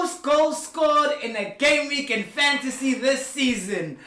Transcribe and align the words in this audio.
most 0.00 0.22
goals 0.22 0.62
scored 0.62 1.10
in 1.22 1.36
a 1.36 1.54
game 1.58 1.88
week 1.88 2.10
in 2.10 2.22
fantasy 2.22 2.94
this 2.94 3.26
season. 3.26 3.98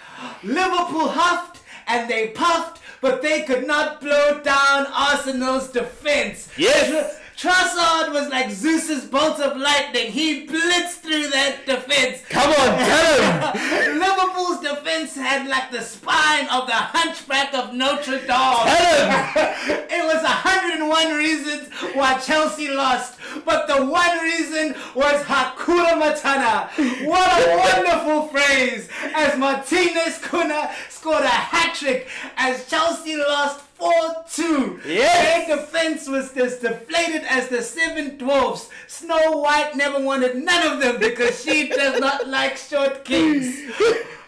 Liverpool 0.42 1.08
huffed 1.08 1.62
and 1.86 2.10
they 2.10 2.30
puffed, 2.30 2.82
but 3.00 3.22
they 3.22 3.44
could 3.44 3.68
not 3.68 4.02
blow 4.02 4.42
down 4.42 4.88
Arsenal's 4.88 5.68
defense. 5.70 6.50
Yes. 6.58 7.20
Trossard 7.44 8.14
was 8.14 8.30
like 8.30 8.50
Zeus's 8.52 9.04
bolt 9.04 9.38
of 9.42 9.58
lightning. 9.58 10.14
He 10.14 10.48
blitzed 10.48 11.02
through 11.04 11.28
that 11.28 11.66
defense. 11.66 12.24
Come 12.30 12.50
on, 12.50 12.78
tell 12.80 13.20
him. 13.20 14.00
Liverpool's 14.00 14.62
defense 14.62 15.14
had 15.14 15.50
like 15.50 15.70
the 15.70 15.82
spine 15.82 16.48
of 16.48 16.68
the 16.68 16.74
hunchback 16.74 17.54
of 17.54 17.74
Notre 17.74 18.20
Dame. 18.20 18.28
Tell 18.28 18.66
him. 18.66 19.88
it 19.92 20.06
was 20.06 20.24
101 20.24 21.18
reasons 21.18 21.68
why 21.94 22.18
Chelsea 22.20 22.70
lost, 22.70 23.20
but 23.44 23.68
the 23.68 23.88
one 23.88 24.20
reason 24.20 24.74
was 24.96 25.22
Hakuna 25.24 26.00
Matata. 26.00 26.70
What 27.06 27.28
a 27.28 27.58
wonderful 27.84 28.30
phrase! 28.30 28.88
As 29.14 29.38
Martinez 29.38 30.18
Cunha 30.20 30.72
scored 30.88 31.26
a 31.26 31.28
hat 31.28 31.76
trick 31.76 32.08
as 32.38 32.70
Chelsea 32.70 33.18
lost 33.18 33.60
4 33.84 34.26
2. 34.32 34.80
Yes. 34.86 35.48
Their 35.48 35.58
defense 35.58 36.08
was 36.08 36.36
as 36.38 36.60
deflated 36.60 37.24
as 37.28 37.50
the 37.50 37.62
seven 37.62 38.18
dwarfs. 38.18 38.70
Snow 38.88 39.40
White 39.40 39.76
never 39.76 40.00
wanted 40.00 40.38
none 40.38 40.66
of 40.66 40.80
them 40.80 41.00
because 41.00 41.44
she 41.44 41.68
does 41.82 42.00
not 42.00 42.28
like 42.28 42.56
short 42.56 43.04
kings. 43.04 43.60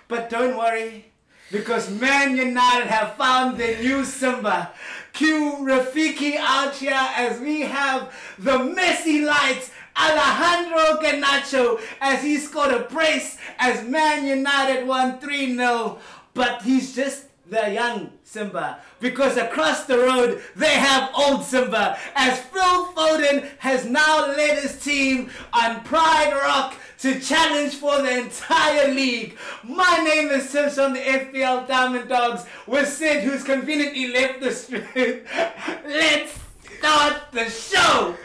But 0.09 0.29
don't 0.29 0.57
worry, 0.57 1.05
because 1.51 1.89
Man 1.89 2.35
United 2.35 2.87
have 2.87 3.15
found 3.15 3.57
their 3.57 3.79
new 3.79 4.03
Simba. 4.03 4.71
Cue 5.13 5.57
Rafiki 5.61 6.35
out 6.35 6.75
here 6.75 7.07
as 7.15 7.39
we 7.39 7.61
have 7.61 8.13
the 8.37 8.59
messy 8.59 9.21
lights. 9.21 9.71
Alejandro 9.97 10.99
Garnacho 11.01 11.79
as 12.01 12.21
he 12.21 12.35
scored 12.35 12.73
a 12.73 12.79
brace 12.79 13.37
as 13.57 13.87
Man 13.87 14.27
United 14.27 14.85
won 14.85 15.17
3 15.19 15.55
0. 15.55 15.99
But 16.33 16.63
he's 16.63 16.93
just 16.93 17.27
the 17.49 17.71
young 17.71 18.11
Simba 18.25 18.79
because 18.99 19.37
across 19.37 19.85
the 19.85 19.97
road 19.97 20.41
they 20.55 20.73
have 20.73 21.11
old 21.17 21.43
Simba 21.43 21.97
as 22.15 22.39
Phil 22.39 22.85
Foden 22.93 23.49
has 23.59 23.85
now 23.85 24.27
led 24.27 24.59
his 24.59 24.79
team 24.83 25.29
on 25.53 25.83
Pride 25.83 26.33
Rock 26.33 26.75
to 26.99 27.19
challenge 27.19 27.75
for 27.75 28.01
the 28.01 28.19
entire 28.19 28.87
league. 28.93 29.37
My 29.63 29.97
name 29.97 30.29
is 30.29 30.49
Sim 30.49 30.69
from 30.69 30.93
the 30.93 30.99
FPL 30.99 31.67
Diamond 31.67 32.09
Dogs 32.09 32.45
with 32.65 32.87
Sid 32.87 33.23
who's 33.23 33.43
conveniently 33.43 34.07
left 34.07 34.39
the 34.41 34.51
street. 34.51 35.23
Let's 35.85 36.39
start 36.77 37.21
the 37.31 37.49
show. 37.49 38.15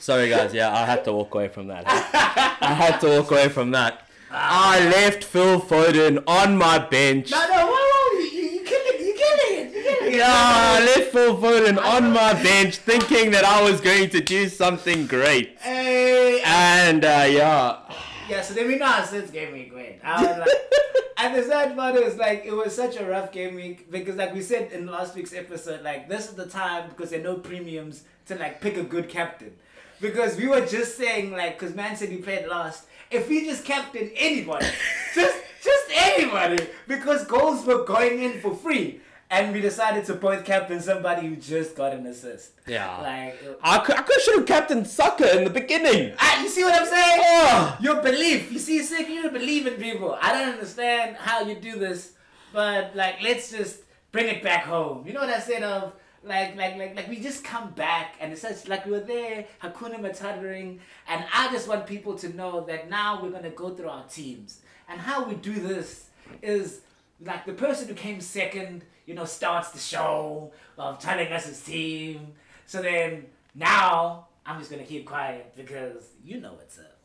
Sorry, 0.00 0.28
guys. 0.28 0.52
Yeah, 0.52 0.72
I 0.72 0.84
had 0.84 1.04
to 1.04 1.12
walk 1.12 1.32
away 1.34 1.46
from 1.48 1.68
that. 1.68 1.84
I 1.86 2.74
had 2.74 2.98
to 3.02 3.08
walk 3.20 3.30
away 3.30 3.48
from 3.48 3.70
that. 3.70 4.08
I 4.34 4.78
left 4.88 5.24
Phil 5.24 5.60
Foden 5.60 6.22
on 6.26 6.56
my 6.56 6.78
bench. 6.78 7.30
No, 7.30 7.38
no, 7.38 7.66
whoa, 7.66 7.72
whoa, 7.72 8.18
you, 8.18 8.24
you, 8.24 8.50
you 8.50 8.64
killing 8.64 8.86
it, 8.94 9.00
you 9.00 9.14
killing 9.14 9.66
it, 9.66 9.74
you 9.76 9.82
killing. 9.82 10.14
Yeah, 10.14 10.32
I 10.32 10.84
left 10.84 11.12
Phil 11.12 11.36
Foden 11.36 11.78
on 11.78 12.12
my 12.12 12.32
bench 12.42 12.76
thinking 12.76 13.30
that 13.32 13.44
I 13.44 13.62
was 13.62 13.80
going 13.82 14.08
to 14.10 14.20
do 14.20 14.48
something 14.48 15.06
great. 15.06 15.58
Hey, 15.60 16.40
And 16.46 17.04
uh, 17.04 17.26
yeah, 17.28 17.80
Yeah, 18.28 18.40
so 18.40 18.54
then 18.54 18.68
we 18.68 18.76
know 18.76 18.86
how 18.86 19.04
Sid's 19.04 19.30
game 19.30 19.52
week 19.52 19.74
went. 19.74 19.96
I 20.02 20.24
was 20.24 20.38
like, 20.38 20.48
and 21.18 21.34
the 21.36 21.42
sad 21.42 21.76
part 21.76 21.96
is 21.96 22.16
like 22.16 22.44
it 22.46 22.52
was 22.52 22.74
such 22.74 22.96
a 22.96 23.04
rough 23.04 23.32
game 23.32 23.54
week 23.54 23.90
because 23.90 24.16
like 24.16 24.32
we 24.34 24.40
said 24.40 24.72
in 24.72 24.86
last 24.86 25.14
week's 25.14 25.34
episode, 25.34 25.82
like 25.82 26.08
this 26.08 26.28
is 26.28 26.34
the 26.34 26.46
time 26.46 26.88
because 26.88 27.10
there 27.10 27.20
are 27.20 27.24
no 27.24 27.36
premiums 27.36 28.04
to 28.26 28.34
like 28.36 28.62
pick 28.62 28.78
a 28.78 28.82
good 28.82 29.10
captain. 29.10 29.52
Because 30.00 30.36
we 30.36 30.48
were 30.48 30.66
just 30.66 30.96
saying 30.96 31.30
like 31.32 31.58
because 31.58 31.76
Man 31.76 31.96
City 31.96 32.16
played 32.16 32.48
last, 32.48 32.86
if 33.12 33.28
we 33.28 33.44
just 33.44 33.64
captain 33.64 34.10
anybody, 34.16 34.66
just 35.14 35.36
just 35.62 35.84
anybody, 35.94 36.66
because 36.88 37.24
goals 37.24 37.64
were 37.64 37.84
going 37.84 38.22
in 38.22 38.40
for 38.40 38.54
free. 38.54 39.00
And 39.30 39.54
we 39.54 39.62
decided 39.62 40.04
to 40.06 40.14
both 40.14 40.44
captain 40.44 40.78
somebody 40.82 41.26
who 41.26 41.36
just 41.36 41.74
got 41.74 41.94
an 41.94 42.06
assist. 42.06 42.50
Yeah. 42.66 42.98
Like 42.98 43.42
I 43.62 43.78
could, 43.78 43.96
I 43.96 44.02
could 44.02 44.20
should 44.20 44.36
have 44.40 44.46
captained 44.46 44.86
Saka 44.86 45.38
in 45.38 45.44
the 45.44 45.50
beginning. 45.50 46.12
Ah, 46.18 46.42
you 46.42 46.50
see 46.50 46.62
what 46.62 46.74
I'm 46.74 46.86
saying? 46.86 47.20
Oh. 47.24 47.78
Your 47.80 48.02
belief. 48.02 48.52
You 48.52 48.58
see, 48.58 48.82
sick. 48.82 49.08
You 49.08 49.22
don't 49.22 49.32
believe 49.32 49.66
in 49.66 49.74
people. 49.74 50.18
I 50.20 50.32
don't 50.34 50.52
understand 50.52 51.16
how 51.16 51.40
you 51.40 51.54
do 51.54 51.78
this, 51.78 52.12
but 52.52 52.94
like, 52.94 53.22
let's 53.22 53.50
just 53.50 53.80
bring 54.10 54.28
it 54.28 54.42
back 54.42 54.64
home. 54.64 55.06
You 55.06 55.14
know 55.14 55.20
what 55.20 55.30
I 55.30 55.40
said 55.40 55.62
of 55.62 55.94
like, 56.24 56.56
like, 56.56 56.76
like, 56.76 56.96
like 56.96 57.08
we 57.08 57.20
just 57.20 57.44
come 57.44 57.70
back 57.70 58.16
and 58.20 58.32
it's 58.32 58.42
such 58.42 58.68
like 58.68 58.84
we 58.86 58.92
were 58.92 59.00
there, 59.00 59.46
Hakuna 59.62 59.98
Matataing, 59.98 60.78
and 61.08 61.24
I 61.32 61.50
just 61.52 61.68
want 61.68 61.86
people 61.86 62.14
to 62.18 62.34
know 62.34 62.64
that 62.66 62.88
now 62.88 63.22
we're 63.22 63.30
gonna 63.30 63.50
go 63.50 63.70
through 63.70 63.88
our 63.88 64.04
teams 64.04 64.60
and 64.88 65.00
how 65.00 65.24
we 65.24 65.34
do 65.34 65.54
this 65.54 66.08
is 66.42 66.80
like 67.24 67.44
the 67.46 67.52
person 67.52 67.88
who 67.88 67.94
came 67.94 68.20
second, 68.20 68.84
you 69.06 69.14
know, 69.14 69.24
starts 69.24 69.70
the 69.70 69.78
show 69.78 70.52
of 70.78 70.98
telling 70.98 71.32
us 71.32 71.46
his 71.46 71.62
team. 71.62 72.34
So 72.66 72.82
then 72.82 73.26
now 73.54 74.28
I'm 74.46 74.58
just 74.58 74.70
gonna 74.70 74.84
keep 74.84 75.06
quiet 75.06 75.52
because 75.56 76.08
you 76.24 76.40
know 76.40 76.52
what's 76.52 76.78
up. 76.78 76.98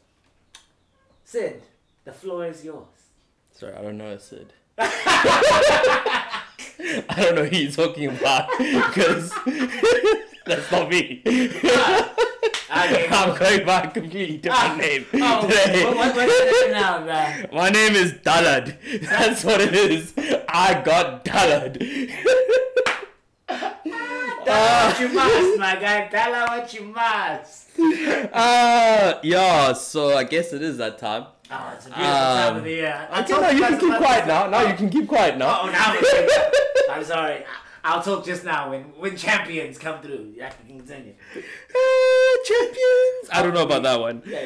Sid, 1.23 1.61
the 2.05 2.13
floor 2.13 2.45
is 2.45 2.63
yours. 2.63 2.85
Sorry, 3.51 3.73
I 3.73 3.81
don't 3.81 3.97
know 3.97 4.17
Sid. 4.17 4.53
I 7.09 7.15
don't 7.23 7.35
know 7.35 7.45
who 7.45 7.55
you're 7.57 7.71
talking 7.71 8.07
about 8.09 8.49
because 8.59 9.31
that's 10.45 10.71
not 10.71 10.89
me. 10.89 11.21
Okay. 11.25 12.07
I'm 13.09 13.37
going 13.37 13.65
by 13.65 13.81
a 13.83 13.91
completely 13.91 14.37
different 14.37 14.77
name 14.77 15.05
Oh, 15.15 15.41
today. 15.47 15.85
what, 15.85 15.95
what, 15.95 16.15
what's 16.15 16.39
your 16.39 16.61
name 16.63 16.71
now, 16.71 17.03
man? 17.05 17.47
My 17.53 17.69
name 17.69 17.95
is 17.95 18.13
Dallard. 18.13 18.77
That's 19.01 19.43
what 19.43 19.61
it 19.61 19.73
is. 19.73 20.13
I 20.49 20.81
got 20.83 21.23
Dallard. 21.25 21.77
Tell 23.47 24.67
her 24.67 24.89
what 24.89 24.99
you 24.99 25.09
must, 25.09 25.59
my 25.59 25.75
guy. 25.75 26.07
Tell 26.07 26.31
what 26.31 26.73
you 26.73 26.83
must. 26.83 27.69
Uh, 27.79 29.19
yeah, 29.23 29.73
so 29.73 30.15
I 30.17 30.23
guess 30.23 30.51
it 30.53 30.61
is 30.61 30.77
that 30.77 30.97
time. 30.99 31.27
Oh, 31.49 31.71
it's 31.75 31.85
a 31.85 31.89
beautiful 31.89 32.05
time 32.11 32.51
Um, 32.51 32.57
of 32.57 32.63
the 32.63 32.69
year. 32.71 33.07
I 33.09 33.21
Okay, 33.23 33.31
no, 33.33 33.49
you 33.49 33.59
guys 33.61 33.69
can 33.79 33.79
keep 33.79 33.97
quiet 33.97 34.27
now. 34.27 34.47
Now 34.47 34.61
you 34.67 34.73
can 34.75 34.89
keep 34.89 35.07
quiet 35.07 35.37
now. 35.37 35.61
Oh, 35.63 35.69
now 35.69 35.93
it's 35.95 36.89
I'm 36.91 37.03
sorry. 37.03 37.45
I'll 37.83 38.01
talk 38.03 38.25
just 38.25 38.43
now 38.43 38.71
when 38.71 38.83
when 38.99 39.15
champions 39.15 39.77
come 39.77 40.01
through. 40.01 40.33
Yeah, 40.35 40.47
I 40.47 40.49
can 40.49 40.77
continue. 40.77 41.13
Uh, 41.35 42.37
champions. 42.43 43.29
I 43.31 43.41
don't 43.43 43.53
know 43.53 43.63
about 43.63 43.83
that 43.83 43.99
one. 43.99 44.23
Yeah, 44.25 44.41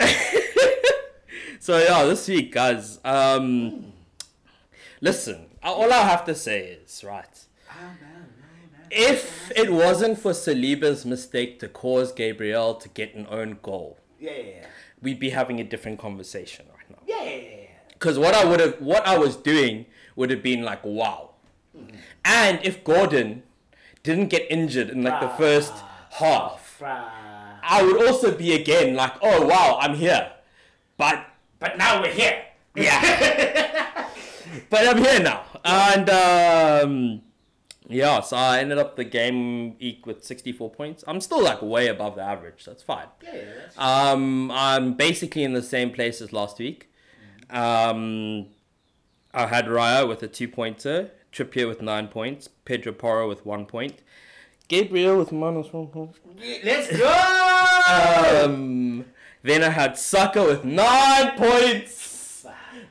yeah. 0.00 0.12
So 1.62 1.76
yeah, 1.78 2.04
this 2.04 2.26
week, 2.26 2.52
guys. 2.52 2.98
Um, 3.04 3.92
listen, 5.02 5.46
all 5.62 5.92
I 5.92 5.98
have 5.98 6.24
to 6.24 6.34
say 6.34 6.78
is 6.84 7.04
right. 7.04 7.44
If 8.90 9.52
it 9.54 9.70
wasn't 9.70 10.18
for 10.18 10.32
Saliba's 10.32 11.04
mistake 11.04 11.60
to 11.60 11.68
cause 11.68 12.12
Gabriel 12.12 12.74
to 12.74 12.88
get 12.88 13.14
an 13.14 13.26
own 13.30 13.58
goal, 13.62 13.98
Yeah, 14.18 14.30
yeah, 14.32 14.42
yeah. 14.42 14.66
We'd 15.02 15.18
be 15.18 15.30
having 15.30 15.60
a 15.60 15.64
different 15.64 15.98
conversation 15.98 16.66
right 16.76 16.90
now. 16.90 16.98
Yeah. 17.06 17.66
Because 17.92 18.18
what 18.18 18.34
I 18.34 18.44
would 18.44 18.60
have, 18.60 18.80
what 18.80 19.06
I 19.06 19.18
was 19.18 19.36
doing 19.36 19.86
would 20.16 20.30
have 20.30 20.42
been 20.42 20.62
like, 20.62 20.84
wow. 20.84 21.30
And 22.24 22.58
if 22.62 22.82
Gordon 22.84 23.42
didn't 24.02 24.28
get 24.28 24.46
injured 24.50 24.90
in 24.90 25.02
like 25.02 25.20
the 25.20 25.28
first 25.30 25.72
half, 26.10 26.78
Bruh. 26.80 27.04
I 27.62 27.82
would 27.82 28.06
also 28.06 28.36
be 28.36 28.54
again 28.54 28.94
like, 28.96 29.12
oh 29.22 29.46
wow, 29.46 29.78
I'm 29.80 29.94
here. 29.94 30.32
But 30.96 31.26
But 31.58 31.76
now 31.78 32.00
we're 32.02 32.12
here. 32.12 32.42
yeah, 32.74 34.08
but 34.70 34.86
I'm 34.88 34.98
here 35.04 35.20
now, 35.20 35.44
and 35.64 36.08
um, 36.10 37.22
yeah. 37.90 38.20
So 38.20 38.36
I 38.36 38.60
ended 38.60 38.78
up 38.78 38.96
the 38.96 39.04
game 39.04 39.78
week 39.78 40.06
with 40.06 40.24
64 40.24 40.70
points. 40.70 41.04
I'm 41.06 41.20
still 41.20 41.42
like 41.42 41.60
way 41.60 41.88
above 41.88 42.14
the 42.16 42.22
average. 42.22 42.64
so 42.64 42.70
That's 42.70 42.82
fine. 42.82 43.06
Yeah, 43.22 43.34
yeah, 43.34 43.42
that's 43.58 43.78
Um, 43.78 44.50
I'm 44.50 44.94
basically 44.94 45.44
in 45.44 45.52
the 45.52 45.62
same 45.62 45.90
place 45.90 46.20
as 46.20 46.32
last 46.32 46.58
week. 46.58 46.90
Um, 47.50 48.46
I 49.34 49.46
had 49.46 49.66
Raya 49.66 50.08
with 50.08 50.22
a 50.22 50.28
two 50.28 50.48
pointer, 50.48 51.10
Trippier 51.32 51.68
with 51.68 51.82
nine 51.82 52.08
points, 52.08 52.48
Pedro 52.64 52.92
Porro 52.92 53.28
with 53.28 53.44
one 53.44 53.66
point, 53.66 54.00
Gabriel 54.68 55.18
with 55.18 55.32
minus 55.32 55.72
one 55.72 55.88
point. 55.88 56.16
Let's 56.64 56.96
go! 56.96 58.44
Um, 58.44 59.04
then 59.42 59.64
I 59.64 59.70
had 59.70 59.98
Saka 59.98 60.44
with 60.44 60.64
nine 60.64 61.36
points. 61.36 62.46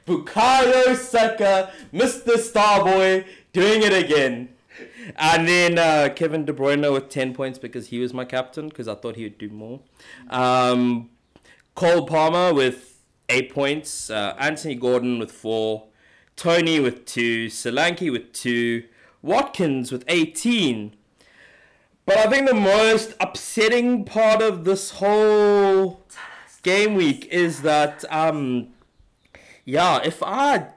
Bukayo 0.06 0.95
Saka, 0.95 1.72
Mr. 1.94 2.34
Starboy, 2.36 3.25
doing 3.54 3.84
it 3.84 3.94
again. 3.94 4.50
And 5.15 5.47
then 5.47 5.77
uh, 5.77 6.09
Kevin 6.15 6.45
De 6.45 6.53
Bruyne 6.53 6.91
with 6.91 7.09
10 7.09 7.33
points 7.33 7.59
because 7.59 7.88
he 7.88 8.00
was 8.00 8.13
my 8.13 8.25
captain 8.25 8.69
because 8.69 8.88
I 8.88 8.95
thought 8.95 9.15
he 9.15 9.23
would 9.23 9.38
do 9.38 9.50
more. 9.50 9.81
Um, 10.29 11.09
Cole 11.75 12.06
Palmer 12.06 12.53
with 12.53 13.01
8 13.29 13.53
points. 13.53 14.09
Uh, 14.09 14.35
Anthony 14.39 14.75
Gordon 14.75 15.19
with 15.19 15.31
4. 15.31 15.85
Toney 16.35 16.79
with 16.79 17.06
2. 17.06 17.47
Solanke 17.47 18.11
with 18.11 18.31
2. 18.33 18.83
Watkins 19.21 19.91
with 19.91 20.03
18. 20.07 20.95
But 22.06 22.17
I 22.17 22.27
think 22.27 22.47
the 22.47 22.56
most 22.56 23.13
upsetting 23.19 24.03
part 24.03 24.41
of 24.41 24.63
this 24.63 24.91
whole 24.91 26.01
game 26.63 26.95
week 26.95 27.25
is 27.31 27.61
that 27.61 28.03
um 28.09 28.69
yeah, 29.69 30.01
if 30.03 30.23
I 30.23 30.69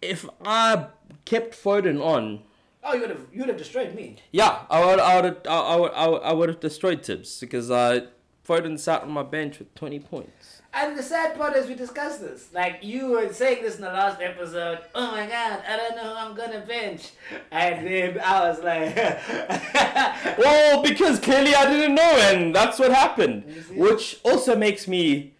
if 0.00 0.26
I 0.42 0.86
kept 1.26 1.52
Foden 1.54 2.02
on, 2.02 2.40
Oh, 2.88 2.94
you 2.94 3.00
would 3.00 3.10
have 3.10 3.26
you 3.32 3.40
would 3.40 3.48
have 3.48 3.58
destroyed 3.58 3.94
me. 3.94 4.16
yeah, 4.32 4.60
I 4.70 4.84
would 4.84 5.00
I 5.00 5.20
would 5.20 5.46
I, 5.46 5.58
I 5.58 5.76
would 5.76 5.92
I 5.92 6.06
would, 6.08 6.22
I 6.22 6.32
would 6.32 6.48
have 6.48 6.60
destroyed 6.60 7.02
Tibbs 7.02 7.40
because 7.40 7.70
uh 7.70 8.06
Foden 8.46 8.78
sat 8.78 9.02
on 9.02 9.10
my 9.10 9.24
bench 9.24 9.58
with 9.58 9.74
20 9.74 9.98
points. 9.98 10.62
And 10.72 10.96
the 10.96 11.02
sad 11.02 11.36
part 11.36 11.56
is 11.56 11.66
we 11.66 11.74
discussed 11.74 12.20
this. 12.20 12.50
Like 12.52 12.78
you 12.82 13.08
were 13.08 13.32
saying 13.32 13.62
this 13.64 13.74
in 13.76 13.80
the 13.80 13.88
last 13.88 14.20
episode. 14.20 14.78
Oh 14.94 15.10
my 15.10 15.26
god, 15.26 15.62
I 15.68 15.76
don't 15.76 15.96
know 15.96 16.02
who 16.14 16.14
I'm 16.14 16.36
gonna 16.36 16.64
bench. 16.64 17.10
And 17.50 17.84
then 17.86 18.20
I 18.20 18.48
was 18.48 18.60
like, 18.62 18.94
Well, 20.38 20.82
because 20.82 21.18
clearly 21.18 21.54
I 21.54 21.66
didn't 21.68 21.94
know, 21.96 22.02
and 22.02 22.54
that's 22.54 22.78
what 22.78 22.92
happened. 22.92 23.44
Which 23.74 24.20
also 24.22 24.54
makes 24.56 24.86
me 24.86 25.32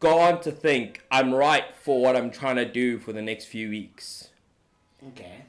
go 0.00 0.18
on 0.20 0.40
to 0.42 0.50
think 0.52 1.02
I'm 1.10 1.34
right 1.34 1.64
for 1.74 2.00
what 2.00 2.16
I'm 2.16 2.30
trying 2.30 2.56
to 2.56 2.64
do 2.64 2.98
for 2.98 3.12
the 3.12 3.22
next 3.22 3.46
few 3.46 3.68
weeks. 3.68 4.28
okay. 5.08 5.44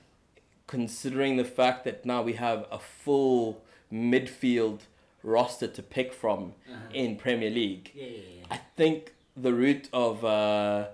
Considering 0.69 1.37
the 1.37 1.43
fact 1.43 1.83
that 1.85 2.05
now 2.05 2.21
we 2.21 2.33
have 2.33 2.67
a 2.71 2.77
full 2.77 3.59
midfield 3.91 4.81
roster 5.23 5.67
to 5.67 5.81
pick 5.81 6.13
from 6.13 6.53
Uh-huh. 6.69 6.77
in 6.93 7.15
Premier 7.15 7.49
League, 7.49 7.91
Yeah, 7.95 8.05
yeah, 8.05 8.17
yeah. 8.37 8.45
I 8.51 8.57
think 8.77 9.13
the 9.35 9.51
route 9.51 9.89
of 9.91 10.23
uh, 10.23 10.89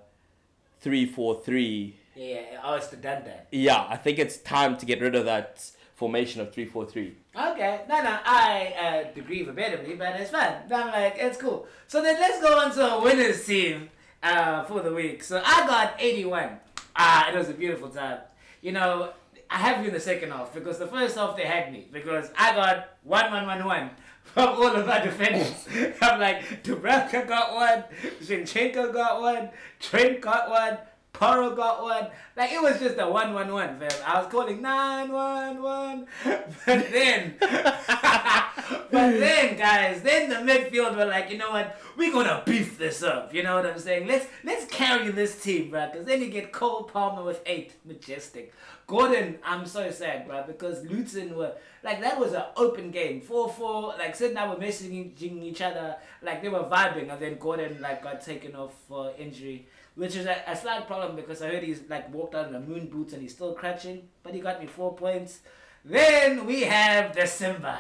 3 0.80 1.06
4 1.06 1.42
3, 1.44 1.94
Yeah, 2.16 2.26
yeah. 2.26 2.62
Oh, 2.64 2.76
it's 2.76 2.88
the 2.88 2.96
done 2.96 3.26
that. 3.26 3.48
yeah, 3.52 3.86
I 3.90 3.98
think 3.98 4.18
it's 4.18 4.38
time 4.38 4.78
to 4.78 4.86
get 4.86 5.02
rid 5.02 5.14
of 5.14 5.26
that 5.26 5.70
formation 5.94 6.40
of 6.40 6.54
3 6.54 6.64
4 6.68 6.86
3. 6.86 7.14
Okay, 7.36 7.82
no, 7.90 8.02
no, 8.02 8.18
I 8.24 8.74
uh, 9.06 9.20
agree 9.20 9.46
verbatimly, 9.46 9.98
but 9.98 10.18
it's 10.22 10.32
fine. 10.32 10.56
I'm 10.74 10.88
like, 10.88 11.16
it's 11.18 11.38
cool. 11.38 11.68
So 11.88 12.02
then 12.02 12.16
let's 12.22 12.40
go 12.42 12.58
on 12.62 12.72
to 12.76 12.82
a 12.94 13.02
winners 13.04 13.46
team 13.46 13.90
uh, 14.24 14.64
for 14.64 14.80
the 14.80 14.94
week. 14.94 15.22
So 15.22 15.42
I 15.46 15.68
got 15.68 15.96
81. 16.00 16.60
Ah, 16.96 17.30
it 17.30 17.36
was 17.38 17.50
a 17.50 17.54
beautiful 17.54 17.90
time. 17.90 18.20
You 18.62 18.72
know, 18.72 19.12
I 19.50 19.58
have 19.58 19.82
you 19.82 19.88
in 19.88 19.94
the 19.94 20.00
second 20.00 20.32
half 20.32 20.54
because 20.54 20.78
the 20.80 20.88
first 20.88 21.16
half 21.16 21.36
they 21.36 21.46
had 21.46 21.72
me 21.72 21.88
because 21.92 22.30
I 22.38 22.56
got 22.56 22.98
1 23.04 23.32
1 23.32 23.46
1 23.46 23.66
1 23.66 23.90
from 24.24 24.50
all 24.50 24.76
of 24.76 24.90
our 24.90 25.04
defenders. 25.04 25.68
I'm 26.02 26.20
like, 26.20 26.64
Dubravka 26.64 27.28
got 27.28 27.54
one, 27.54 27.84
Zinchenko 28.22 28.92
got 28.92 29.22
one, 29.22 29.50
Trent 29.80 30.20
got 30.22 30.50
one, 30.50 30.78
Porro 31.20 31.56
got 31.56 31.82
one. 31.82 32.08
Like 32.36 32.52
it 32.52 32.62
was 32.62 32.80
just 32.80 32.98
a 33.00 33.08
one 33.08 33.34
one 33.34 33.52
one, 33.52 33.80
fam. 33.80 33.90
I 34.06 34.22
was 34.22 34.32
calling 34.32 34.62
nine 34.62 35.12
one 35.12 35.62
one, 35.62 36.08
but 36.24 36.92
then, 36.92 37.36
but 37.40 38.90
then, 38.92 39.58
guys, 39.58 40.02
then 40.02 40.30
the 40.30 40.36
midfield 40.36 40.98
were 40.98 41.06
like, 41.06 41.32
you 41.32 41.38
know 41.38 41.52
what? 41.52 41.80
We're 41.96 42.12
gonna 42.12 42.44
beef 42.46 42.78
this 42.78 43.02
up. 43.04 43.34
You 43.34 43.44
know 43.44 43.56
what 43.56 43.66
I'm 43.66 43.80
saying? 43.80 44.08
Let's 44.08 44.28
let's 44.44 44.66
carry 44.66 45.10
this 45.12 45.42
team, 45.42 45.70
bro. 45.72 45.88
Because 45.90 46.06
then 46.06 46.22
you 46.22 46.30
get 46.30 46.52
Cole 46.52 46.84
Palmer 46.84 47.24
with 47.24 47.42
eight, 47.46 47.74
majestic. 47.86 48.54
Gordon, 48.88 49.40
I'm 49.44 49.66
so 49.66 49.90
sad, 49.90 50.28
bro, 50.28 50.44
because 50.46 50.86
Luton 50.86 51.36
were 51.36 51.54
like 51.84 52.02
that 52.02 52.20
was 52.20 52.34
an 52.34 52.44
open 52.58 52.92
game, 52.92 53.22
four 53.22 53.50
four. 53.50 53.96
Like 53.98 54.16
Sid 54.16 54.32
and 54.32 54.40
I 54.40 54.50
were 54.50 54.56
messaging 54.56 55.42
each 55.42 55.62
other, 55.62 55.96
like 56.22 56.42
they 56.42 56.50
were 56.50 56.64
vibing, 56.64 57.10
and 57.10 57.22
then 57.22 57.38
Gordon 57.38 57.80
like 57.82 58.04
got 58.04 58.22
taken 58.22 58.56
off 58.56 58.74
for 58.90 59.14
injury 59.18 59.68
which 59.96 60.16
is 60.16 60.26
a, 60.26 60.44
a 60.48 60.56
slight 60.56 60.88
problem 60.88 61.16
because 61.16 61.42
I 61.42 61.48
heard 61.48 61.64
he's 61.64 61.82
like 61.90 62.14
walked 62.14 62.36
out 62.36 62.48
in 62.48 62.54
the 62.54 62.60
moon 62.60 62.88
boots 62.88 63.14
and 63.14 63.22
he's 63.22 63.34
still 63.34 63.54
crutching, 63.54 64.08
but 64.24 64.34
he 64.34 64.40
got 64.40 64.62
me 64.62 64.68
four 64.68 64.94
points. 64.96 65.40
Then 65.84 66.46
we 66.46 66.62
have 66.62 67.16
the 67.16 67.26
Simba. 67.26 67.80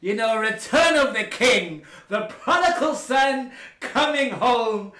You 0.00 0.16
know, 0.16 0.36
Return 0.38 0.96
of 0.96 1.14
the 1.14 1.24
King, 1.24 1.84
the 2.08 2.22
prodigal 2.22 2.96
son 2.96 3.52
coming 3.78 4.32
home, 4.32 4.92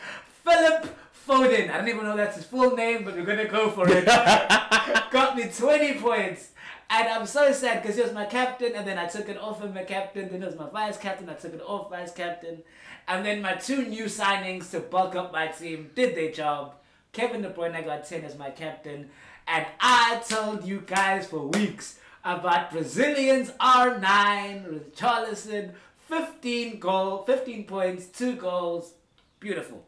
Philip 0.45 0.87
Foden. 1.27 1.71
I 1.71 1.79
don't 1.79 1.89
even 1.89 2.05
know 2.05 2.17
that's 2.17 2.37
his 2.37 2.47
full 2.47 2.77
name, 2.77 3.05
but 3.05 3.17
we're 3.17 3.25
gonna 3.25 3.49
go 3.49 3.69
for 3.71 3.89
it. 3.89 4.05
got 5.11 5.37
me 5.37 5.51
20 5.53 5.95
points. 5.95 6.52
And 6.95 7.09
I'm 7.09 7.25
so 7.25 7.53
sad 7.53 7.81
because 7.81 7.97
he 7.97 8.03
was 8.03 8.13
my 8.13 8.27
captain, 8.27 8.75
and 8.75 8.87
then 8.87 8.99
I 8.99 9.07
took 9.07 9.31
it 9.31 9.39
off 9.39 9.63
of 9.63 9.75
my 9.75 9.83
captain. 9.83 10.29
Then 10.29 10.43
it 10.43 10.47
was 10.47 10.59
my 10.59 10.69
vice 10.69 10.99
captain. 10.99 11.31
I 11.31 11.33
took 11.33 11.55
it 11.55 11.63
off 11.67 11.89
vice 11.89 12.13
captain, 12.13 12.63
and 13.09 13.25
then 13.25 13.41
my 13.41 13.55
two 13.55 13.87
new 13.87 14.05
signings 14.05 14.71
to 14.73 14.81
bulk 14.81 15.17
up 15.17 15.33
my 15.33 15.47
team 15.47 15.91
did 15.95 16.15
their 16.15 16.31
job. 16.31 16.75
Kevin 17.13 17.41
De 17.41 17.49
Bruyne 17.49 17.83
got 17.83 18.07
10 18.07 18.25
as 18.25 18.37
my 18.37 18.51
captain, 18.51 19.09
and 19.49 19.65
I 19.81 20.23
told 20.29 20.67
you 20.67 20.83
guys 20.87 21.27
for 21.27 21.47
weeks 21.47 21.99
about 22.27 22.71
Brazilians 22.71 23.53
R9, 23.53 24.71
with 24.71 24.95
Richarlison, 24.95 25.73
15 26.09 26.79
goal, 26.79 27.25
15 27.25 27.65
points, 27.65 28.07
two 28.07 28.35
goals, 28.35 28.93
beautiful. 29.41 29.83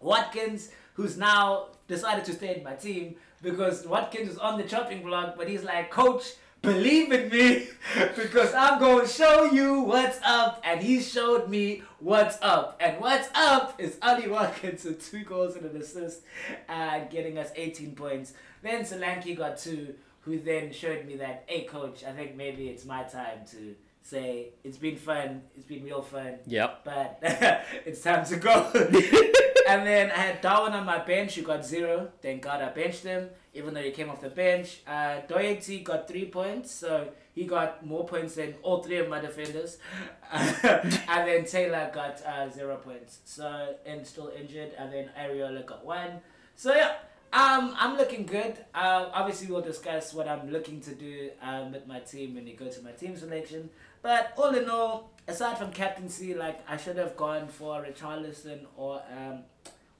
Watkins, 0.00 0.70
who's 0.94 1.18
now 1.18 1.66
decided 1.86 2.24
to 2.24 2.32
stay 2.32 2.56
in 2.56 2.64
my 2.64 2.74
team 2.74 3.16
because 3.42 3.86
Watkins 3.86 4.28
was 4.28 4.38
on 4.38 4.58
the 4.58 4.64
chopping 4.64 5.02
block, 5.02 5.36
but 5.36 5.48
he's 5.48 5.62
like, 5.64 5.90
Coach, 5.90 6.34
believe 6.62 7.10
in 7.12 7.30
me 7.30 7.68
because 8.16 8.52
I'm 8.54 8.78
going 8.78 9.06
to 9.06 9.12
show 9.12 9.44
you 9.44 9.80
what's 9.80 10.18
up. 10.24 10.60
And 10.64 10.82
he 10.82 11.00
showed 11.00 11.48
me 11.48 11.82
what's 11.98 12.38
up. 12.42 12.76
And 12.80 13.00
what's 13.00 13.28
up 13.34 13.80
is 13.80 13.98
Ollie 14.02 14.28
Watkins 14.28 14.84
with 14.84 15.10
two 15.10 15.24
goals 15.24 15.56
and 15.56 15.64
an 15.66 15.76
assist, 15.80 16.22
uh, 16.68 17.00
getting 17.10 17.38
us 17.38 17.50
18 17.56 17.94
points. 17.94 18.34
Then 18.62 18.84
Solanke 18.84 19.36
got 19.36 19.58
two, 19.58 19.94
who 20.20 20.38
then 20.38 20.72
showed 20.72 21.06
me 21.06 21.16
that, 21.16 21.44
hey, 21.46 21.64
Coach, 21.64 22.04
I 22.04 22.12
think 22.12 22.36
maybe 22.36 22.68
it's 22.68 22.84
my 22.84 23.04
time 23.04 23.40
to 23.52 23.74
say 24.10 24.48
it's 24.64 24.76
been 24.78 24.96
fun, 24.96 25.42
it's 25.56 25.66
been 25.66 25.84
real 25.84 26.02
fun 26.02 26.34
Yep. 26.46 26.80
but 26.84 27.18
it's 27.86 28.02
time 28.02 28.24
to 28.26 28.36
go. 28.36 28.70
and 29.68 29.86
then 29.86 30.10
I 30.10 30.20
had 30.28 30.40
Darwin 30.40 30.72
on 30.72 30.84
my 30.84 30.98
bench 30.98 31.36
who 31.36 31.42
got 31.42 31.64
zero. 31.64 32.08
Thank 32.20 32.42
God 32.42 32.60
I 32.60 32.68
benched 32.70 33.04
him, 33.04 33.28
even 33.54 33.72
though 33.74 33.82
he 33.82 33.92
came 33.92 34.10
off 34.10 34.20
the 34.20 34.30
bench. 34.30 34.80
Uh, 34.86 35.20
Doherty 35.28 35.80
got 35.80 36.08
three 36.08 36.26
points, 36.26 36.72
so 36.72 37.08
he 37.34 37.44
got 37.44 37.86
more 37.86 38.04
points 38.04 38.34
than 38.34 38.54
all 38.62 38.82
three 38.82 38.98
of 38.98 39.08
my 39.08 39.20
defenders. 39.20 39.78
and 40.32 41.28
then 41.28 41.44
Taylor 41.44 41.90
got 41.94 42.20
uh, 42.26 42.48
zero 42.50 42.76
points, 42.76 43.20
so 43.24 43.74
and 43.86 44.04
still 44.06 44.32
injured. 44.38 44.72
And 44.78 44.92
then 44.92 45.10
Areola 45.18 45.64
got 45.64 45.84
one. 45.84 46.20
So 46.56 46.74
yeah. 46.74 46.92
Um, 47.32 47.76
I'm 47.78 47.96
looking 47.96 48.26
good. 48.26 48.54
Uh, 48.74 49.08
obviously, 49.12 49.46
we'll 49.52 49.62
discuss 49.62 50.12
what 50.12 50.26
I'm 50.26 50.50
looking 50.50 50.80
to 50.80 50.92
do 50.96 51.30
um, 51.40 51.70
with 51.70 51.86
my 51.86 52.00
team 52.00 52.34
when 52.34 52.44
you 52.44 52.56
go 52.56 52.66
to 52.66 52.82
my 52.82 52.90
team 52.90 53.16
selection. 53.16 53.70
But 54.02 54.32
all 54.36 54.54
in 54.54 54.68
all, 54.68 55.10
aside 55.28 55.58
from 55.58 55.72
captaincy, 55.72 56.34
like 56.34 56.60
I 56.68 56.76
should 56.76 56.96
have 56.96 57.16
gone 57.16 57.48
for 57.48 57.84
Richarlison 57.84 58.60
or 58.76 59.02
um 59.16 59.40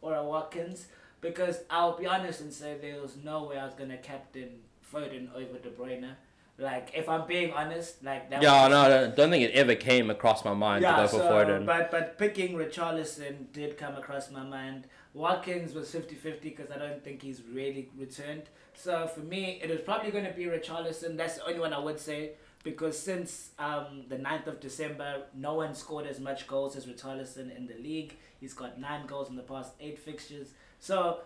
or 0.01 0.15
a 0.15 0.25
Watkins 0.25 0.87
because 1.21 1.61
I'll 1.69 1.97
be 1.99 2.07
honest 2.07 2.41
and 2.41 2.53
say 2.53 2.77
there 2.81 3.01
was 3.03 3.17
no 3.23 3.45
way 3.45 3.59
I 3.59 3.65
was 3.67 3.75
gonna 3.75 3.99
captain 3.99 4.61
Foden 4.93 5.29
over 5.35 5.59
De 5.59 5.71
Bruyne. 5.71 6.13
Like 6.59 6.91
if 6.95 7.09
I'm 7.09 7.27
being 7.27 7.53
honest, 7.53 8.03
like 8.05 8.29
that. 8.31 8.43
Yeah, 8.43 8.69
no, 8.69 8.81
I 8.81 8.89
don't- 8.89 9.17
don't 9.17 9.31
think 9.31 9.45
it 9.45 9.53
ever 9.53 9.75
came 9.75 10.11
across 10.11 10.45
my 10.45 10.53
mind 10.55 10.83
to 10.85 10.91
go 10.91 11.09
for 11.09 11.19
Foden. 11.21 11.65
but 11.67 11.91
but 11.91 12.19
picking 12.19 12.55
Richarlison 12.55 13.53
did 13.53 13.77
come 13.79 13.97
across 13.97 14.31
my 14.31 14.43
mind. 14.43 14.87
Watkins 15.13 15.75
was 15.75 15.91
50-50 15.93 16.41
because 16.43 16.71
I 16.71 16.79
don't 16.79 17.03
think 17.03 17.21
he's 17.23 17.43
really 17.43 17.91
returned. 17.99 18.45
So 18.75 19.07
for 19.09 19.21
me, 19.21 19.59
it 19.63 19.69
was 19.69 19.81
probably 19.81 20.11
going 20.13 20.25
to 20.25 20.31
be 20.33 20.45
Richarlison. 20.45 21.17
That's 21.17 21.37
the 21.39 21.47
only 21.47 21.59
one 21.59 21.73
I 21.73 21.81
would 21.81 21.99
say 21.99 22.33
because 22.63 22.99
since 22.99 23.51
um, 23.59 24.05
the 24.09 24.17
9th 24.17 24.47
of 24.47 24.61
December, 24.61 25.23
no 25.35 25.55
one 25.55 25.75
scored 25.75 26.07
as 26.07 26.21
much 26.21 26.47
goals 26.47 26.77
as 26.77 26.87
Richarlison 26.87 27.57
in 27.57 27.67
the 27.67 27.75
league. 27.75 28.17
He's 28.39 28.53
got 28.53 28.79
nine 28.79 29.07
goals 29.07 29.31
in 29.31 29.37
the 29.37 29.43
past 29.43 29.73
eight 29.81 29.99
fixtures. 29.99 30.49
So 30.79 31.21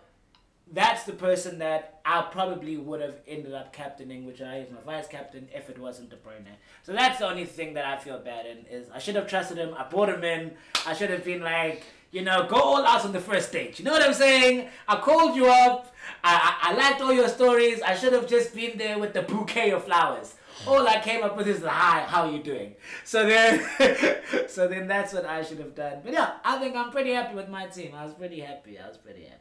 that's 0.72 1.04
the 1.04 1.12
person 1.12 1.58
that 1.58 2.00
I 2.04 2.22
probably 2.30 2.76
would 2.76 3.00
have 3.00 3.16
ended 3.26 3.52
up 3.52 3.72
captaining, 3.72 4.26
which 4.26 4.40
I 4.40 4.58
is 4.58 4.70
my 4.70 4.80
vice 4.80 5.08
captain 5.08 5.48
if 5.54 5.68
it 5.68 5.78
wasn't 5.78 6.10
De 6.10 6.16
Bruyne. 6.16 6.54
So 6.82 6.92
that's 6.92 7.18
the 7.18 7.28
only 7.28 7.44
thing 7.44 7.74
that 7.74 7.84
I 7.84 7.98
feel 7.98 8.18
bad 8.18 8.46
in 8.46 8.64
is 8.66 8.88
I 8.92 8.98
should 8.98 9.16
have 9.16 9.26
trusted 9.26 9.58
him. 9.58 9.74
I 9.76 9.84
brought 9.88 10.08
him 10.08 10.24
in. 10.24 10.52
I 10.86 10.94
should 10.94 11.10
have 11.10 11.24
been 11.24 11.42
like, 11.42 11.82
you 12.12 12.22
know, 12.22 12.46
go 12.48 12.56
all 12.56 12.86
out 12.86 13.04
on 13.04 13.12
the 13.12 13.20
first 13.20 13.48
stage. 13.48 13.78
You 13.78 13.84
know 13.84 13.92
what 13.92 14.02
I'm 14.02 14.14
saying? 14.14 14.68
I 14.88 14.96
called 14.96 15.36
you 15.36 15.46
up. 15.46 15.94
I, 16.22 16.58
I, 16.62 16.70
I 16.70 16.76
liked 16.76 17.00
all 17.02 17.12
your 17.12 17.28
stories. 17.28 17.82
I 17.82 17.94
should 17.94 18.12
have 18.12 18.28
just 18.28 18.54
been 18.54 18.78
there 18.78 18.98
with 18.98 19.12
the 19.12 19.22
bouquet 19.22 19.70
of 19.70 19.84
flowers. 19.84 20.36
All 20.66 20.86
I 20.86 21.00
came 21.00 21.22
up 21.22 21.36
with 21.36 21.48
is 21.48 21.62
hi, 21.62 22.00
how 22.02 22.26
are 22.26 22.30
you 22.30 22.42
doing? 22.42 22.74
So 23.04 23.26
then, 23.26 23.64
so 24.48 24.68
then 24.68 24.86
that's 24.86 25.12
what 25.12 25.26
I 25.26 25.42
should 25.42 25.58
have 25.58 25.74
done. 25.74 26.00
But 26.02 26.12
yeah, 26.12 26.34
I 26.44 26.58
think 26.58 26.76
I'm 26.76 26.90
pretty 26.90 27.12
happy 27.12 27.34
with 27.34 27.48
my 27.48 27.66
team. 27.66 27.92
I 27.94 28.04
was 28.04 28.14
pretty 28.14 28.40
happy. 28.40 28.78
I 28.78 28.88
was 28.88 28.96
pretty 28.96 29.24
happy. 29.24 29.40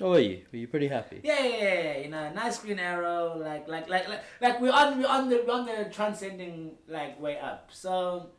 Oh, 0.00 0.10
were 0.10 0.18
you? 0.18 0.40
Were 0.50 0.58
you 0.58 0.68
pretty 0.68 0.88
happy? 0.88 1.20
Yeah, 1.22 1.44
yeah, 1.44 1.56
yeah, 1.56 1.82
yeah, 1.82 1.98
you 1.98 2.08
know, 2.08 2.32
nice 2.32 2.58
green 2.58 2.78
arrow, 2.78 3.36
like, 3.36 3.68
like, 3.68 3.88
like, 3.90 4.08
like, 4.08 4.22
like 4.40 4.60
we're 4.60 4.72
on, 4.72 4.98
we're 4.98 5.06
on 5.06 5.28
the, 5.28 5.44
we're 5.46 5.52
on 5.52 5.66
the 5.66 5.90
transcending 5.92 6.72
like 6.88 7.20
way 7.20 7.38
up. 7.38 7.68
So, 7.70 8.30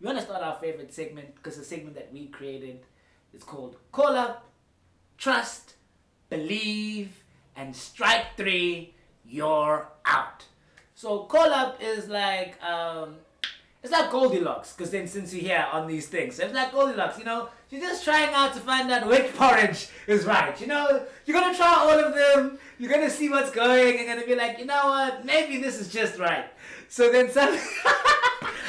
we 0.00 0.06
want 0.06 0.18
to 0.18 0.24
start 0.24 0.42
our 0.42 0.58
favorite 0.58 0.94
segment 0.94 1.34
because 1.34 1.58
the 1.58 1.64
segment 1.64 1.96
that 1.96 2.12
we 2.12 2.28
created 2.28 2.80
is 3.34 3.44
called 3.44 3.76
Call 3.92 4.16
Up, 4.16 4.48
Trust, 5.18 5.74
Believe, 6.30 7.22
and 7.54 7.76
Strike 7.76 8.36
Three. 8.38 8.94
You're 9.28 9.88
out. 10.06 10.44
So 10.96 11.24
call 11.24 11.52
up 11.52 11.76
is 11.82 12.08
like 12.08 12.60
um, 12.62 13.16
it's 13.82 13.92
like 13.92 14.10
Goldilocks, 14.10 14.72
because 14.72 14.90
then 14.90 15.06
since 15.06 15.32
you're 15.34 15.42
here 15.42 15.66
on 15.70 15.86
these 15.86 16.08
things, 16.08 16.38
it's 16.38 16.54
like 16.54 16.72
Goldilocks. 16.72 17.18
You 17.18 17.26
know, 17.26 17.50
you're 17.68 17.82
just 17.82 18.02
trying 18.02 18.32
out 18.32 18.54
to 18.54 18.60
find 18.60 18.90
out 18.90 19.06
which 19.06 19.30
porridge 19.36 19.90
is 20.06 20.24
right. 20.24 20.58
You 20.58 20.68
know, 20.68 21.04
you're 21.26 21.38
gonna 21.38 21.54
try 21.54 21.74
all 21.74 21.90
of 21.90 22.14
them. 22.14 22.58
You're 22.78 22.90
gonna 22.90 23.10
see 23.10 23.28
what's 23.28 23.50
going. 23.50 23.98
You're 23.98 24.06
gonna 24.06 24.26
be 24.26 24.34
like, 24.34 24.58
you 24.58 24.64
know 24.64 24.86
what? 24.86 25.26
Maybe 25.26 25.58
this 25.58 25.78
is 25.78 25.92
just 25.92 26.18
right. 26.18 26.46
So 26.88 27.12
then 27.12 27.30
some. 27.30 27.50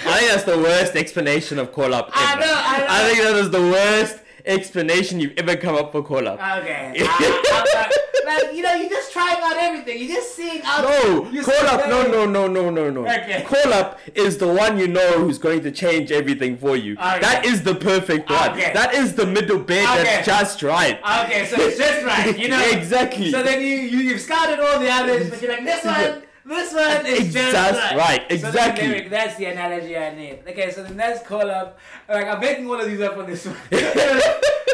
I 0.05 0.19
think 0.19 0.29
that's 0.29 0.43
the 0.43 0.57
worst 0.57 0.98
explanation 0.98 1.57
of 1.60 1.72
call 1.72 1.93
up. 1.93 2.10
I 2.12 2.34
ever. 2.34 2.41
know, 2.41 2.53
I 2.53 2.77
know. 2.79 2.86
I 2.89 3.03
think 3.07 3.24
that 3.24 3.36
is 3.38 3.50
the 3.51 3.62
worst 3.62 4.19
explanation 4.46 5.22
you've 5.22 5.38
ever 5.38 5.55
come 5.55 5.75
up 5.75 5.93
for 5.93 6.03
call 6.03 6.27
up. 6.27 6.39
Okay. 6.39 6.93
I, 7.00 7.05
I, 7.05 7.89
I, 7.89 8.07
like 8.27 8.53
you 8.55 8.62
know, 8.62 8.74
you're 8.74 8.89
just 8.89 9.12
trying 9.12 9.41
out 9.41 9.55
everything. 9.57 9.98
You're 10.00 10.15
just 10.15 10.36
seeing 10.36 10.62
out. 10.63 10.84
No, 10.84 11.29
you're 11.31 11.43
call 11.43 11.67
up. 11.67 11.89
No, 11.89 12.03
no, 12.03 12.25
no, 12.25 12.48
no, 12.48 12.69
no, 12.69 12.89
no. 12.89 13.01
Okay. 13.01 13.43
Call 13.48 13.74
up 13.74 14.00
is 14.15 14.38
the 14.38 14.48
one 14.48 14.77
you 14.77 14.88
know 14.88 15.19
who's 15.19 15.38
going 15.38 15.62
to 15.63 15.72
change 15.72 16.12
everything 16.12 16.57
for 16.57 16.75
you. 16.75 16.93
Okay. 16.93 17.19
That 17.19 17.46
is 17.46 17.63
the 17.63 17.75
perfect 17.75 18.29
one. 18.29 18.51
Okay. 18.51 18.72
That 18.74 18.93
is 18.93 19.15
the 19.15 19.25
middle 19.25 19.60
bed 19.60 19.88
Okay. 20.00 20.03
that's 20.03 20.25
just 20.27 20.63
right. 20.63 21.00
Okay, 21.25 21.46
so 21.46 21.55
it's 21.60 21.77
just 21.77 22.05
right, 22.05 22.38
you 22.38 22.50
know. 22.50 22.63
Exactly. 22.77 23.31
So 23.31 23.43
then 23.43 23.62
you, 23.62 23.67
you 23.67 24.00
you've 24.10 24.22
scouted 24.22 24.60
all 24.60 24.79
the 24.79 24.89
others, 24.89 25.29
but 25.29 25.41
you're 25.41 25.51
like 25.51 25.63
this 25.63 25.84
one, 25.86 26.22
this 26.46 26.74
one 26.74 27.05
is 27.05 27.34
just, 27.34 27.51
just 27.51 27.93
right. 27.93 27.98
right, 27.98 28.22
So 28.31 28.51
then 28.51 28.69
exactly. 28.72 29.07
that's 29.10 29.36
the 29.38 29.46
analogy 29.46 29.98
I 29.98 30.15
need. 30.15 30.39
Okay, 30.48 30.72
so 30.72 30.84
then 30.84 30.96
that's 30.98 31.25
call 31.27 31.50
up. 31.50 31.79
Like 32.07 32.27
I'm 32.27 32.39
making 32.39 32.67
all 32.67 32.79
of 32.79 32.88
these 32.88 33.01
up 33.01 33.17
on 33.17 33.25
this 33.25 33.46
one. 33.46 33.55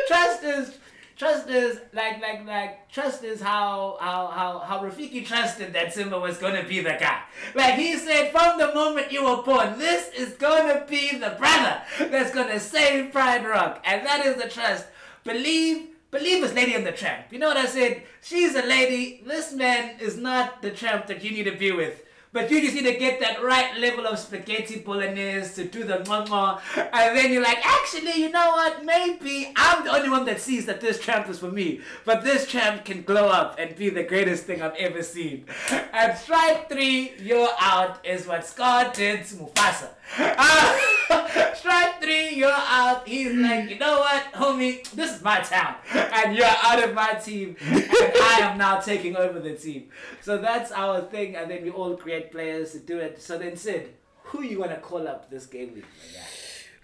trust 0.08 0.44
is 0.44 0.78
trust 1.24 1.50
is 1.50 1.80
like 1.94 2.22
like 2.22 2.46
like 2.46 2.90
trust 2.90 3.24
is 3.24 3.42
how 3.42 3.98
how 4.02 4.28
how 4.28 4.60
how 4.60 4.84
Rafiki 4.84 5.26
trusted 5.26 5.72
that 5.72 5.94
Simba 5.94 6.20
was 6.20 6.38
gonna 6.38 6.64
be 6.64 6.82
the 6.82 6.98
guy. 7.00 7.22
Like 7.56 7.76
he 7.76 7.96
said 7.98 8.32
from 8.32 8.58
the 8.58 8.74
moment 8.74 9.12
you 9.12 9.24
were 9.24 9.42
born, 9.42 9.80
this 9.80 10.10
is 10.10 10.34
gonna 10.34 10.86
be 10.88 11.18
the 11.18 11.36
brother 11.40 11.82
that's 12.12 12.34
gonna 12.34 12.60
save 12.60 13.14
Pride 13.14 13.46
Rock, 13.46 13.82
and 13.86 14.06
that 14.06 14.26
is 14.26 14.42
the 14.42 14.50
trust. 14.50 14.86
Believe. 15.24 15.90
Believe 16.12 16.44
us, 16.44 16.54
Lady 16.54 16.76
and 16.76 16.86
the 16.86 16.92
Tramp. 16.92 17.26
You 17.32 17.40
know 17.40 17.48
what 17.48 17.58
I 17.58 17.66
said? 17.66 18.04
She's 18.22 18.54
a 18.54 18.62
lady. 18.62 19.24
This 19.26 19.52
man 19.52 19.96
is 20.00 20.16
not 20.16 20.62
the 20.62 20.70
tramp 20.70 21.08
that 21.08 21.24
you 21.24 21.32
need 21.32 21.46
to 21.46 21.58
be 21.58 21.72
with. 21.72 22.04
But 22.34 22.50
you 22.50 22.62
just 22.62 22.74
need 22.74 22.92
to 22.92 22.98
get 22.98 23.20
that 23.20 23.44
right 23.44 23.78
level 23.78 24.08
of 24.08 24.18
spaghetti 24.18 24.80
bolognese 24.80 25.54
to 25.54 25.70
do 25.70 25.84
the 25.84 26.00
mwah 26.00 26.60
And 26.76 27.16
then 27.16 27.32
you're 27.32 27.44
like, 27.44 27.64
actually, 27.64 28.20
you 28.20 28.32
know 28.32 28.50
what? 28.50 28.84
Maybe 28.84 29.54
I'm 29.56 29.84
the 29.84 29.92
only 29.92 30.10
one 30.10 30.26
that 30.26 30.42
sees 30.42 30.66
that 30.66 30.82
this 30.82 31.00
tramp 31.00 31.30
is 31.30 31.38
for 31.38 31.52
me. 31.52 31.82
But 32.06 32.24
this 32.24 32.50
tramp 32.50 32.86
can 32.86 33.04
glow 33.04 33.28
up 33.28 33.58
and 33.60 33.76
be 33.76 33.90
the 33.90 34.04
greatest 34.04 34.46
thing 34.46 34.64
I've 34.64 34.76
ever 34.76 35.04
seen. 35.04 35.46
And 35.94 36.18
strike 36.18 36.70
three, 36.70 37.14
you're 37.20 37.52
out, 37.60 38.04
is 38.04 38.26
what 38.26 38.46
Scar 38.48 38.92
did 38.92 39.26
to 39.28 39.36
Mufasa. 39.36 39.90
Ah, 40.18 41.54
strike 41.56 42.02
three, 42.02 42.30
you're 42.36 42.52
out. 42.52 43.08
He's 43.08 43.34
like, 43.36 43.70
you 43.70 43.78
know 43.78 44.00
what, 44.00 44.34
homie? 44.34 44.90
This 44.92 45.16
is 45.16 45.22
my 45.24 45.40
town. 45.40 45.76
And 45.94 46.36
you're 46.36 46.46
out 46.46 46.84
of 46.84 46.94
my 46.94 47.14
team. 47.14 47.56
And 47.62 47.86
I 47.94 48.40
am 48.42 48.58
now 48.58 48.80
taking 48.80 49.16
over 49.16 49.40
the 49.40 49.54
team. 49.54 49.90
So 50.22 50.38
that's 50.38 50.72
our 50.72 51.02
thing. 51.02 51.36
And 51.36 51.50
then 51.50 51.64
we 51.64 51.70
all 51.70 51.96
create 51.96 52.23
players 52.32 52.72
to 52.72 52.80
do 52.80 53.00
it. 53.00 53.22
So 53.22 53.38
then, 53.38 53.56
Sid, 53.56 53.94
who 54.24 54.42
you 54.42 54.60
want 54.60 54.72
to 54.72 54.78
call 54.78 55.08
up 55.08 55.30
this 55.30 55.46
game 55.46 55.74
week? 55.74 55.86
my 55.86 56.20
guy? 56.20 56.28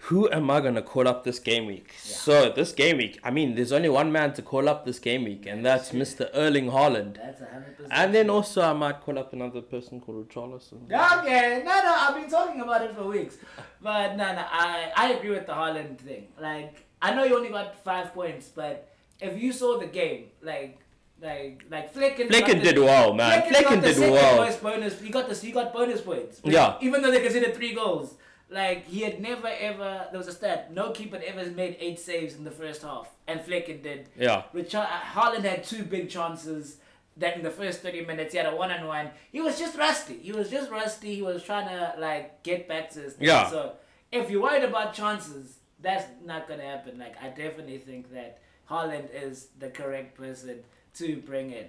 Who 0.04 0.30
am 0.30 0.50
I 0.50 0.60
gonna 0.60 0.82
call 0.82 1.06
up 1.06 1.24
this 1.24 1.38
game 1.38 1.66
week? 1.66 1.94
So 1.98 2.50
this 2.50 2.72
game 2.72 2.96
week, 2.96 3.20
I 3.22 3.30
mean, 3.30 3.54
there's 3.54 3.70
only 3.70 3.90
one 3.90 4.10
man 4.10 4.32
to 4.32 4.42
call 4.42 4.68
up 4.68 4.86
this 4.86 4.98
game 4.98 5.24
week, 5.24 5.44
and 5.46 5.64
that's 5.64 5.90
Mr. 5.90 6.30
Erling 6.32 6.70
Haaland. 6.70 7.16
That's 7.16 7.42
100%. 7.42 7.86
And 7.90 8.14
then 8.14 8.30
also 8.30 8.62
I 8.62 8.72
might 8.72 9.02
call 9.02 9.18
up 9.18 9.34
another 9.34 9.60
person 9.60 10.00
called 10.00 10.26
Richarlison. 10.26 10.84
Okay, 10.90 11.62
no, 11.64 11.70
no, 11.70 11.94
I've 11.98 12.14
been 12.14 12.30
talking 12.30 12.60
about 12.62 12.82
it 12.82 12.94
for 12.96 13.04
weeks, 13.04 13.36
but 13.82 14.16
no, 14.16 14.34
no, 14.34 14.44
I, 14.50 14.90
I 14.96 15.12
agree 15.12 15.30
with 15.30 15.46
the 15.46 15.52
Haaland 15.52 15.98
thing. 15.98 16.28
Like, 16.40 16.86
I 17.02 17.14
know 17.14 17.24
you 17.24 17.36
only 17.36 17.50
got 17.50 17.84
five 17.84 18.14
points, 18.14 18.48
but 18.48 18.92
if 19.20 19.40
you 19.40 19.52
saw 19.52 19.78
the 19.78 19.86
game, 19.86 20.24
like, 20.42 20.78
like, 21.22 21.64
like 21.70 21.94
Flekken, 21.94 22.30
got 22.30 22.42
Flekken 22.42 22.46
the- 22.54 22.72
did 22.72 22.78
well, 22.78 23.14
man. 23.14 23.52
Got 23.52 23.82
did 23.82 23.98
well. 23.98 24.36
most 24.44 24.62
bonus. 24.62 25.00
He 25.00 25.10
got 25.10 25.28
the 25.28 25.34
he 25.34 25.52
got 25.52 25.72
bonus 25.72 26.00
points. 26.00 26.40
Yeah. 26.44 26.76
Even 26.80 27.02
though 27.02 27.10
they 27.10 27.20
considered 27.20 27.54
three 27.54 27.74
goals, 27.74 28.14
like 28.48 28.86
he 28.86 29.00
had 29.02 29.20
never 29.20 29.48
ever. 29.48 30.06
There 30.10 30.18
was 30.18 30.28
a 30.28 30.32
stat: 30.32 30.72
no 30.72 30.90
keeper 30.92 31.16
had 31.16 31.24
ever 31.24 31.50
made 31.50 31.76
eight 31.78 31.98
saves 31.98 32.34
in 32.34 32.44
the 32.44 32.50
first 32.50 32.82
half, 32.82 33.08
and 33.28 33.40
Flekken 33.40 33.82
did. 33.82 34.08
Yeah. 34.18 34.44
Richard 34.52 34.78
uh, 34.78 35.00
Haaland 35.14 35.44
had 35.44 35.64
two 35.64 35.84
big 35.84 36.08
chances 36.08 36.78
that 37.16 37.36
in 37.36 37.42
the 37.42 37.50
first 37.50 37.82
30 37.82 38.06
minutes 38.06 38.32
he 38.32 38.38
had 38.38 38.46
a 38.46 38.56
one 38.56 38.70
on 38.70 38.86
one. 38.86 39.10
He 39.30 39.40
was 39.40 39.58
just 39.58 39.76
rusty. 39.76 40.18
He 40.18 40.32
was 40.32 40.48
just 40.48 40.70
rusty. 40.70 41.14
He 41.16 41.22
was 41.22 41.42
trying 41.42 41.68
to 41.68 41.94
like 41.98 42.42
get 42.42 42.66
back 42.66 42.90
to 42.92 43.00
his 43.00 43.14
thing. 43.14 43.26
Yeah. 43.28 43.50
So 43.50 43.72
if 44.10 44.30
you're 44.30 44.42
worried 44.42 44.64
about 44.64 44.94
chances, 44.94 45.58
that's 45.80 46.06
not 46.24 46.48
gonna 46.48 46.62
happen. 46.64 46.98
Like 46.98 47.16
I 47.22 47.28
definitely 47.28 47.78
think 47.78 48.12
that 48.12 48.38
Haaland 48.70 49.08
is 49.12 49.48
the 49.58 49.68
correct 49.68 50.16
person 50.16 50.60
to 50.94 51.16
bring 51.16 51.52
in. 51.52 51.66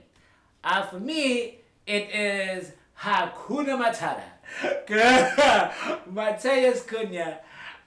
Uh, 0.63 0.83
for 0.83 0.99
me, 0.99 1.59
it 1.87 2.13
is 2.13 2.71
Hakuna 2.99 3.81
Matata. 3.81 4.21
Mateus 6.11 6.83
Cunha. 6.83 7.39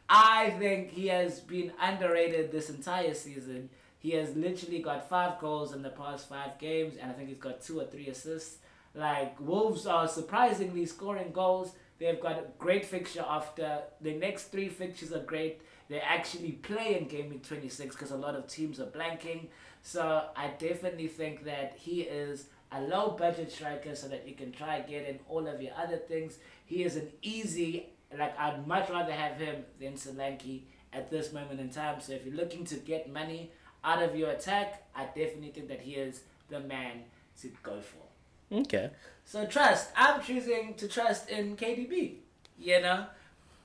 I 0.08 0.50
think 0.58 0.90
he 0.90 1.08
has 1.08 1.40
been 1.40 1.72
underrated 1.80 2.52
this 2.52 2.68
entire 2.70 3.14
season. 3.14 3.70
He 3.98 4.10
has 4.12 4.36
literally 4.36 4.80
got 4.80 5.08
five 5.08 5.38
goals 5.38 5.72
in 5.72 5.82
the 5.82 5.90
past 5.90 6.28
five 6.28 6.58
games, 6.58 6.96
and 7.00 7.10
I 7.10 7.14
think 7.14 7.28
he's 7.28 7.38
got 7.38 7.62
two 7.62 7.80
or 7.80 7.86
three 7.86 8.08
assists. 8.08 8.58
Like 8.94 9.40
Wolves 9.40 9.86
are 9.86 10.06
surprisingly 10.06 10.86
scoring 10.86 11.32
goals. 11.32 11.72
They've 11.98 12.20
got 12.20 12.38
a 12.38 12.44
great 12.58 12.84
fixture 12.84 13.24
after 13.26 13.82
the 14.00 14.12
next 14.12 14.44
three 14.50 14.68
fixtures 14.68 15.12
are 15.12 15.22
great. 15.22 15.62
They 15.88 16.00
actually 16.00 16.52
play 16.52 16.98
in 16.98 17.06
game 17.06 17.30
week 17.30 17.46
26 17.46 17.94
because 17.94 18.10
a 18.10 18.16
lot 18.16 18.34
of 18.34 18.46
teams 18.46 18.80
are 18.80 18.86
blanking. 18.86 19.48
So 19.82 20.28
I 20.36 20.48
definitely 20.58 21.08
think 21.08 21.44
that 21.44 21.74
he 21.78 22.02
is 22.02 22.46
a 22.72 22.80
low 22.80 23.10
budget 23.10 23.52
striker 23.52 23.94
so 23.94 24.08
that 24.08 24.26
you 24.26 24.34
can 24.34 24.50
try 24.50 24.80
get 24.80 25.06
in 25.06 25.20
all 25.28 25.46
of 25.46 25.62
your 25.62 25.72
other 25.76 25.96
things. 25.96 26.38
He 26.64 26.82
is 26.82 26.96
an 26.96 27.08
easy, 27.22 27.90
like 28.18 28.38
I'd 28.38 28.66
much 28.66 28.90
rather 28.90 29.12
have 29.12 29.36
him 29.36 29.64
than 29.78 29.92
Solanke 29.92 30.62
at 30.92 31.10
this 31.10 31.32
moment 31.32 31.60
in 31.60 31.70
time. 31.70 32.00
So 32.00 32.12
if 32.12 32.24
you're 32.24 32.34
looking 32.34 32.64
to 32.66 32.76
get 32.76 33.12
money 33.12 33.52
out 33.84 34.02
of 34.02 34.16
your 34.16 34.30
attack, 34.30 34.84
I 34.96 35.04
definitely 35.04 35.50
think 35.50 35.68
that 35.68 35.80
he 35.80 35.92
is 35.92 36.22
the 36.48 36.60
man 36.60 37.02
to 37.42 37.48
go 37.62 37.80
for. 37.80 38.03
Okay. 38.54 38.90
So 39.24 39.46
trust. 39.46 39.90
I'm 39.96 40.22
choosing 40.22 40.74
to 40.74 40.88
trust 40.88 41.28
in 41.28 41.56
KDB. 41.56 42.16
You 42.58 42.80
know, 42.80 43.06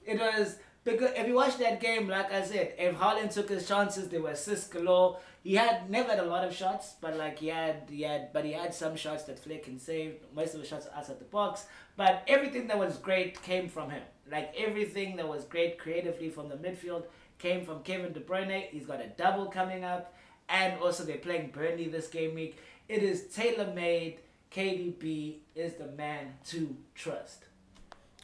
it 0.05 0.19
was 0.19 0.57
because 0.83 1.11
if 1.15 1.27
you 1.27 1.35
watch 1.35 1.57
that 1.57 1.79
game, 1.79 2.07
like 2.07 2.31
I 2.31 2.43
said, 2.43 2.73
if 2.77 2.95
Haaland 2.95 3.33
took 3.33 3.49
his 3.49 3.67
chances, 3.67 4.09
there 4.09 4.21
were 4.21 4.31
assists 4.31 4.67
galore. 4.67 5.17
He 5.43 5.55
had 5.55 5.89
never 5.89 6.09
had 6.09 6.19
a 6.19 6.25
lot 6.25 6.45
of 6.45 6.53
shots, 6.53 6.95
but 6.99 7.15
like 7.15 7.39
he 7.39 7.47
had, 7.47 7.83
he 7.89 8.01
had, 8.01 8.33
but 8.33 8.43
he 8.43 8.51
had 8.51 8.73
some 8.73 8.95
shots 8.95 9.23
that 9.25 9.43
Flekken 9.43 9.79
save. 9.79 10.15
Most 10.35 10.53
of 10.53 10.61
the 10.61 10.67
shots 10.67 10.87
outside 10.95 11.19
the 11.19 11.25
box, 11.25 11.65
but 11.95 12.23
everything 12.27 12.67
that 12.67 12.77
was 12.77 12.97
great 12.97 13.41
came 13.41 13.69
from 13.69 13.89
him. 13.89 14.01
Like 14.29 14.53
everything 14.57 15.15
that 15.17 15.27
was 15.27 15.43
great 15.45 15.77
creatively 15.77 16.29
from 16.29 16.49
the 16.49 16.55
midfield 16.55 17.05
came 17.37 17.65
from 17.65 17.83
Kevin 17.83 18.11
De 18.13 18.19
Bruyne. 18.19 18.67
He's 18.69 18.85
got 18.85 19.01
a 19.01 19.07
double 19.07 19.45
coming 19.47 19.83
up, 19.83 20.13
and 20.49 20.79
also 20.81 21.03
they're 21.03 21.17
playing 21.17 21.51
Burnley 21.51 21.87
this 21.87 22.07
game 22.07 22.35
week. 22.35 22.57
It 22.87 23.03
is 23.03 23.27
tailor 23.27 23.73
made. 23.73 24.19
KDB 24.51 25.37
is 25.55 25.73
the 25.75 25.87
man 25.87 26.33
to 26.49 26.75
trust. 26.95 27.45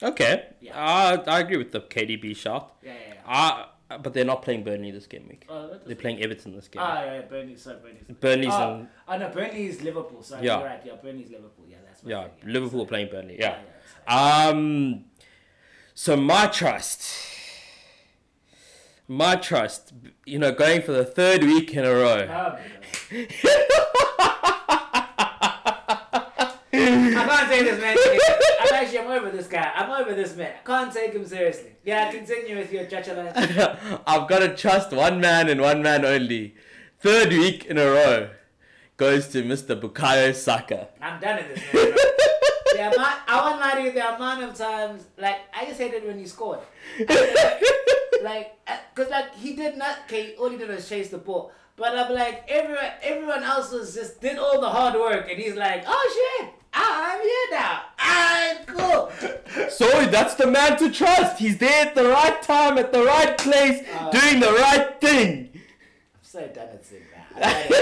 Okay. 0.02 0.48
Yeah. 0.60 0.78
Uh, 0.78 1.24
I 1.28 1.40
agree 1.40 1.58
with 1.58 1.72
the 1.72 1.82
KDB 1.82 2.36
shot. 2.36 2.76
Yeah, 2.84 2.94
yeah, 2.94 3.14
yeah. 3.14 3.66
Uh, 3.90 3.98
but 4.00 4.14
they're 4.14 4.26
not 4.26 4.42
playing 4.42 4.64
Burnley 4.64 4.90
this 4.92 5.06
game 5.06 5.28
week. 5.30 5.46
Oh, 5.48 5.68
They're 5.70 5.94
does- 5.94 6.02
playing 6.02 6.22
Everton 6.24 6.56
this 6.56 6.68
game. 6.68 6.82
Ah, 6.84 7.04
yeah, 7.04 7.14
yeah, 7.16 7.22
Burnley. 7.22 7.56
Sorry, 7.56 7.78
Burnley's. 7.78 8.04
Burnley's 8.20 8.54
oh, 8.54 8.74
in- 8.80 8.88
oh 9.08 9.18
no, 9.18 9.30
Burnley's 9.30 9.82
Liverpool. 9.84 10.24
Sorry, 10.24 10.46
Yeah. 10.46 10.58
you're 10.58 10.68
right. 10.68 10.82
Yeah, 10.84 10.96
Burnley's 11.02 11.30
Liverpool. 11.30 11.66
Yeah, 11.70 11.78
that's 11.86 12.04
yeah, 12.04 12.24
thing, 12.24 12.32
yeah. 12.48 12.54
Liverpool 12.54 12.82
are 12.82 12.88
playing 12.88 13.10
Burnley. 13.12 13.38
Yeah, 13.40 13.58
Yeah. 14.08 14.44
yeah. 14.44 14.50
Um. 14.50 15.06
So 15.94 16.18
my 16.18 16.48
trust, 16.48 17.08
my 19.08 19.36
trust, 19.36 19.94
you 20.26 20.40
know, 20.40 20.52
going 20.52 20.82
for 20.82 20.92
the 20.92 21.06
third 21.06 21.44
week 21.44 21.74
in 21.76 21.86
a 21.86 21.92
row. 21.94 22.28
Oh, 22.28 22.60
my 23.12 23.28
God. 23.74 23.76
I 27.18 27.26
can't 27.26 27.50
take 27.50 27.64
this 27.64 27.82
man. 27.82 27.98
I'm 28.62 28.74
actually 28.74 29.00
I'm 29.00 29.08
over 29.08 29.32
this 29.32 29.48
guy. 29.48 29.72
I'm 29.76 29.90
over 29.90 30.14
this 30.14 30.36
man. 30.36 30.54
I 30.64 30.66
can't 30.66 30.94
take 30.94 31.14
him 31.14 31.26
seriously. 31.26 31.72
Yeah, 31.84 32.12
continue 32.12 32.58
with 32.58 32.72
your 32.72 32.86
chachala. 32.86 33.34
I've 34.08 34.30
got 34.30 34.40
to 34.40 34.56
trust 34.56 34.92
one 34.92 35.20
man 35.20 35.50
and 35.50 35.62
one 35.62 35.82
man 35.82 36.06
only. 36.06 36.54
Third 37.00 37.30
week 37.30 37.66
in 37.66 37.80
a 37.80 37.86
row 37.86 38.30
goes 38.98 39.28
to 39.30 39.44
Mr. 39.44 39.80
Bukayo 39.80 40.36
Saka. 40.36 40.90
I'm 41.02 41.20
done 41.20 41.38
with 41.38 41.56
this 41.56 41.74
man. 41.74 41.96
The 42.76 42.94
amount, 42.94 43.16
I 43.28 43.42
won't 43.42 43.60
lie 43.60 43.76
to 43.76 43.84
you. 43.84 43.92
The 43.92 44.16
amount 44.16 44.44
of 44.44 44.56
times, 44.56 45.06
like 45.18 45.38
I 45.54 45.66
just 45.66 45.80
hated 45.80 46.06
when 46.06 46.20
he 46.20 46.28
scored. 46.28 46.60
like, 48.24 48.58
uh, 48.68 48.78
cause 48.94 49.10
like 49.10 49.34
he 49.36 49.56
did 49.56 49.78
not. 49.78 50.00
Okay, 50.06 50.36
all 50.36 50.50
he 50.50 50.58
did 50.58 50.70
was 50.70 50.88
chase 50.88 51.10
the 51.10 51.18
ball. 51.18 51.52
But 51.78 51.98
I'm 51.98 52.14
like 52.14 52.46
everyone, 52.48 52.92
everyone 53.02 53.44
else 53.44 53.72
was 53.72 53.94
just 53.94 54.22
did 54.22 54.38
all 54.38 54.62
the 54.62 54.70
hard 54.70 54.94
work, 54.96 55.28
and 55.30 55.38
he's 55.40 55.56
like, 55.56 55.84
oh 55.86 56.38
shit, 56.40 56.50
I'm 56.74 57.22
here 57.22 57.60
now. 57.60 57.82
I'm 58.00 58.58
cool. 58.66 59.12
So 59.70 59.88
that's 60.06 60.36
the 60.36 60.48
man 60.48 60.78
to 60.80 60.90
trust. 60.92 61.40
He's 61.40 61.58
there 61.58 61.86
at 61.88 61.96
the 61.96 62.04
right 62.06 62.42
time, 62.42 62.78
at 62.78 62.92
the 62.94 63.04
right 63.04 63.38
place, 63.38 63.84
Uh, 63.94 64.10
doing 64.12 64.40
the 64.40 64.52
right 64.52 65.00
thing. 65.02 65.50
I'm 65.54 65.62
so 66.22 66.48
done 66.48 66.68
with 66.74 66.92
it, 66.94 67.02
man. 67.40 67.82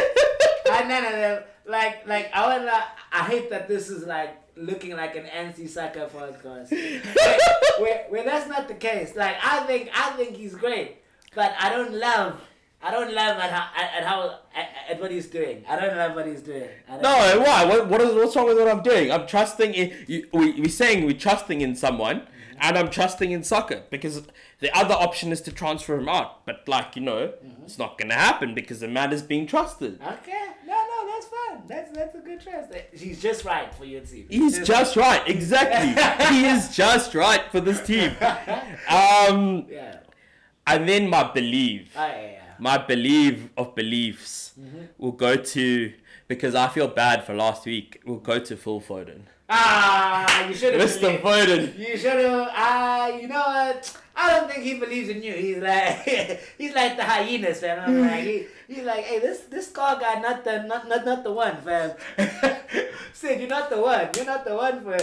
I, 0.71 0.83
no, 0.87 1.01
no, 1.01 1.11
no. 1.11 1.43
Like, 1.65 2.07
like, 2.07 2.29
I 2.33 2.57
wanna. 2.57 2.83
I 3.11 3.23
hate 3.25 3.49
that 3.49 3.67
this 3.67 3.89
is 3.89 4.05
like 4.05 4.35
looking 4.55 4.95
like 4.95 5.15
an 5.15 5.25
anti-Saka 5.25 6.09
podcast. 6.13 6.71
where, 6.71 7.37
where, 7.79 8.05
where 8.09 8.23
that's 8.23 8.47
not 8.47 8.67
the 8.67 8.75
case. 8.75 9.15
Like, 9.15 9.35
I 9.43 9.61
think, 9.65 9.89
I 9.95 10.11
think 10.11 10.37
he's 10.37 10.55
great, 10.55 10.97
but 11.35 11.53
I 11.59 11.69
don't 11.69 11.93
love. 11.93 12.39
I 12.83 12.91
don't 12.91 13.13
love 13.13 13.37
at 13.37 13.49
how 13.49 13.81
at, 13.81 14.03
how 14.03 14.39
at, 14.53 14.69
at 14.89 15.01
what 15.01 15.09
he's 15.09 15.27
doing. 15.27 15.63
I 15.69 15.79
don't 15.79 15.95
love 15.95 16.15
what 16.15 16.27
he's 16.27 16.41
doing. 16.41 16.67
No, 16.89 17.41
why? 17.45 17.63
What, 17.63 17.87
what 17.87 18.01
is 18.01 18.13
what's 18.13 18.35
wrong 18.35 18.47
with 18.47 18.57
what 18.57 18.67
I'm 18.67 18.83
doing? 18.83 19.09
I'm 19.09 19.25
trusting 19.25 19.73
in. 19.73 19.93
You, 20.07 20.27
we 20.33 20.59
we're 20.59 20.67
saying 20.67 21.05
we're 21.05 21.13
trusting 21.17 21.61
in 21.61 21.75
someone, 21.77 22.17
mm-hmm. 22.21 22.57
and 22.59 22.77
I'm 22.77 22.89
trusting 22.89 23.31
in 23.31 23.43
Saka 23.43 23.83
because 23.89 24.23
the 24.59 24.77
other 24.77 24.95
option 24.95 25.31
is 25.31 25.39
to 25.41 25.51
transfer 25.53 25.97
him 25.97 26.09
out. 26.09 26.45
But 26.45 26.67
like 26.67 26.97
you 26.97 27.01
know, 27.03 27.27
mm-hmm. 27.27 27.63
it's 27.63 27.79
not 27.79 27.97
gonna 27.97 28.15
happen 28.15 28.53
because 28.53 28.81
the 28.81 28.89
man 28.89 29.13
is 29.13 29.21
being 29.21 29.47
trusted. 29.47 30.01
Okay, 30.01 30.47
no, 30.67 30.73
no, 30.73 31.09
that's 31.09 31.27
fine. 31.27 31.63
That's 31.65 31.91
that's 31.93 32.15
a 32.15 32.19
good 32.19 32.41
trust. 32.41 32.73
Eh, 32.73 32.81
he's 32.91 33.21
just 33.21 33.45
right 33.45 33.73
for 33.73 33.85
your 33.85 34.01
team. 34.01 34.25
He's 34.29 34.59
just 34.59 34.97
right, 34.97 35.25
exactly. 35.25 36.27
he 36.37 36.47
is 36.47 36.75
just 36.75 37.15
right 37.15 37.43
for 37.49 37.61
this 37.61 37.81
team. 37.81 38.11
Um, 38.89 39.65
yeah. 39.69 39.99
and 40.67 40.87
then 40.87 41.09
my 41.09 41.31
belief. 41.31 41.93
Oh 41.95 42.05
yeah, 42.05 42.21
yeah. 42.21 42.42
My 42.63 42.77
belief 42.77 43.49
of 43.57 43.75
beliefs 43.75 44.53
will 44.97 45.11
go 45.27 45.35
to 45.35 45.93
because 46.27 46.55
I 46.55 46.67
feel 46.75 46.87
bad 46.87 47.17
for 47.25 47.33
last 47.45 47.65
week. 47.65 48.01
Will 48.05 48.23
go 48.31 48.39
to 48.39 48.53
Phil 48.63 48.79
Foden, 48.81 49.21
Ah, 49.49 50.47
you 50.47 50.55
should 50.55 50.73
have. 50.73 50.89
Mr. 50.89 51.21
Foden. 51.21 51.77
You 51.77 51.97
should 51.97 52.19
have. 52.25 52.47
Ah, 52.53 53.07
you 53.19 53.27
know 53.27 53.45
what? 53.55 53.97
I 54.15 54.23
don't 54.33 54.49
think 54.49 54.63
he 54.63 54.73
believes 54.79 55.09
in 55.09 55.21
you. 55.21 55.33
He's 55.33 55.57
like, 55.57 56.39
he's 56.57 56.73
like 56.73 56.95
the 56.95 57.03
hyenas, 57.03 57.59
fam. 57.59 57.77
I'm 57.85 57.99
like, 58.01 58.23
he, 58.23 58.45
he's 58.69 58.85
like, 58.91 59.03
hey, 59.03 59.19
this 59.19 59.39
this 59.55 59.67
car 59.71 59.99
guy, 59.99 60.15
not 60.27 60.43
the 60.45 60.63
not 60.63 60.87
not, 60.87 61.03
not 61.05 61.23
the 61.27 61.33
one, 61.33 61.57
fam. 61.67 61.91
Sid, 63.13 63.39
you're 63.41 63.49
not 63.49 63.69
the 63.69 63.81
one. 63.81 64.07
You're 64.15 64.25
not 64.33 64.45
the 64.45 64.55
one 64.55 64.77
for. 64.85 64.97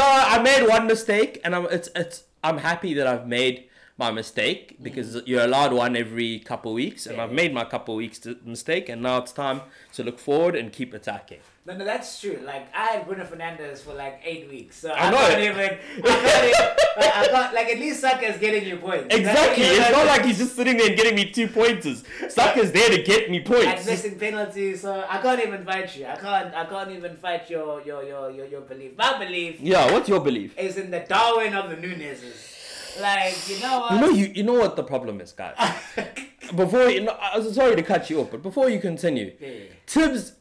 No, 0.00 0.06
I 0.34 0.40
made 0.42 0.66
one 0.66 0.86
mistake, 0.86 1.40
and 1.44 1.54
I'm 1.54 1.66
it's 1.66 1.88
it's 1.94 2.24
I'm 2.42 2.58
happy 2.58 2.94
that 2.94 3.06
I've 3.06 3.26
made 3.26 3.68
my 3.98 4.10
mistake 4.10 4.76
mm. 4.78 4.82
because 4.84 5.20
you're 5.26 5.44
allowed 5.44 5.72
one 5.72 5.96
every 5.96 6.38
couple 6.40 6.72
weeks, 6.72 7.06
and 7.06 7.16
Yeah. 7.16 7.24
I've 7.24 7.32
made 7.32 7.52
my 7.52 7.64
couple 7.64 7.94
weeks 7.94 8.18
to 8.20 8.36
mistake, 8.44 8.88
and 8.88 9.02
now 9.02 9.18
it's 9.18 9.32
time 9.32 9.62
to 9.94 10.02
look 10.02 10.18
forward 10.18 10.54
and 10.56 10.72
keep 10.72 10.94
attacking. 10.94 11.38
No, 11.64 11.76
no, 11.76 11.84
that's 11.84 12.20
true. 12.20 12.40
Like 12.44 12.66
I 12.74 12.86
had 12.86 13.06
Bruno 13.06 13.24
Fernandes 13.24 13.78
for 13.82 13.94
like 13.94 14.20
eight 14.24 14.48
weeks, 14.48 14.76
so 14.78 14.90
I 14.90 15.06
I, 15.06 15.10
know 15.12 15.16
can't 15.18 15.40
even. 15.42 15.60
I 15.60 15.68
can't 15.68 16.44
even. 16.44 16.66
Like, 16.96 17.16
I 17.16 17.26
got 17.30 17.54
like 17.54 17.68
at 17.68 17.78
least 17.78 18.00
Saka's 18.00 18.36
getting 18.38 18.64
you 18.68 18.78
points. 18.78 19.14
Exactly. 19.14 19.62
Like, 19.64 19.78
It's 19.78 19.90
not 19.92 20.06
like 20.06 20.24
he's 20.24 20.38
just 20.38 20.56
sitting 20.56 20.76
there 20.76 20.88
and 20.88 20.96
getting 20.96 21.14
me 21.14 21.30
two 21.30 21.46
pointers. 21.46 22.02
Saka's 22.28 22.72
there 22.72 22.88
to 22.90 23.02
get 23.02 23.30
me 23.30 23.40
points. 23.40 23.64
and 23.66 23.86
missing 23.86 24.18
penalties, 24.18 24.80
so 24.80 25.04
I 25.08 25.18
can't 25.18 25.40
even 25.40 25.64
fight 25.64 25.96
you. 25.96 26.06
I 26.06 26.16
can't. 26.16 26.52
I 26.52 26.64
can't 26.66 26.90
even 26.90 27.16
fight 27.16 27.48
your 27.48 27.80
your 27.82 28.02
your 28.02 28.30
your, 28.32 28.46
your 28.46 28.60
belief. 28.62 28.96
My 28.98 29.16
belief 29.24 29.60
Yeah, 29.60 29.90
what's 29.92 30.08
your 30.08 30.20
belief? 30.20 30.58
is 30.58 30.76
in 30.76 30.90
the 30.90 31.00
Darwin 31.00 31.54
of 31.54 31.70
the 31.70 31.76
Nunez's. 31.76 32.51
Like 33.00 33.48
you 33.48 33.60
know 33.60 33.80
what? 33.80 33.92
You 33.92 34.00
know, 34.00 34.10
you 34.10 34.26
you 34.34 34.42
know 34.42 34.54
what 34.54 34.76
the 34.76 34.84
problem 34.84 35.20
is, 35.20 35.32
guys. 35.32 35.56
Before 36.54 36.88
you, 36.88 37.02
know, 37.02 37.16
I'm 37.18 37.40
uh, 37.40 37.52
sorry 37.52 37.76
to 37.76 37.82
cut 37.82 38.10
you 38.10 38.20
off, 38.20 38.30
but 38.30 38.42
before 38.42 38.68
you 38.68 38.78
continue, 38.78 39.32
Yeah. 39.40 39.50
Tibbs 39.86 40.32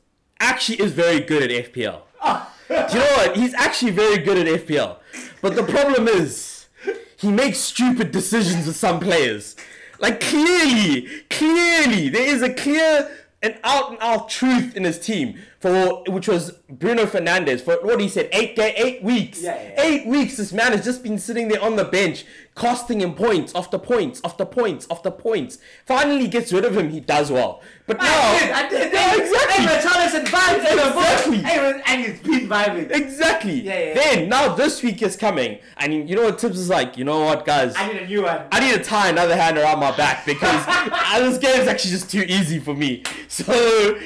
actually 0.42 0.82
is 0.82 0.92
very 0.92 1.22
good 1.22 1.44
at 1.44 1.72
FPL. 1.72 2.02
Oh. 2.22 2.52
Do 2.68 2.76
you 2.76 3.00
know 3.00 3.12
what? 3.18 3.38
He's 3.38 3.54
actually 3.54 3.92
very 3.92 4.18
good 4.18 4.38
at 4.38 4.48
FPL. 4.66 4.98
But 5.42 5.56
the 5.56 5.64
problem 5.64 6.08
is, 6.08 6.68
he 7.16 7.32
makes 7.32 7.60
stupid 7.60 8.12
decisions 8.12 8.66
with 8.66 8.76
some 8.76 9.00
players. 9.00 9.56
Like, 10.00 10.20
clearly, 10.20 11.08
clearly, 11.30 12.10
there 12.10 12.28
is 12.28 12.42
a 12.42 12.54
clear 12.54 13.10
and 13.42 13.58
out 13.64 13.92
and 13.92 13.98
out 14.02 14.30
truth 14.30 14.76
in 14.76 14.84
his 14.84 15.00
team 15.00 15.38
for 15.62 16.04
which 16.08 16.28
was 16.28 16.52
Bruno 16.70 17.06
Fernandes 17.06 17.62
for 17.62 17.76
what 17.84 18.02
he 18.02 18.10
said 18.10 18.28
eight 18.34 18.56
day 18.56 18.74
eight 18.76 19.04
weeks 19.04 19.42
Yeah, 19.44 19.62
yeah. 19.62 19.82
eight 19.84 20.06
weeks 20.08 20.36
this 20.38 20.52
man 20.52 20.72
has 20.72 20.84
just 20.84 21.04
been 21.04 21.20
sitting 21.20 21.48
there 21.50 21.62
on 21.62 21.76
the 21.76 21.86
bench 21.86 22.26
costing 22.56 23.00
him 23.00 23.14
points 23.14 23.54
after 23.56 23.78
points 23.78 24.20
after 24.26 24.44
points 24.44 24.88
after 24.92 25.10
points 25.12 25.60
finally 25.86 26.28
gets 26.28 26.52
rid 26.52 26.66
of 26.66 26.76
him 26.76 26.90
he 26.90 27.00
does 27.00 27.32
well 27.32 27.62
but 27.86 27.98
now 28.00 28.06
I 28.08 28.40
did. 28.40 28.52
I 28.52 28.70
did. 28.70 28.94
Yeah, 28.94 29.16
exactly 29.16 29.52
Hey, 29.52 29.66
Richarlison 29.80 30.26
vibes 30.26 30.72
in 30.72 30.78
the 30.78 30.84
book. 30.94 31.04
Exactly. 31.04 31.38
Hey, 31.40 31.82
and 31.88 32.02
he's 32.06 32.20
been 32.22 32.48
vibing. 32.50 32.90
Exactly. 32.92 33.54
Yeah, 33.62 33.80
yeah, 33.80 33.94
Then 33.96 34.30
now 34.30 34.56
this 34.56 34.82
week 34.82 35.02
is 35.02 35.18
coming, 35.18 35.60
and 35.78 36.10
you 36.10 36.16
know 36.16 36.24
what 36.24 36.40
Tibbs 36.40 36.58
is 36.58 36.70
like. 36.70 36.98
You 36.98 37.04
know 37.04 37.20
what, 37.26 37.46
guys? 37.46 37.74
I 37.76 37.92
need 37.92 38.02
a 38.04 38.08
new 38.08 38.24
one. 38.24 38.46
I 38.52 38.60
need 38.62 38.74
to 38.76 38.84
tie 38.84 39.10
another 39.10 39.36
hand 39.36 39.58
around 39.58 39.80
my 39.82 39.96
back 39.98 40.26
because 40.26 40.66
this 41.20 41.38
game 41.38 41.60
is 41.62 41.68
actually 41.68 41.92
just 41.92 42.10
too 42.10 42.22
easy 42.22 42.60
for 42.60 42.74
me. 42.74 43.04
So 43.28 43.54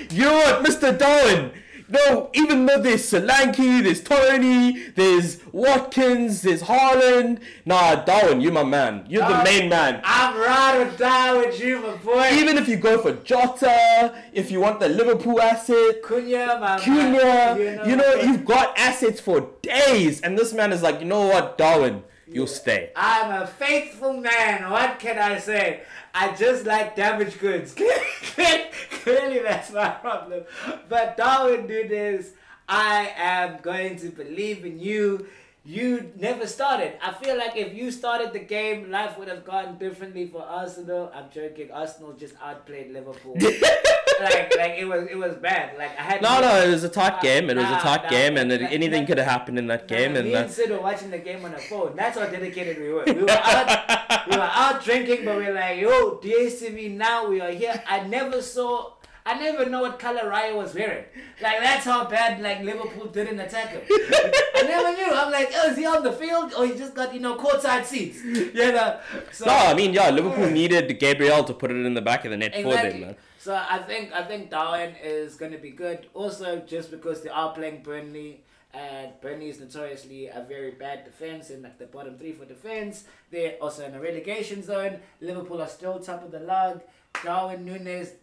you 0.10 0.24
know 0.24 0.34
what, 0.34 0.65
Mr. 0.65 0.98
Darwin? 0.98 1.44
No, 1.88 2.32
even 2.34 2.65
though 2.65 2.82
there's 2.82 3.10
Solanke, 3.12 3.84
there's 3.84 4.02
Toney, 4.02 4.88
there's 4.95 5.39
Watkins, 5.52 6.41
there's 6.41 6.63
Haaland. 6.63 7.39
Nah, 7.65 7.95
Darwin, 8.04 8.41
you're 8.41 8.52
my 8.52 8.63
man. 8.63 9.06
You're 9.08 9.28
the 9.28 9.43
main 9.43 9.69
man. 9.69 10.02
I'm 10.04 10.36
ride 10.38 10.88
or 10.88 10.98
die 10.98 11.38
with 11.38 11.60
you, 11.60 11.82
my 11.82 11.95
boy. 11.98 12.30
Even 12.34 12.58
if 12.58 12.67
you 12.67 12.78
go 12.78 12.98
for 13.00 13.13
Jota, 13.13 14.15
if 14.34 14.50
you 14.50 14.60
want 14.60 14.80
the 14.80 14.89
Liverpool 14.89 15.39
asset, 15.39 16.02
Cunha, 16.04 16.60
my 16.60 16.80
Cunha, 16.80 17.58
man. 17.58 17.89
you 17.89 17.95
know, 17.95 18.15
you've 18.15 18.45
got 18.45 18.78
assets 18.78 19.19
for 19.19 19.50
days, 19.62 20.21
and 20.21 20.38
this 20.38 20.54
man 20.54 20.74
is 20.74 20.82
like, 20.82 21.00
you 21.00 21.06
know 21.06 21.28
what, 21.28 21.58
Darwin, 21.58 22.04
you'll 22.27 22.47
stay. 22.47 22.91
I'm 22.95 23.43
a 23.43 23.47
faithful 23.47 24.13
man. 24.13 24.69
What 24.69 24.99
can 24.99 25.17
I 25.17 25.39
say? 25.39 25.83
I 26.13 26.35
just 26.35 26.65
like 26.65 26.95
damaged 26.95 27.39
goods. 27.39 27.73
Clearly, 29.03 29.39
that's 29.39 29.71
my 29.71 29.89
problem. 29.89 30.43
But 30.89 31.17
Darwin, 31.17 31.67
do 31.67 31.88
this. 31.88 32.31
I 32.67 33.13
am 33.17 33.59
going 33.61 33.97
to 33.97 34.09
believe 34.09 34.65
in 34.65 34.79
you. 34.79 35.27
You 35.63 36.11
never 36.15 36.45
started. 36.47 36.93
I 37.01 37.11
feel 37.13 37.38
like 37.38 37.57
if 37.57 37.73
you 37.73 37.91
started 37.91 38.33
the 38.33 38.39
game, 38.39 38.91
life 38.91 39.17
would 39.17 39.27
have 39.27 39.43
gone 39.43 39.77
differently 39.77 40.27
for 40.27 40.43
Arsenal. 40.43 41.11
I'm 41.13 41.29
joking. 41.31 41.71
Arsenal 41.71 42.13
just 42.13 42.35
outplayed 42.41 42.91
Liverpool. 42.91 43.35
like, 44.21 44.56
like 44.58 44.73
it 44.78 44.88
was, 44.88 45.08
it 45.08 45.17
was 45.17 45.36
bad. 45.36 45.78
Like 45.78 45.97
I 45.99 46.04
had 46.04 46.21
No, 46.21 46.41
no, 46.41 46.62
it 46.62 46.69
was 46.69 46.84
a 46.84 46.89
tight 46.89 47.15
Nah, 47.15 47.21
game. 47.21 47.49
It 47.49 47.58
was 47.58 47.65
a 47.65 47.69
nah, 47.71 47.80
tight 47.80 48.04
nah, 48.04 48.10
game, 48.10 48.38
and 48.38 48.49
nah, 48.49 48.67
anything 48.67 49.01
nah. 49.01 49.08
could 49.08 49.17
have 49.17 49.28
happened 49.28 49.60
in 49.60 49.67
that 49.67 49.88
game. 49.88 50.13
Nah, 50.13 50.19
And 50.19 50.28
me 50.28 50.36
and 50.36 50.49
uh, 50.49 50.51
Sid 50.51 50.69
were 50.69 50.82
watching 50.82 51.12
the 51.12 51.17
game 51.19 51.43
on 51.45 51.54
a 51.54 51.60
phone. 51.60 51.95
That's 51.95 52.17
how 52.17 52.25
dedicated 52.25 52.78
we 52.80 52.89
were. 52.91 53.04
We 53.06 53.23
were 53.23 53.30
out, 53.32 54.28
we 54.30 54.38
were 54.38 54.51
out 54.51 54.84
drinking, 54.84 55.25
but 55.25 55.38
we 55.38 55.47
are 55.47 55.54
like, 55.54 55.80
yo, 55.80 56.17
DSTV 56.17 56.95
now. 56.95 57.28
We 57.30 57.41
are 57.41 57.51
here. 57.51 57.82
I 57.88 58.01
never 58.08 58.41
saw. 58.41 58.91
I 59.28 59.39
never 59.39 59.67
know 59.67 59.82
what 59.82 59.97
color 59.97 60.30
Raya 60.30 60.56
was 60.56 60.75
wearing. 60.75 61.04
Like 61.41 61.60
that's 61.60 61.84
how 61.84 62.06
bad 62.08 62.41
like 62.41 62.62
Liverpool 62.62 63.08
didn't 63.08 63.39
attack 63.39 63.69
him. 63.69 63.82
I 63.89 64.62
never 64.67 64.95
knew. 64.95 65.12
I'm 65.12 65.32
like, 65.32 65.49
oh, 65.56 65.71
is 65.71 65.78
he 65.78 65.86
on 65.86 66.04
the 66.04 66.12
field 66.12 66.54
or 66.54 66.67
he 66.67 66.75
just 66.75 66.93
got 66.93 67.12
you 67.12 67.19
know 67.19 67.36
courtside 67.36 67.86
seats? 67.86 68.23
You 68.23 68.54
know. 68.54 68.99
So, 69.32 69.45
no, 69.45 69.51
I 69.51 69.73
mean, 69.73 69.93
yeah, 69.93 70.12
Liverpool 70.12 70.49
needed 70.62 70.99
Gabriel 70.99 71.43
to 71.43 71.54
put 71.56 71.71
it 71.71 71.84
in 71.86 71.93
the 71.95 72.01
back 72.04 72.23
of 72.25 72.32
the 72.32 72.38
net 72.38 72.54
for 72.54 72.73
them, 72.75 73.01
man. 73.01 73.15
So 73.45 73.53
I 73.53 73.77
think 73.77 74.12
I 74.12 74.23
think 74.23 74.49
Darwin 74.49 74.95
is 75.03 75.36
going 75.36 75.51
to 75.51 75.60
be 75.60 75.69
good. 75.69 76.08
Also, 76.15 76.63
just 76.65 76.89
because 76.89 77.21
they 77.21 77.29
are 77.29 77.53
playing 77.53 77.84
Burnley, 77.84 78.41
and 78.73 79.12
Burnley 79.21 79.49
is 79.49 79.60
notoriously 79.60 80.25
a 80.29 80.43
very 80.49 80.71
bad 80.71 81.05
defense 81.05 81.51
in 81.51 81.62
like 81.62 81.77
the 81.77 81.86
bottom 81.86 82.17
three 82.17 82.31
for 82.31 82.45
defense. 82.45 83.03
They're 83.29 83.58
also 83.62 83.86
in 83.86 83.93
a 83.93 84.01
relegation 84.01 84.63
zone. 84.63 84.97
Liverpool 85.21 85.62
are 85.62 85.67
still 85.67 85.99
top 85.99 86.23
of 86.23 86.31
the 86.31 86.39
log. 86.39 86.81
Darwin 87.23 87.63
Nunez. 87.63 88.13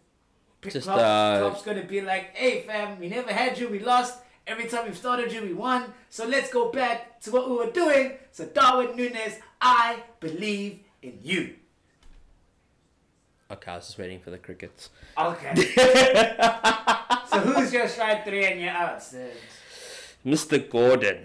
Just, 0.60 0.88
Klopp, 0.88 0.98
uh, 0.98 1.38
Klopp's 1.38 1.62
gonna 1.62 1.84
be 1.84 2.00
like, 2.00 2.34
"Hey 2.34 2.62
fam, 2.62 2.98
we 2.98 3.08
never 3.08 3.32
had 3.32 3.56
you. 3.56 3.68
We 3.68 3.78
lost. 3.78 4.18
Every 4.44 4.66
time 4.66 4.86
we've 4.86 4.98
started 4.98 5.32
you, 5.32 5.42
we 5.42 5.52
won. 5.52 5.94
So 6.10 6.26
let's 6.26 6.50
go 6.52 6.72
back 6.72 7.20
to 7.20 7.30
what 7.30 7.48
we 7.48 7.54
were 7.58 7.70
doing. 7.70 8.18
So 8.32 8.46
Darwin 8.46 8.96
Nunez, 8.96 9.38
I 9.60 10.02
believe 10.18 10.80
in 11.00 11.20
you." 11.22 11.61
Okay, 13.52 13.70
I 13.70 13.76
was 13.76 13.86
just 13.86 13.98
waiting 13.98 14.20
for 14.20 14.30
the 14.30 14.38
crickets. 14.38 14.88
Okay. 15.18 15.54
so 17.28 17.38
who's 17.40 17.72
your 17.72 17.86
strike 17.88 18.24
three 18.24 18.46
and 18.46 18.60
your 18.60 18.70
outs? 18.70 19.14
Mr. 20.24 20.68
Gordon. 20.70 21.18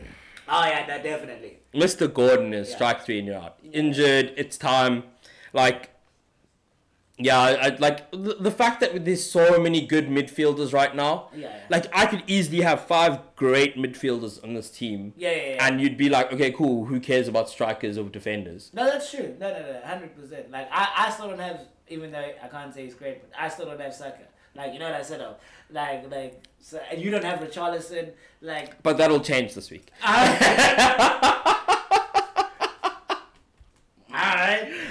Oh 0.50 0.66
yeah, 0.66 0.86
that 0.88 1.04
definitely. 1.04 1.60
Mr. 1.74 2.12
Gordon 2.14 2.54
is 2.54 2.70
Yeah. 2.70 2.76
strike 2.76 3.06
three 3.06 3.20
and 3.20 3.28
you're 3.28 3.38
out. 3.38 3.58
Injured, 3.72 4.34
it's 4.36 4.58
time. 4.58 5.04
Like, 5.54 5.92
yeah, 7.18 7.40
I, 7.40 7.52
I- 7.68 7.76
like 7.80 8.12
the, 8.12 8.36
the 8.40 8.52
fact 8.52 8.80
that 8.82 9.06
there's 9.06 9.30
so 9.30 9.60
many 9.62 9.86
good 9.86 10.08
midfielders 10.10 10.74
right 10.74 10.94
now. 10.96 11.30
Yeah, 11.34 11.48
yeah. 11.48 11.60
Like, 11.70 11.86
I 11.96 12.06
could 12.08 12.24
easily 12.28 12.62
have 12.62 12.86
five 12.86 13.20
great 13.36 13.76
midfielders 13.78 14.44
on 14.44 14.54
this 14.54 14.70
team. 14.70 15.14
Yeah, 15.18 15.32
yeah, 15.32 15.54
yeah. 15.56 15.66
And 15.68 15.80
you'd 15.82 15.98
be 15.98 16.10
like, 16.10 16.32
okay, 16.34 16.52
cool. 16.52 16.86
Who 16.86 17.00
cares 17.00 17.28
about 17.28 17.50
strikers 17.50 17.98
or 17.98 18.10
defenders? 18.10 18.70
no, 18.74 18.86
that's 18.86 19.10
true. 19.12 19.36
No, 19.40 19.50
no, 19.52 19.60
no, 19.74 19.82
hundred 19.86 20.16
percent. 20.16 20.52
Like 20.52 20.68
I, 20.72 21.06
I 21.08 21.10
still 21.12 21.30
don't 21.30 21.40
have, 21.40 21.62
even 21.90 22.12
though 22.12 22.32
I 22.42 22.48
can't 22.48 22.74
say 22.74 22.86
he's 22.86 22.96
great, 22.96 23.22
but 23.22 23.32
I 23.40 23.50
still 23.50 23.66
don't 23.66 23.80
have 23.80 23.94
Saka. 23.94 24.24
Like 24.56 24.74
you 24.74 24.80
know 24.80 24.86
what 24.86 24.96
I 24.96 25.04
said 25.04 25.22
of, 25.22 25.36
like 25.72 26.10
like 26.12 26.44
so, 26.60 26.80
and 26.92 27.02
you 27.02 27.12
don't 27.12 27.24
have 27.24 27.40
Richarlison, 27.40 28.12
like. 28.42 28.82
But 28.82 28.98
that'll 28.98 29.20
change 29.20 29.54
this 29.54 29.70
week. 29.70 29.90
Alright. 30.04 30.42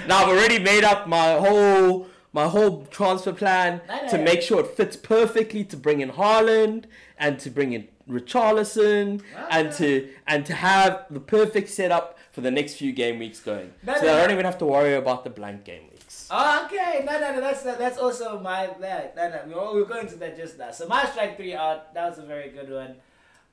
Now 0.07 0.23
I've 0.23 0.29
already 0.29 0.59
made 0.59 0.85
up 0.85 1.07
my 1.07 1.33
whole 1.33 2.07
my 2.31 2.47
whole 2.47 2.85
transfer 2.85 3.33
plan 3.33 3.81
to 4.09 4.17
make 4.17 4.41
sure 4.41 4.61
it 4.61 4.67
fits 4.67 4.95
perfectly 4.95 5.63
to 5.65 5.75
bring 5.75 5.99
in 6.01 6.11
Haaland 6.11 6.85
and 7.17 7.39
to 7.39 7.49
bring 7.49 7.73
in 7.73 7.87
Richarlison 8.09 9.21
and 9.49 9.71
to 9.73 10.09
and 10.27 10.45
to 10.45 10.53
have 10.53 11.05
the 11.09 11.19
perfect 11.19 11.69
setup 11.69 12.17
for 12.31 12.41
the 12.41 12.51
next 12.51 12.75
few 12.75 12.91
game 12.91 13.19
weeks 13.19 13.39
going. 13.39 13.73
No, 13.83 13.95
so 13.97 14.05
no, 14.05 14.17
I 14.17 14.21
don't 14.21 14.31
even 14.31 14.45
have 14.45 14.57
to 14.59 14.65
worry 14.65 14.93
about 14.93 15.23
the 15.23 15.29
blank 15.29 15.65
game 15.65 15.83
weeks. 15.91 15.96
Oh, 16.29 16.65
okay, 16.65 17.03
no, 17.05 17.19
no, 17.19 17.33
no, 17.33 17.41
that's 17.41 17.63
that's 17.63 17.97
also 17.97 18.39
my 18.39 18.69
that 18.79 19.15
no, 19.15 19.29
no, 19.29 19.41
we 19.47 19.53
were, 19.53 19.73
we 19.75 19.81
were 19.81 19.87
going 19.87 20.07
to 20.07 20.15
that 20.17 20.37
just 20.37 20.57
now. 20.57 20.71
So 20.71 20.87
my 20.87 21.05
strike 21.05 21.37
three 21.37 21.55
out, 21.55 21.93
that 21.93 22.09
was 22.09 22.19
a 22.19 22.23
very 22.23 22.49
good 22.49 22.69
one. 22.69 22.95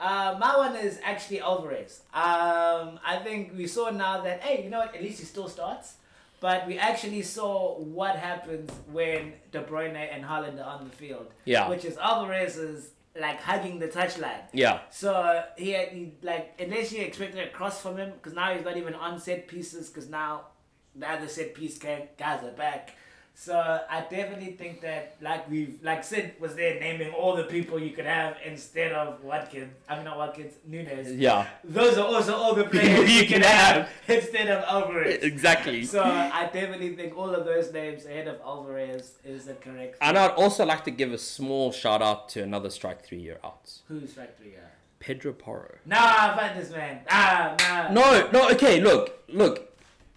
Uh, 0.01 0.37
my 0.41 0.57
one 0.57 0.77
is 0.77 0.99
actually 1.03 1.41
Alvarez. 1.41 2.03
Um, 2.13 2.99
I 3.05 3.21
think 3.23 3.53
we 3.57 3.67
saw 3.67 3.91
now 3.91 4.23
that 4.23 4.43
hey, 4.43 4.65
you 4.65 4.71
know 4.71 4.79
what? 4.79 4.95
At 4.95 5.03
least 5.03 5.21
he 5.21 5.25
still 5.25 5.49
starts. 5.49 5.95
But 6.41 6.67
we 6.67 6.77
actually 6.77 7.23
saw 7.23 7.79
what 7.79 8.17
happens 8.17 8.71
when 8.93 9.33
De 9.51 9.63
Bruyne 9.63 9.97
and 9.97 10.23
Haaland 10.23 10.61
are 10.63 10.79
on 10.79 10.85
the 10.85 10.95
field. 10.95 11.33
Yeah. 11.47 11.71
Which 11.71 11.87
is 11.87 11.97
Alvarez 11.97 12.59
is 12.59 12.91
like 13.19 13.41
hugging 13.41 13.79
the 13.79 13.89
touchline. 13.89 14.43
Yeah. 14.53 14.81
So 14.91 15.15
uh, 15.15 15.45
he, 15.57 15.71
had, 15.71 15.89
he 15.89 16.13
like 16.23 16.53
unless 16.59 16.93
you 16.93 17.03
expected 17.03 17.49
a 17.49 17.51
cross 17.51 17.81
from 17.81 17.97
him 17.97 18.13
because 18.13 18.35
now 18.35 18.53
he's 18.53 18.65
not 18.65 18.77
even 18.77 18.95
on 18.95 19.19
set 19.21 19.49
pieces 19.49 19.89
because 19.89 20.11
now 20.11 20.49
the 20.97 21.11
other 21.11 21.29
set 21.29 21.55
piece 21.55 21.79
can, 21.79 22.03
guys 22.19 22.45
are 22.45 22.53
back. 22.53 22.95
So 23.37 23.59
I 23.91 24.01
definitely 24.03 24.53
think 24.53 24.81
that 24.83 25.17
like 25.21 25.51
we've 25.51 25.79
like 25.83 26.05
Sid 26.05 26.35
was 26.39 26.55
there 26.55 26.79
naming 26.79 27.13
all 27.13 27.35
the 27.35 27.43
people 27.43 27.81
you 27.81 27.91
could 27.91 28.07
have 28.07 28.37
instead 28.47 28.93
of 28.93 29.23
Watkins. 29.25 29.75
I 29.89 29.97
mean 29.97 30.05
not 30.05 30.17
Watkins, 30.17 30.55
Nunez. 30.65 31.13
Yeah. 31.13 31.49
Those 31.65 31.99
are 31.99 32.07
also 32.07 32.37
all 32.37 32.55
the 32.55 32.65
players 32.73 33.11
You 33.11 33.27
can 33.27 33.43
have 33.43 33.89
instead 34.09 34.49
of 34.49 34.63
Alvarez. 34.65 35.25
Exactly. 35.25 35.85
So 35.85 36.03
I 36.03 36.49
definitely 36.53 36.95
think 36.95 37.17
all 37.17 37.35
of 37.35 37.45
those 37.45 37.73
names 37.73 38.07
ahead 38.07 38.29
of 38.29 38.41
Alvarez 38.41 39.15
is 39.25 39.47
the 39.47 39.55
correct. 39.55 39.97
And 40.01 40.17
I'd 40.17 40.31
also 40.31 40.65
like 40.65 40.85
to 40.85 40.93
give 40.93 41.13
a 41.13 41.19
small 41.19 41.73
shout 41.73 42.03
out 42.03 42.29
to 42.31 42.43
another 42.43 42.71
strike 42.71 43.05
three 43.05 43.21
year 43.21 43.41
outs. 43.43 43.83
Who's 43.89 44.13
strike 44.13 44.39
three? 44.39 44.53
Yeah. 44.53 44.61
Pedro 45.01 45.33
Porro. 45.33 45.75
Nah, 45.85 46.35
find 46.37 46.59
this 46.59 46.71
man. 46.71 47.01
Ah, 47.11 47.55
nah. 47.59 47.93
No, 47.93 48.31
no, 48.31 48.49
okay, 48.53 48.81
look, 48.81 49.23
look. 49.29 49.74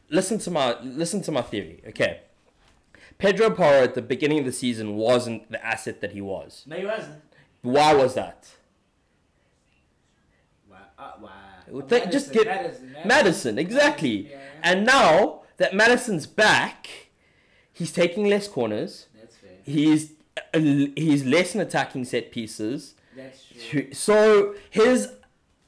Listen 0.09 0.37
to 0.39 0.51
my 0.51 0.79
listen 0.81 1.21
to 1.23 1.31
my 1.31 1.41
theory, 1.41 1.81
okay? 1.87 2.21
Pedro 3.17 3.49
Porro 3.49 3.83
at 3.83 3.93
the 3.95 4.01
beginning 4.01 4.39
of 4.39 4.45
the 4.45 4.51
season 4.51 4.95
wasn't 4.95 5.51
the 5.51 5.63
asset 5.65 6.01
that 6.01 6.11
he 6.11 6.21
was. 6.21 6.63
No, 6.67 6.75
he 6.77 6.85
wasn't. 6.85 7.21
Why 7.61 7.93
was 7.93 8.13
that? 8.13 8.47
Wow. 10.69 10.77
Uh, 10.97 11.11
wow. 11.21 11.29
Well, 11.69 11.85
th- 11.87 12.09
just 12.11 12.31
get- 12.31 12.45
Maddison, 12.47 12.95
Maddison, 13.05 13.59
exactly. 13.59 14.29
Yeah, 14.29 14.37
And 14.63 14.85
now 14.85 15.41
that 15.57 15.73
Maddison's 15.73 16.27
back, 16.27 17.09
he's 17.73 17.91
taking 17.91 18.25
less 18.27 18.47
corners. 18.47 19.07
that's 19.19 19.35
fair. 19.35 19.51
He's 19.63 20.13
uh, 20.53 20.59
he's 20.59 21.25
less 21.25 21.55
in 21.55 21.61
attacking 21.61 22.05
set 22.05 22.31
pieces. 22.31 22.93
That's 23.15 23.43
true. 23.69 23.91
So 23.93 24.55
his 24.69 25.09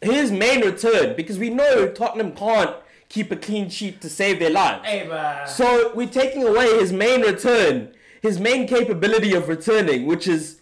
his 0.02 0.32
main 0.32 0.62
return, 0.62 1.16
because 1.18 1.38
we 1.40 1.50
know 1.50 1.90
Tottenham 1.90 2.32
can't 2.34 2.76
keep 3.10 3.32
a 3.32 3.36
clean 3.36 3.70
sheet 3.70 4.02
to 4.02 4.10
save 4.10 4.40
their 4.40 4.52
lives. 4.52 4.86
Hey, 4.86 5.44
So 5.48 5.92
we're 5.96 6.08
taking 6.08 6.48
away 6.48 6.80
his 6.80 6.94
main 6.94 7.22
return, 7.22 7.94
his 8.22 8.40
main 8.40 8.68
capability 8.68 9.34
of 9.34 9.50
returning, 9.50 10.06
which 10.06 10.28
is 10.28 10.60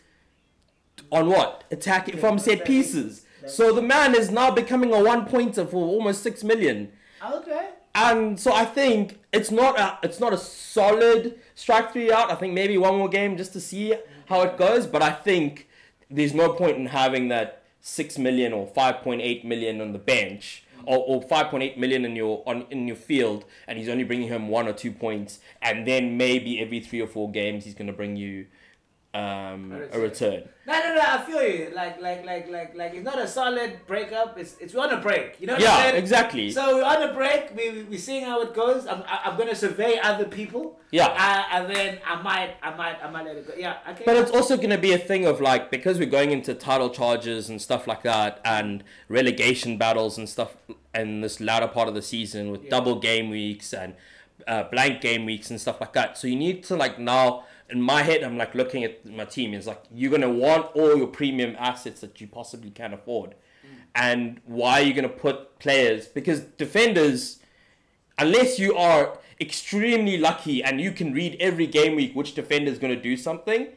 on 1.12 1.28
what? 1.30 1.66
Attacking 1.70 2.18
from 2.18 2.40
set 2.40 2.66
pieces. 2.66 3.26
So 3.46 3.72
the 3.74 3.82
man 3.82 4.16
is 4.16 4.30
now 4.32 4.52
becoming 4.52 4.94
a 4.94 5.02
one 5.04 5.26
pointer 5.26 5.66
for 5.66 5.78
almost 5.78 6.24
six 6.24 6.44
million. 6.44 6.92
okay. 7.24 7.70
And 7.96 8.40
so 8.40 8.54
I 8.54 8.66
think 8.66 9.20
it's 9.34 9.50
not 9.50 9.80
a 9.80 9.98
it's 10.04 10.20
not 10.20 10.32
a 10.32 10.38
solid 10.38 11.40
strike 11.56 11.92
three 11.94 12.12
out. 12.12 12.30
I 12.32 12.36
think 12.36 12.54
maybe 12.54 12.78
one 12.78 12.96
more 12.98 13.10
game 13.10 13.38
just 13.38 13.54
to 13.54 13.60
see 13.60 13.96
how 14.28 14.42
it 14.44 14.56
goes. 14.58 14.86
But 14.86 15.02
I 15.02 15.10
think 15.12 15.68
there's 16.10 16.34
no 16.34 16.54
point 16.54 16.78
in 16.78 16.88
having 16.88 17.30
that 17.30 17.64
six 17.82 18.18
million 18.20 18.54
or 18.54 18.68
five 18.68 18.98
point 19.02 19.22
eight 19.22 19.44
million 19.44 19.82
on 19.82 19.94
the 19.94 20.00
bench 20.00 20.64
or, 20.88 20.98
or 20.98 21.22
five 21.22 21.48
point 21.48 21.64
eight 21.64 21.78
million 21.78 22.06
in 22.06 22.16
your 22.16 22.44
on 22.48 22.66
in 22.72 22.88
your 22.88 22.96
field, 22.96 23.46
and 23.68 23.78
he's 23.78 23.90
only 23.90 24.04
bringing 24.04 24.30
him 24.30 24.48
one 24.48 24.68
or 24.68 24.74
two 24.74 24.92
points, 24.92 25.40
and 25.62 25.86
then 25.86 26.18
maybe 26.18 26.60
every 26.62 26.80
three 26.80 27.02
or 27.02 27.08
four 27.08 27.30
games 27.32 27.66
he's 27.66 27.76
going 27.76 27.88
to 27.88 27.94
bring 27.94 28.16
you 28.16 28.48
um, 29.14 29.72
a 29.92 30.00
return. 30.00 30.44
No, 30.68 30.74
no, 30.80 30.96
no. 30.96 31.02
I 31.02 31.22
feel 31.24 31.42
you. 31.42 31.72
Like, 31.74 32.00
like, 32.02 32.26
like, 32.26 32.50
like, 32.52 32.76
like. 32.76 32.94
It's 32.94 33.06
not 33.06 33.18
a 33.18 33.28
solid 33.28 33.80
breakup. 33.88 34.38
It's 34.38 34.58
it's 34.60 34.74
we're 34.74 34.84
on 34.84 34.92
a 34.92 35.02
break. 35.02 35.40
You 35.40 35.48
know 35.48 35.54
what 35.54 35.62
I'm 35.62 35.68
Yeah, 35.68 35.82
saying? 35.84 35.96
exactly. 35.96 36.52
So 36.52 36.76
we're 36.76 36.84
on 36.84 37.02
a 37.04 37.14
break. 37.14 37.56
We 37.56 37.70
we 37.72 37.84
we 37.84 37.98
seeing 37.98 38.26
how 38.26 38.42
it 38.42 38.54
goes. 38.54 38.86
I'm 38.86 39.02
I- 39.08 39.22
I'm 39.26 39.38
gonna 39.38 39.56
survey 39.56 39.98
other 40.04 40.26
people. 40.26 40.80
Yeah. 40.92 41.08
Uh, 41.08 41.44
and 41.58 41.74
then 41.74 42.00
I 42.06 42.22
might 42.22 42.56
I 42.62 42.76
might 42.76 42.98
I 43.04 43.10
might 43.10 43.26
let 43.26 43.38
it 43.38 43.48
go. 43.48 43.54
Yeah. 43.58 43.78
Okay. 43.90 44.04
But 44.06 44.18
it's 44.18 44.32
also 44.32 44.56
going 44.58 44.70
to 44.72 44.78
be 44.78 44.92
a 44.94 44.98
thing 44.98 45.26
of 45.26 45.40
like 45.42 45.72
because 45.72 45.98
we're 46.00 46.10
going 46.10 46.32
into 46.32 46.54
title 46.54 46.90
charges 46.90 47.50
and 47.50 47.62
stuff 47.62 47.88
like 47.88 48.04
that, 48.04 48.40
and 48.46 48.84
relegation 49.08 49.78
battles 49.78 50.18
and 50.18 50.28
stuff 50.30 50.58
in 50.94 51.22
this 51.22 51.40
latter 51.40 51.68
part 51.68 51.88
of 51.88 51.96
the 51.96 52.02
season 52.02 52.52
with 52.52 52.64
Yeah. 52.66 52.70
double 52.72 53.00
game 53.00 53.30
weeks 53.30 53.74
and 53.74 53.96
uh, 54.48 54.64
blank 54.64 55.02
game 55.02 55.26
weeks 55.26 55.50
and 55.50 55.60
stuff 55.60 55.80
like 55.82 55.94
that. 55.94 56.18
So 56.18 56.28
you 56.28 56.36
need 56.36 56.64
to 56.66 56.76
like 56.76 57.00
now 57.00 57.46
in 57.70 57.82
my 57.82 58.04
head, 58.04 58.24
I'm 58.24 58.38
like 58.38 58.56
looking 58.56 58.84
at 58.84 59.06
my 59.06 59.26
team. 59.26 59.54
It's 59.54 59.68
like 59.68 59.84
you're 59.94 60.12
gonna 60.12 60.30
want 60.30 60.76
all 60.76 60.96
your 60.98 61.08
premium 61.08 61.56
assets 61.60 62.02
that 62.02 62.20
you 62.22 62.28
possibly 62.28 62.70
can 62.72 62.94
afford, 62.94 63.32
mm. 63.32 63.78
and 63.96 64.40
why 64.46 64.82
are 64.82 64.84
you 64.84 64.94
gonna 64.94 65.10
put 65.10 65.60
players 65.60 66.08
because 66.08 66.42
defenders 66.42 67.40
unless 68.18 68.60
you 68.60 68.76
are 68.76 69.20
extremely 69.40 70.18
lucky 70.18 70.64
and 70.64 70.82
you 70.82 70.92
can 70.92 71.14
read 71.14 71.38
every 71.40 71.68
game 71.68 71.96
week 71.96 72.16
which 72.16 72.34
defender 72.34 72.72
is 72.72 72.80
going 72.80 72.96
to 72.96 73.02
do 73.02 73.16
something, 73.16 73.68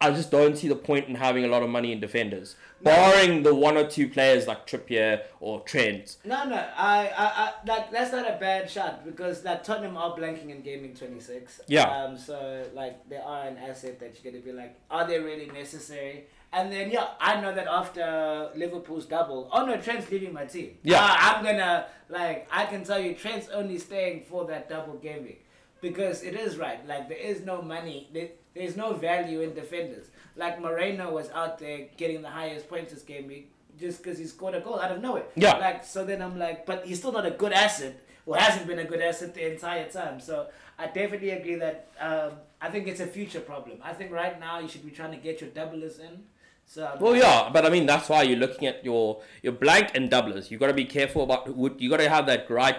I 0.00 0.12
just 0.12 0.30
don't 0.30 0.56
see 0.56 0.68
the 0.68 0.76
point 0.76 1.08
in 1.08 1.16
having 1.16 1.44
a 1.44 1.48
lot 1.48 1.64
of 1.64 1.70
money 1.70 1.90
in 1.90 1.98
defenders, 1.98 2.54
barring 2.82 3.42
the 3.42 3.52
one 3.52 3.76
or 3.76 3.84
two 3.84 4.08
players 4.08 4.46
like 4.46 4.64
Trippier 4.64 5.22
or 5.40 5.60
Trent. 5.62 6.18
No, 6.24 6.44
no, 6.44 6.54
I, 6.54 7.08
I, 7.08 7.12
I, 7.16 7.52
like 7.66 7.90
that's 7.90 8.12
not 8.12 8.28
a 8.30 8.38
bad 8.38 8.70
shot 8.70 9.04
because 9.04 9.44
like 9.44 9.64
Tottenham 9.64 9.96
are 9.96 10.16
blanking 10.16 10.50
in 10.50 10.62
gaming 10.62 10.94
twenty 10.94 11.18
six. 11.18 11.60
Yeah. 11.66 11.82
Um. 11.90 12.16
So 12.16 12.64
like 12.74 13.08
they 13.08 13.16
are 13.16 13.48
an 13.48 13.56
asset 13.56 13.98
that 13.98 14.16
you're 14.22 14.32
gonna 14.32 14.44
be 14.44 14.52
like, 14.52 14.78
are 14.88 15.04
they 15.04 15.18
really 15.18 15.46
necessary? 15.46 16.26
And 16.52 16.72
then 16.72 16.92
yeah, 16.92 17.08
I 17.20 17.40
know 17.40 17.52
that 17.52 17.66
after 17.66 18.50
Liverpool's 18.54 19.06
double, 19.06 19.50
oh 19.52 19.66
no, 19.66 19.78
Trent's 19.78 20.08
leaving 20.12 20.32
my 20.32 20.44
team. 20.44 20.78
Yeah. 20.84 21.02
Uh, 21.02 21.16
I'm 21.18 21.44
gonna 21.44 21.86
like 22.08 22.46
I 22.52 22.66
can 22.66 22.84
tell 22.84 23.00
you, 23.00 23.16
Trent's 23.16 23.48
only 23.48 23.78
staying 23.78 24.26
for 24.30 24.46
that 24.46 24.68
double 24.68 24.94
game 24.98 25.24
week 25.24 25.44
because 25.80 26.22
it 26.22 26.34
is 26.34 26.56
right. 26.56 26.86
Like 26.86 27.08
there 27.08 27.18
is 27.18 27.42
no 27.44 27.62
money. 27.62 28.08
There, 28.12 28.28
there's 28.54 28.76
no 28.76 28.94
value 28.94 29.40
in 29.42 29.54
defenders. 29.54 30.06
Like 30.36 30.60
Moreno 30.60 31.12
was 31.12 31.30
out 31.30 31.58
there 31.58 31.86
getting 31.96 32.22
the 32.22 32.30
highest 32.30 32.68
points 32.68 32.92
this 32.92 33.02
game 33.02 33.30
just 33.78 34.02
because 34.02 34.18
he 34.18 34.26
scored 34.26 34.54
a 34.54 34.60
goal 34.60 34.80
out 34.80 34.90
of 34.92 35.00
nowhere. 35.00 35.24
Yeah. 35.36 35.56
Like 35.56 35.84
so 35.84 36.04
then 36.04 36.20
I'm 36.22 36.38
like, 36.38 36.66
but 36.66 36.86
he's 36.86 36.98
still 36.98 37.12
not 37.12 37.26
a 37.26 37.30
good 37.30 37.52
asset. 37.52 38.00
Or 38.26 38.36
hasn't 38.36 38.66
been 38.66 38.78
a 38.78 38.84
good 38.84 39.00
asset 39.00 39.32
the 39.34 39.50
entire 39.50 39.88
time. 39.88 40.20
So 40.20 40.48
I 40.78 40.86
definitely 40.86 41.30
agree 41.30 41.54
that 41.54 41.88
um, 41.98 42.32
I 42.60 42.68
think 42.68 42.86
it's 42.86 43.00
a 43.00 43.06
future 43.06 43.40
problem. 43.40 43.78
I 43.82 43.94
think 43.94 44.12
right 44.12 44.38
now 44.38 44.58
you 44.58 44.68
should 44.68 44.84
be 44.84 44.90
trying 44.90 45.12
to 45.12 45.16
get 45.16 45.40
your 45.40 45.48
doublers 45.48 45.98
in. 45.98 46.24
So 46.66 46.94
Well, 47.00 47.16
yeah, 47.16 47.48
but 47.50 47.64
I 47.64 47.70
mean 47.70 47.86
that's 47.86 48.10
why 48.10 48.24
you're 48.24 48.38
looking 48.38 48.68
at 48.68 48.84
your 48.84 49.22
your 49.42 49.54
blank 49.54 49.92
and 49.94 50.10
doublers. 50.10 50.50
You 50.50 50.58
got 50.58 50.66
to 50.66 50.74
be 50.74 50.84
careful 50.84 51.22
about 51.22 51.46
who- 51.46 51.74
you 51.78 51.88
got 51.88 52.00
to 52.00 52.08
have 52.10 52.26
that 52.26 52.50
right 52.50 52.76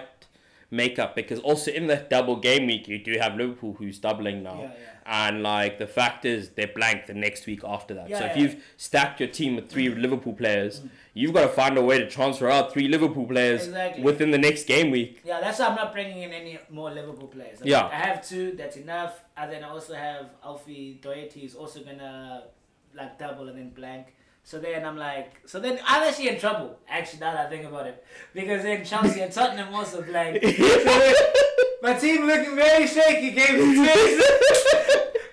makeup 0.70 1.16
because 1.16 1.40
also 1.40 1.70
in 1.70 1.86
the 1.86 1.96
double 1.96 2.36
game 2.36 2.66
week 2.66 2.86
you 2.86 2.98
do 2.98 3.18
have 3.18 3.36
Liverpool 3.36 3.74
who's 3.78 3.98
doubling 3.98 4.42
now. 4.42 4.60
Yeah, 4.62 4.62
yeah. 4.62 4.70
And 5.06 5.42
like 5.42 5.78
the 5.78 5.86
fact 5.86 6.24
is 6.24 6.50
they're 6.50 6.68
blank 6.68 7.06
the 7.06 7.14
next 7.14 7.46
week 7.46 7.62
after 7.64 7.94
that. 7.94 8.08
so 8.08 8.10
Yeah, 8.10 8.26
if 8.26 8.36
you've 8.36 8.64
stacked 8.76 9.18
your 9.18 9.28
team 9.28 9.56
with 9.56 9.68
three 9.68 9.88
mm. 9.88 10.00
Liverpool 10.00 10.32
players, 10.32 10.80
mm. 10.80 10.90
you've 11.14 11.32
got 11.32 11.42
to 11.42 11.48
find 11.48 11.76
a 11.76 11.82
way 11.82 11.98
to 11.98 12.08
transfer 12.08 12.48
out 12.48 12.72
three 12.72 12.86
Liverpool 12.86 13.26
players 13.26 13.66
Exactly. 13.66 14.04
within 14.04 14.30
the 14.30 14.38
next 14.38 14.64
game 14.64 14.90
week. 14.90 15.22
Yeah, 15.24 15.40
that's 15.40 15.58
why 15.58 15.66
I'm 15.66 15.74
not 15.74 15.92
bringing 15.92 16.22
in 16.22 16.32
any 16.32 16.58
more 16.70 16.90
Liverpool 16.90 17.28
players. 17.28 17.60
I'm 17.60 17.66
Yeah. 17.66 17.86
I 17.86 17.94
have 17.94 18.26
two, 18.26 18.52
that's 18.52 18.76
enough. 18.76 19.24
And 19.36 19.50
then 19.50 19.64
I 19.64 19.70
also 19.70 19.94
have 19.94 20.30
Alfie 20.44 21.00
Doherty 21.02 21.44
is 21.44 21.54
also 21.54 21.80
gonna 21.80 22.44
like 22.94 23.18
double 23.18 23.48
and 23.48 23.58
then 23.58 23.70
blank. 23.70 24.14
So 24.42 24.58
then 24.58 24.84
I'm 24.84 24.96
like, 24.96 25.42
so 25.46 25.60
then 25.60 25.78
I'm 25.86 26.02
actually 26.02 26.28
in 26.28 26.40
trouble. 26.40 26.78
Actually, 26.88 27.20
now 27.20 27.32
that 27.34 27.46
I 27.46 27.50
think 27.50 27.66
about 27.66 27.86
it, 27.86 28.04
because 28.34 28.62
then 28.62 28.84
Chelsea 28.84 29.20
and 29.20 29.32
Tottenham 29.32 29.74
also 29.74 30.02
blank. 30.02 30.42
So 30.42 30.50
then 30.84 31.14
my 31.82 31.94
team 31.94 32.26
looking 32.26 32.54
very 32.56 32.86
shaky. 32.86 33.30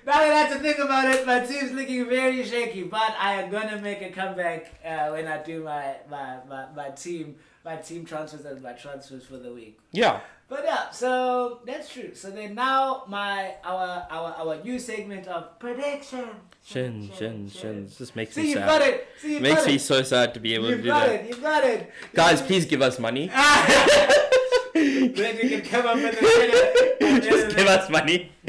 Now 0.08 0.20
that 0.20 0.32
I 0.32 0.36
have 0.36 0.54
to 0.54 0.60
think 0.60 0.80
about 0.80 1.14
it, 1.14 1.28
my 1.28 1.42
team's 1.42 1.74
looking 1.74 2.08
very 2.08 2.42
shaky. 2.46 2.84
But 2.84 3.14
I 3.20 3.42
am 3.42 3.52
gonna 3.52 3.82
make 3.82 4.02
a 4.02 4.10
comeback 4.10 4.74
uh, 4.86 5.10
when 5.10 5.28
I 5.28 5.44
do 5.44 5.64
my, 5.64 5.98
my, 6.10 6.38
my, 6.48 6.66
my 6.74 6.90
team 6.92 7.36
my 7.68 7.76
team 7.76 8.06
transfers 8.06 8.46
and 8.46 8.62
my 8.62 8.72
transfers 8.72 9.26
for 9.26 9.38
the 9.38 9.54
week. 9.54 9.78
Yeah. 9.92 10.22
But 10.48 10.64
yeah, 10.64 10.90
so 10.92 11.60
that's 11.66 11.90
true. 11.92 12.16
So 12.16 12.32
then 12.32 12.56
now 12.56 13.04
my 13.08 13.56
our 13.66 14.08
our 14.10 14.34
our 14.40 14.64
new 14.64 14.80
segment 14.80 15.28
of 15.28 15.60
prediction. 15.60 16.30
Shin, 16.68 17.10
shin, 17.18 17.50
shin. 17.50 17.90
This 17.98 18.14
makes 18.14 18.36
See 18.36 18.42
me 18.42 18.48
you 18.50 18.56
sad. 18.56 18.66
got 18.68 18.82
it. 18.82 19.08
See 19.22 19.36
you 19.36 19.40
Makes 19.40 19.56
got 19.62 19.68
me 19.68 19.76
it. 19.76 19.80
so 19.80 20.04
sad 20.04 20.34
to 20.34 20.42
be 20.42 20.54
able 20.54 20.68
to 20.68 20.76
do 20.76 20.82
it. 20.84 20.86
Got 20.88 21.08
that. 21.08 21.16
it. 21.22 21.28
You 21.30 21.36
got 21.42 21.64
it. 21.64 21.92
Guys, 22.14 22.42
please 22.42 22.66
give 22.66 22.82
us 22.82 23.00
money. 23.00 23.28
then 24.74 25.38
you 25.42 25.48
can 25.50 25.62
come 25.62 25.86
up 25.88 25.96
with 25.96 26.20
the 26.20 26.98
and 27.06 27.24
Just 27.24 27.56
give 27.56 27.68
us 27.68 27.90
money. 27.90 28.34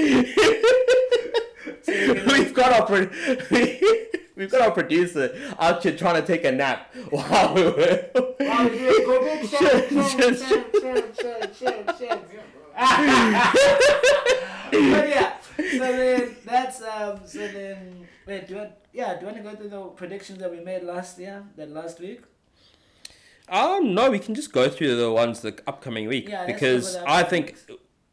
we've 1.87 2.53
got 2.55 2.73
our 2.73 2.87
pro- 2.87 3.09
we've 4.35 4.51
got 4.51 4.63
our 4.63 4.73
producer 4.73 5.33
out 5.61 5.81
here 5.85 5.97
trying 5.97 6.21
to 6.21 6.27
take 6.27 6.45
a 6.45 6.51
nap 6.51 6.93
while 7.11 7.55
we 7.55 7.63
were. 7.63 8.05
But 14.71 15.09
yeah, 15.09 15.37
so 15.59 15.79
then 15.79 16.37
that's 16.45 16.81
um. 16.83 17.21
So 17.27 17.39
then 17.49 18.07
wait, 18.27 18.49
do 18.49 18.59
I? 18.59 18.71
Yeah, 18.93 19.15
do 19.15 19.21
you 19.21 19.27
want 19.27 19.37
to 19.39 19.43
go 19.43 19.55
through 19.57 19.69
the 19.71 19.81
predictions 20.01 20.39
that 20.39 20.51
we 20.51 20.61
made 20.61 20.83
last 20.83 21.19
year, 21.19 21.45
that 21.57 21.71
last 21.71 22.01
week? 22.01 22.23
Um, 23.49 23.95
no, 23.95 24.11
we 24.11 24.19
can 24.19 24.35
just 24.35 24.53
go 24.53 24.69
through 24.69 24.97
the 24.97 25.11
ones 25.11 25.41
the 25.41 25.59
upcoming 25.67 26.07
week 26.07 26.29
Yeah, 26.29 26.45
because 26.47 26.97
I 26.97 27.23
think 27.23 27.47
weeks. 27.47 27.67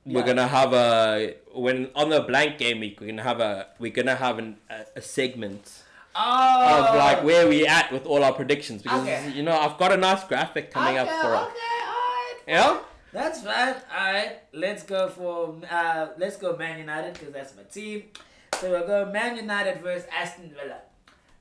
we're 0.06 0.20
Yeah. 0.22 0.26
gonna 0.28 0.48
have 0.48 0.74
a 0.74 1.36
when 1.54 1.90
on 1.96 2.10
the 2.10 2.22
blank 2.22 2.58
game 2.58 2.80
week 2.80 3.02
we're 3.02 3.08
gonna 3.08 3.24
have 3.24 3.42
a 3.42 3.68
we're 3.80 3.92
gonna 3.92 4.16
have 4.16 4.40
an, 4.40 4.58
a, 4.70 4.86
a 4.96 5.02
segment 5.02 5.82
Oh, 6.18 6.86
of 6.90 6.96
like 6.96 7.24
where 7.26 7.46
we 7.50 7.68
at 7.68 7.92
with 7.92 8.06
all 8.06 8.24
our 8.24 8.32
predictions 8.32 8.82
because 8.84 9.02
Okay. 9.02 9.32
you 9.36 9.44
know 9.44 9.52
I've 9.60 9.78
got 9.78 9.92
a 9.92 9.98
nice 9.98 10.24
graphic 10.24 10.72
coming 10.72 10.98
okay, 10.98 11.10
up 11.10 11.22
for 11.22 11.36
us. 11.36 11.48
Okay, 11.50 11.84
alright. 11.84 12.44
Yeah. 12.48 12.78
That's 13.16 13.42
fine. 13.42 13.76
All 13.98 14.12
right, 14.12 14.40
let's 14.52 14.84
go 14.84 15.08
for 15.08 15.56
uh, 15.72 16.08
let's 16.18 16.36
go 16.36 16.58
Man 16.58 16.80
United 16.80 17.14
because 17.14 17.32
that's 17.32 17.56
my 17.56 17.64
team. 17.64 18.04
So 18.60 18.70
we'll 18.70 18.86
go 18.86 19.10
Man 19.10 19.38
United 19.38 19.82
versus 19.82 20.06
Aston 20.12 20.50
Villa. 20.54 20.80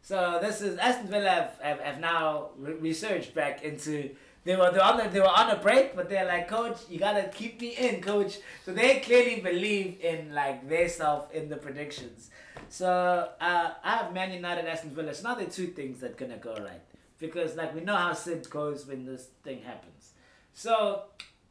So 0.00 0.38
this 0.40 0.62
is 0.62 0.78
Aston 0.78 1.08
Villa 1.08 1.28
have, 1.28 1.58
have, 1.60 1.80
have 1.80 1.98
now 1.98 2.50
re- 2.58 2.74
researched 2.74 3.34
back 3.34 3.64
into 3.64 4.10
they 4.44 4.54
were 4.54 4.70
they 4.70 4.78
were 4.78 4.84
on 4.84 4.98
the, 4.98 5.08
they 5.08 5.18
were 5.18 5.26
on 5.26 5.50
a 5.50 5.56
break, 5.56 5.96
but 5.96 6.08
they're 6.08 6.24
like, 6.24 6.46
Coach, 6.46 6.78
you 6.88 7.00
gotta 7.00 7.24
keep 7.34 7.60
me 7.60 7.70
in, 7.76 8.00
Coach. 8.00 8.38
So 8.64 8.72
they 8.72 9.00
clearly 9.00 9.40
believe 9.40 9.98
in 10.00 10.32
like 10.32 10.68
their 10.68 10.88
self 10.88 11.32
in 11.34 11.48
the 11.48 11.56
predictions. 11.56 12.30
So 12.68 13.30
uh, 13.40 13.70
I 13.82 13.96
have 13.96 14.14
Man 14.14 14.30
United, 14.30 14.66
Aston 14.66 14.90
Villa. 14.90 15.12
Now 15.24 15.34
there 15.34 15.48
are 15.48 15.50
two 15.50 15.66
things 15.66 15.98
that 16.02 16.16
gonna 16.18 16.36
go 16.36 16.54
right 16.54 16.82
because 17.18 17.56
like 17.56 17.74
we 17.74 17.80
know 17.80 17.96
how 17.96 18.12
Sid 18.12 18.48
goes 18.48 18.86
when 18.86 19.04
this 19.04 19.26
thing 19.42 19.62
happens. 19.62 20.12
So 20.52 21.06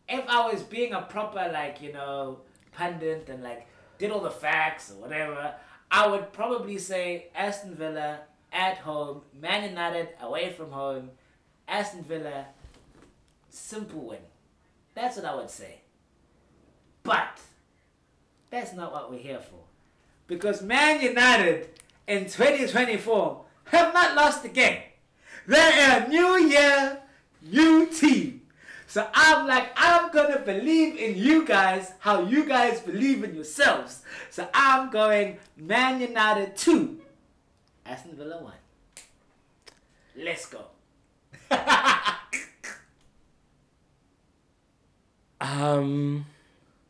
if 0.08 0.28
I 0.28 0.52
was 0.52 0.64
being 0.64 0.94
a 0.94 1.02
proper 1.02 1.50
like 1.52 1.82
you 1.82 1.94
know 1.94 2.40
pundit 2.72 3.30
and 3.30 3.44
like 3.44 3.68
did 3.98 4.12
all 4.12 4.22
the 4.22 4.32
facts 4.32 4.92
or 4.92 4.96
whatever, 4.96 5.54
I 5.92 6.08
would 6.08 6.34
probably 6.34 6.78
say 6.78 7.28
Aston 7.36 7.76
Villa 7.76 8.22
at 8.52 8.78
home, 8.78 9.22
Man 9.40 9.70
United 9.70 10.10
away 10.22 10.52
from 10.54 10.72
home, 10.72 11.12
Aston 11.68 12.04
Villa 12.04 12.46
simple 13.50 14.02
win. 14.08 14.20
That's 14.96 15.18
what 15.18 15.26
I 15.26 15.36
would 15.36 15.50
say. 15.50 15.82
But 17.04 17.40
that's 18.50 18.74
not 18.74 18.92
what 18.92 19.12
we're 19.12 19.20
here 19.20 19.40
for. 19.40 19.60
Because 20.28 20.62
Man 20.62 21.02
United 21.02 21.70
in 22.08 22.26
2024 22.26 23.46
have 23.66 23.94
not 23.94 24.16
lost 24.16 24.46
a 24.46 24.50
game. 24.50 24.82
They're 25.48 26.06
a 26.06 26.08
new 26.08 26.38
year, 26.38 27.02
new 27.42 27.88
team. 27.88 28.43
So 28.94 29.08
I'm 29.12 29.48
like, 29.48 29.72
I'm 29.76 30.12
gonna 30.12 30.38
believe 30.38 30.98
in 30.98 31.18
you 31.18 31.48
guys 31.48 31.94
how 31.98 32.22
you 32.28 32.46
guys 32.46 32.80
believe 32.80 33.24
in 33.24 33.34
yourselves. 33.34 34.04
So 34.30 34.48
I'm 34.54 34.92
going 34.92 35.40
Man 35.58 36.00
United 36.00 36.56
2, 36.56 37.02
Aston 37.88 38.16
Villa 38.16 38.44
1. 38.44 38.54
Let's 40.18 40.46
go. 40.46 40.66
Um. 45.42 46.26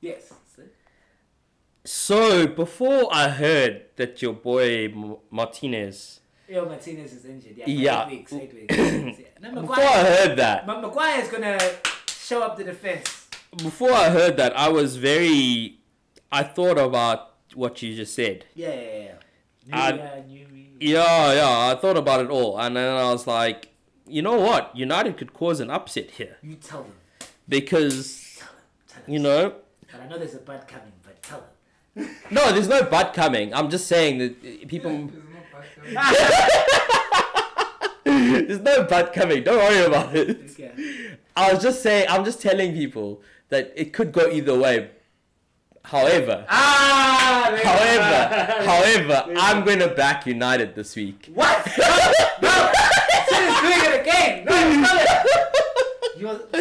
yes. 0.02 0.34
So 1.86 2.46
before 2.48 3.08
I 3.12 3.30
heard 3.30 3.86
that 3.96 4.22
your 4.22 4.34
boy 4.34 4.86
M- 4.90 5.16
Martinez, 5.32 6.20
Yo, 6.48 6.66
Martinez 6.66 7.14
is 7.14 7.26
injured. 7.26 7.56
Yeah, 7.58 7.66
Yeah. 7.68 8.08
eight 8.08 8.12
weeks. 8.12 8.34
Eight 8.42 8.54
weeks. 8.54 8.76
yeah. 8.78 9.26
Now, 9.42 9.62
before 9.62 9.76
I 9.76 9.80
Maguire, 9.80 10.06
heard 10.28 10.38
that, 10.38 10.68
Ma- 10.68 10.82
Maguire 10.82 11.22
is 11.22 11.28
gonna 11.30 11.60
show 12.08 12.42
up 12.42 12.58
the 12.58 12.64
defense. 12.66 13.28
before 13.58 13.92
I 13.94 14.10
heard 14.10 14.38
that, 14.38 14.58
I 14.58 14.70
was 14.70 14.98
very, 14.98 15.80
I 16.32 16.44
thought 16.44 16.78
about 16.78 17.34
what 17.56 17.82
you 17.82 17.96
just 17.96 18.14
said. 18.14 18.46
Yeah, 18.56 18.70
yeah, 18.74 18.82
yeah. 18.82 19.12
New 19.66 19.74
I- 19.78 20.24
year, 20.28 20.48
new. 20.52 20.68
Yeah, 20.80 21.34
yeah, 21.34 21.72
I 21.72 21.76
thought 21.80 21.96
about 21.98 22.26
it 22.26 22.30
all, 22.30 22.60
and 22.60 22.76
then 22.76 22.94
I 22.94 23.12
was 23.12 23.26
like, 23.26 23.70
you 24.06 24.22
know 24.22 24.38
what, 24.38 24.76
United 24.76 25.16
could 25.18 25.34
cause 25.34 25.62
an 25.62 25.70
upset 25.70 26.12
here 26.12 26.38
You 26.44 26.56
tell 26.56 26.84
them. 26.84 26.92
because 27.48 28.38
Tell 28.38 28.48
them. 28.50 28.58
Tell 28.90 29.04
them. 29.06 29.14
you 29.14 29.20
know. 29.20 29.54
But 29.90 30.02
I 30.02 30.08
know 30.08 30.18
there's 30.18 30.36
a 30.36 30.40
bud 30.40 30.68
coming, 30.68 30.92
but 31.04 31.22
tell 31.24 31.40
them. 31.96 32.10
No, 32.32 32.52
there's 32.52 32.68
no 32.68 32.84
butt 32.84 33.14
coming. 33.14 33.54
I'm 33.54 33.70
just 33.70 33.88
saying 33.88 34.18
that 34.18 34.32
uh, 34.44 34.68
people. 34.68 35.10
there's 38.04 38.60
no 38.60 38.84
butt 38.84 39.14
coming. 39.14 39.44
Don't 39.44 39.58
worry 39.58 39.86
about 39.86 40.16
it. 40.16 40.52
Okay. 40.52 41.18
I 41.36 41.52
was 41.54 41.64
just 41.64 41.82
saying. 41.82 42.06
I'm 42.10 42.24
just 42.26 42.42
telling 42.42 42.74
people 42.74 43.22
that 43.50 43.72
it 43.76 43.94
could 43.94 44.12
go 44.12 44.30
either 44.30 44.58
way. 44.58 44.90
However, 45.86 46.46
Ah! 46.48 47.52
however, 47.62 48.64
however, 48.66 49.26
I'm 49.38 49.66
going 49.66 49.80
to 49.80 49.90
back 49.90 50.26
United 50.26 50.76
this 50.76 50.96
week. 50.96 51.30
What? 51.34 51.68
No! 51.78 52.12
No! 52.42 52.72
Sid 53.28 53.44
is 53.44 53.60
doing 53.62 53.82
it 53.84 54.00
again! 54.02 54.46
No, 54.46 54.84
stop 54.86 55.02
it! 55.02 55.08
You're... 56.18 56.40
I 56.54 56.56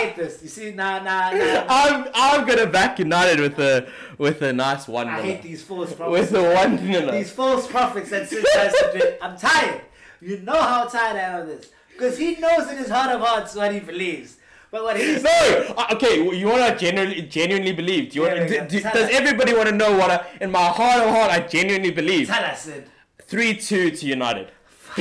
hate 0.00 0.16
this. 0.16 0.42
You 0.42 0.48
see, 0.48 0.72
nah, 0.72 0.98
nah, 1.02 1.30
nah. 1.32 1.64
I'm 1.68 2.08
I'm 2.14 2.46
gonna 2.46 2.66
back 2.66 2.98
United 2.98 3.40
with 3.40 3.58
a 3.58 3.88
with 4.18 4.42
a 4.42 4.52
nice 4.52 4.86
one 4.88 5.08
I 5.08 5.22
hate 5.22 5.42
these 5.42 5.62
false 5.62 5.92
prophets. 5.92 6.32
With 6.32 6.40
a 6.40 6.54
one. 6.54 6.76
These 7.12 7.30
false 7.32 7.66
prophets 7.66 8.10
that. 8.10 9.18
I'm 9.22 9.36
tired. 9.36 9.82
You 10.20 10.38
know 10.38 10.60
how 10.60 10.84
tired 10.86 11.16
I 11.16 11.20
am 11.20 11.40
of 11.42 11.46
this. 11.48 11.70
Because 11.92 12.18
he 12.18 12.36
knows 12.36 12.68
in 12.70 12.76
his 12.78 12.88
heart 12.90 13.10
of 13.14 13.20
hearts 13.20 13.54
what 13.54 13.72
he 13.72 13.80
believes. 13.80 14.36
But 14.70 14.82
what 14.82 14.96
he's 14.98 15.22
No, 15.22 15.74
uh, 15.76 15.86
okay. 15.94 16.20
well, 16.22 16.34
You 16.34 16.48
want 16.48 16.78
to 16.78 16.84
genuinely 16.84 17.22
genuinely 17.22 17.72
believe? 17.72 18.10
Do 18.10 18.16
you 18.16 18.22
want? 18.22 18.50
yeah, 18.50 18.64
do, 18.66 18.78
yeah. 18.78 18.92
does 18.92 19.10
everybody 19.10 19.54
want 19.54 19.68
to 19.68 19.74
know 19.74 19.96
what 19.96 20.10
I, 20.10 20.26
in 20.40 20.50
my 20.50 20.64
heart 20.66 21.02
of 21.02 21.10
heart 21.10 21.30
I 21.30 21.40
genuinely 21.40 21.90
believe? 21.92 22.26
Tell 22.28 22.44
us, 22.44 22.62
Sid. 22.62 22.86
Three 23.22 23.56
two 23.56 23.90
to 23.90 24.06
United. 24.06 24.50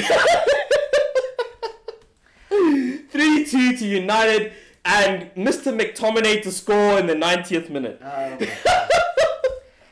Three 2.49 3.45
two 3.45 3.75
to 3.77 3.85
United, 3.85 4.53
and 4.85 5.31
Mr. 5.35 5.75
McTominay 5.77 6.41
to 6.43 6.51
score 6.51 6.99
in 6.99 7.07
the 7.07 7.15
90th 7.15 7.69
minute. 7.69 7.99
Oh, 8.03 8.37
God. 8.37 8.89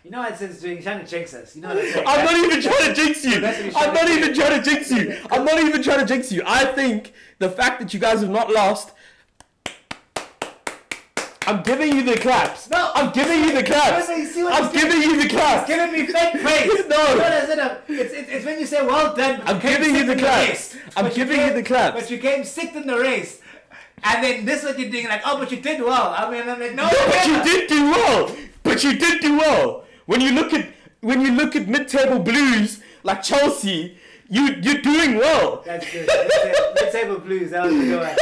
You 0.04 0.12
know 0.12 0.20
what 0.20 0.38
Sid's 0.38 0.60
doing? 0.62 0.76
He's 0.76 0.86
trying 0.86 1.00
to 1.00 1.06
jinx 1.10 1.34
us. 1.34 1.56
You 1.56 1.62
know 1.64 1.70
what 1.70 1.78
I'm 1.78 1.92
saying? 1.92 2.06
I'm 2.08 2.26
not 2.26 2.36
even 2.38 2.62
trying 2.62 2.88
to 2.90 2.94
jinx 2.94 3.24
you. 3.26 3.32
He's 3.40 3.76
I'm 3.76 3.94
not 3.94 4.10
even 4.10 4.34
trying 4.34 4.62
to 4.62 4.70
jinx 4.70 4.92
you. 4.92 5.18
I'm 5.32 5.46
not 5.46 5.60
even 5.60 5.82
trying 5.82 6.00
to 6.02 6.06
jinx 6.06 6.32
you. 6.32 6.44
I 6.46 6.66
think 6.66 7.14
the 7.40 7.50
fact 7.50 7.80
that 7.80 7.94
you 7.94 8.00
guys 8.00 8.20
have 8.22 8.30
not 8.30 8.52
lost. 8.52 8.92
I'm 11.46 11.62
giving 11.64 11.94
you 11.96 12.04
the 12.04 12.16
claps. 12.18 12.70
No. 12.70 12.92
I'm 12.96 13.12
giving 13.12 13.44
you 13.44 13.54
the 13.54 13.64
claps. 13.64 14.08
No, 14.08 14.44
no, 14.44 14.50
I'm 14.52 14.64
he's 14.72 14.82
giving 14.82 15.02
you 15.02 15.22
the 15.24 15.30
claps. 15.30 15.68
giving 15.68 15.92
me 15.92 16.06
fake 16.06 16.42
praise. 16.42 16.86
No. 16.88 17.18
It? 17.18 17.84
It's, 17.90 18.14
it's, 18.14 18.30
it's 18.30 18.46
when 18.46 18.60
you 18.60 18.66
say 18.66 18.86
well 18.86 19.14
done. 19.16 19.42
I'm 19.46 19.60
giving 19.60 19.94
you 19.96 20.06
the 20.06 20.16
claps. 20.16 20.76
I'm 20.96 21.06
But 21.06 21.16
giving 21.16 21.40
you 21.40 21.48
came- 21.48 21.56
the 21.56 21.64
claps. 21.64 22.00
But 22.00 22.10
you 22.12 22.18
came 22.20 22.44
sixth 22.44 22.76
in 22.76 22.88
the 22.88 22.98
race. 22.98 23.40
And 24.04 24.24
then 24.24 24.46
this 24.46 24.60
is 24.64 24.66
what 24.70 24.80
you're 24.80 24.90
doing, 24.90 25.08
like, 25.08 25.22
oh, 25.26 25.38
but 25.40 25.52
you 25.52 25.60
did 25.62 25.82
well. 25.82 26.14
I 26.18 26.30
mean, 26.30 26.42
I'm 26.48 26.60
like, 26.60 26.74
no, 26.76 26.84
No, 26.84 26.90
but 27.08 27.26
you 27.26 27.44
did 27.44 27.70
do 27.70 27.86
well. 27.92 28.36
But 28.64 28.84
you 28.84 28.98
did 28.98 29.22
do 29.22 29.38
well. 29.38 29.86
When 30.06 30.20
you 30.22 30.32
look 30.34 30.54
at 30.54 30.70
when 31.02 31.22
you 31.22 31.32
look 31.32 31.56
at 31.56 31.68
mid-table 31.68 32.20
blues 32.20 32.82
like 33.04 33.22
Chelsea, 33.24 33.98
you 34.30 34.56
you're 34.62 34.82
doing 34.82 35.18
well. 35.18 35.64
That's 35.66 35.90
good. 35.92 36.08
Mid-table- 36.76 37.20
blues. 37.20 37.52
That 37.52 37.66
was 37.66 37.76
a 37.76 37.78
good 37.80 38.00
one. 38.02 38.16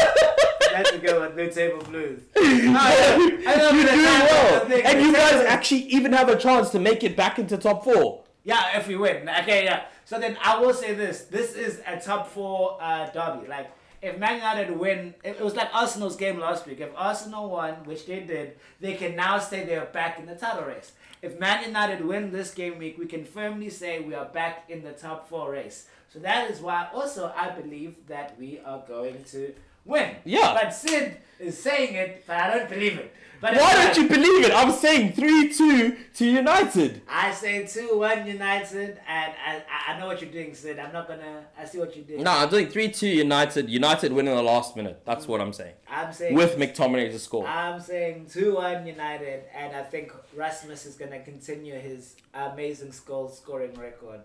That's 0.71 0.91
a 0.91 0.97
good 0.99 1.19
one. 1.19 1.35
Mid-table 1.35 1.83
blues. 1.85 2.21
No, 2.35 2.79
I, 2.79 3.43
I 3.47 3.55
love 3.55 3.73
You're 3.75 3.83
the 3.85 3.91
doing 3.91 4.03
well, 4.03 4.65
the 4.65 4.87
and 4.87 5.01
you 5.05 5.13
guys 5.13 5.45
actually 5.45 5.81
even 5.87 6.13
have 6.13 6.29
a 6.29 6.35
chance 6.37 6.69
to 6.71 6.79
make 6.79 7.03
it 7.03 7.15
back 7.17 7.39
into 7.39 7.57
top 7.57 7.83
four. 7.83 8.23
Yeah, 8.43 8.77
if 8.77 8.87
we 8.87 8.95
win. 8.95 9.27
Okay, 9.41 9.65
yeah. 9.65 9.85
So 10.05 10.19
then 10.19 10.37
I 10.43 10.59
will 10.59 10.73
say 10.73 10.93
this. 10.93 11.21
This 11.25 11.53
is 11.55 11.81
a 11.87 11.99
top 11.99 12.29
four 12.31 12.77
uh, 12.81 13.09
derby. 13.11 13.47
Like, 13.47 13.71
if 14.01 14.17
Man 14.17 14.35
United 14.35 14.77
win, 14.77 15.13
it, 15.23 15.39
was 15.39 15.55
like 15.55 15.69
Arsenal's 15.73 16.15
game 16.15 16.39
last 16.39 16.65
week. 16.65 16.79
If 16.79 16.89
Arsenal 16.95 17.49
won, 17.49 17.75
which 17.85 18.05
they 18.07 18.21
did, 18.21 18.57
they 18.79 18.95
can 18.95 19.15
now 19.15 19.37
say 19.37 19.63
they're 19.63 19.85
back 19.85 20.19
in 20.19 20.25
the 20.25 20.35
title 20.35 20.63
race. 20.63 20.93
If 21.21 21.39
Man 21.39 21.63
United 21.63 22.03
win 22.03 22.31
this 22.31 22.53
game 22.53 22.79
week, 22.79 22.97
we 22.97 23.05
can 23.05 23.25
firmly 23.25 23.69
say 23.69 23.99
we 23.99 24.15
are 24.15 24.25
back 24.25 24.65
in 24.69 24.83
the 24.83 24.91
top 24.91 25.29
four 25.29 25.51
race. 25.51 25.87
So 26.11 26.19
that 26.19 26.49
is 26.49 26.59
why 26.59 26.87
also 26.93 27.31
I 27.37 27.51
believe 27.51 27.95
that 28.07 28.37
we 28.39 28.59
are 28.65 28.83
going 28.87 29.23
to 29.25 29.53
win. 29.85 30.15
Yeah. 30.25 30.53
But 30.53 30.73
Sid 30.73 31.17
is 31.39 31.61
saying 31.61 31.93
it, 31.93 32.23
but 32.25 32.37
I 32.37 32.57
don't 32.57 32.69
believe 32.69 32.97
it. 32.97 33.13
But 33.41 33.55
Why 33.55 33.73
don't 33.73 33.97
you 33.97 34.07
believe 34.07 34.45
it? 34.45 34.51
I'm 34.53 34.71
saying 34.71 35.13
3 35.13 35.51
2 35.51 35.97
to 36.13 36.25
United. 36.25 37.01
I 37.09 37.31
say 37.31 37.65
2 37.65 37.97
1 37.97 38.27
United, 38.27 38.99
and 39.07 39.33
I, 39.43 39.63
I- 39.87 39.99
know 40.01 40.07
what 40.07 40.21
you're 40.21 40.31
doing, 40.31 40.53
Sid. 40.53 40.77
I'm 40.77 40.91
not 40.91 41.07
gonna. 41.07 41.45
I 41.57 41.65
see 41.65 41.77
what 41.79 41.95
you're 41.95 42.05
doing. 42.05 42.23
No, 42.23 42.31
I'm 42.31 42.49
doing 42.49 42.67
3 42.67 42.89
2 42.89 43.07
United. 43.07 43.69
United 43.69 44.11
winning 44.11 44.35
the 44.35 44.43
last 44.43 44.75
minute. 44.75 45.01
That's 45.05 45.27
what 45.27 45.39
I'm 45.39 45.53
saying. 45.53 45.73
I'm 45.89 46.11
saying. 46.11 46.35
With 46.35 46.57
McTominay 46.57 47.11
to 47.11 47.19
score. 47.19 47.47
I'm 47.47 47.79
saying 47.79 48.27
2 48.31 48.55
1 48.55 48.85
United, 48.85 49.43
and 49.55 49.75
I 49.75 49.83
think 49.83 50.11
Rasmus 50.35 50.85
is 50.85 50.95
going 50.95 51.11
to 51.11 51.23
continue 51.23 51.75
his 51.75 52.15
amazing 52.33 52.93
goal 53.05 53.29
scoring 53.29 53.73
record. 53.75 54.21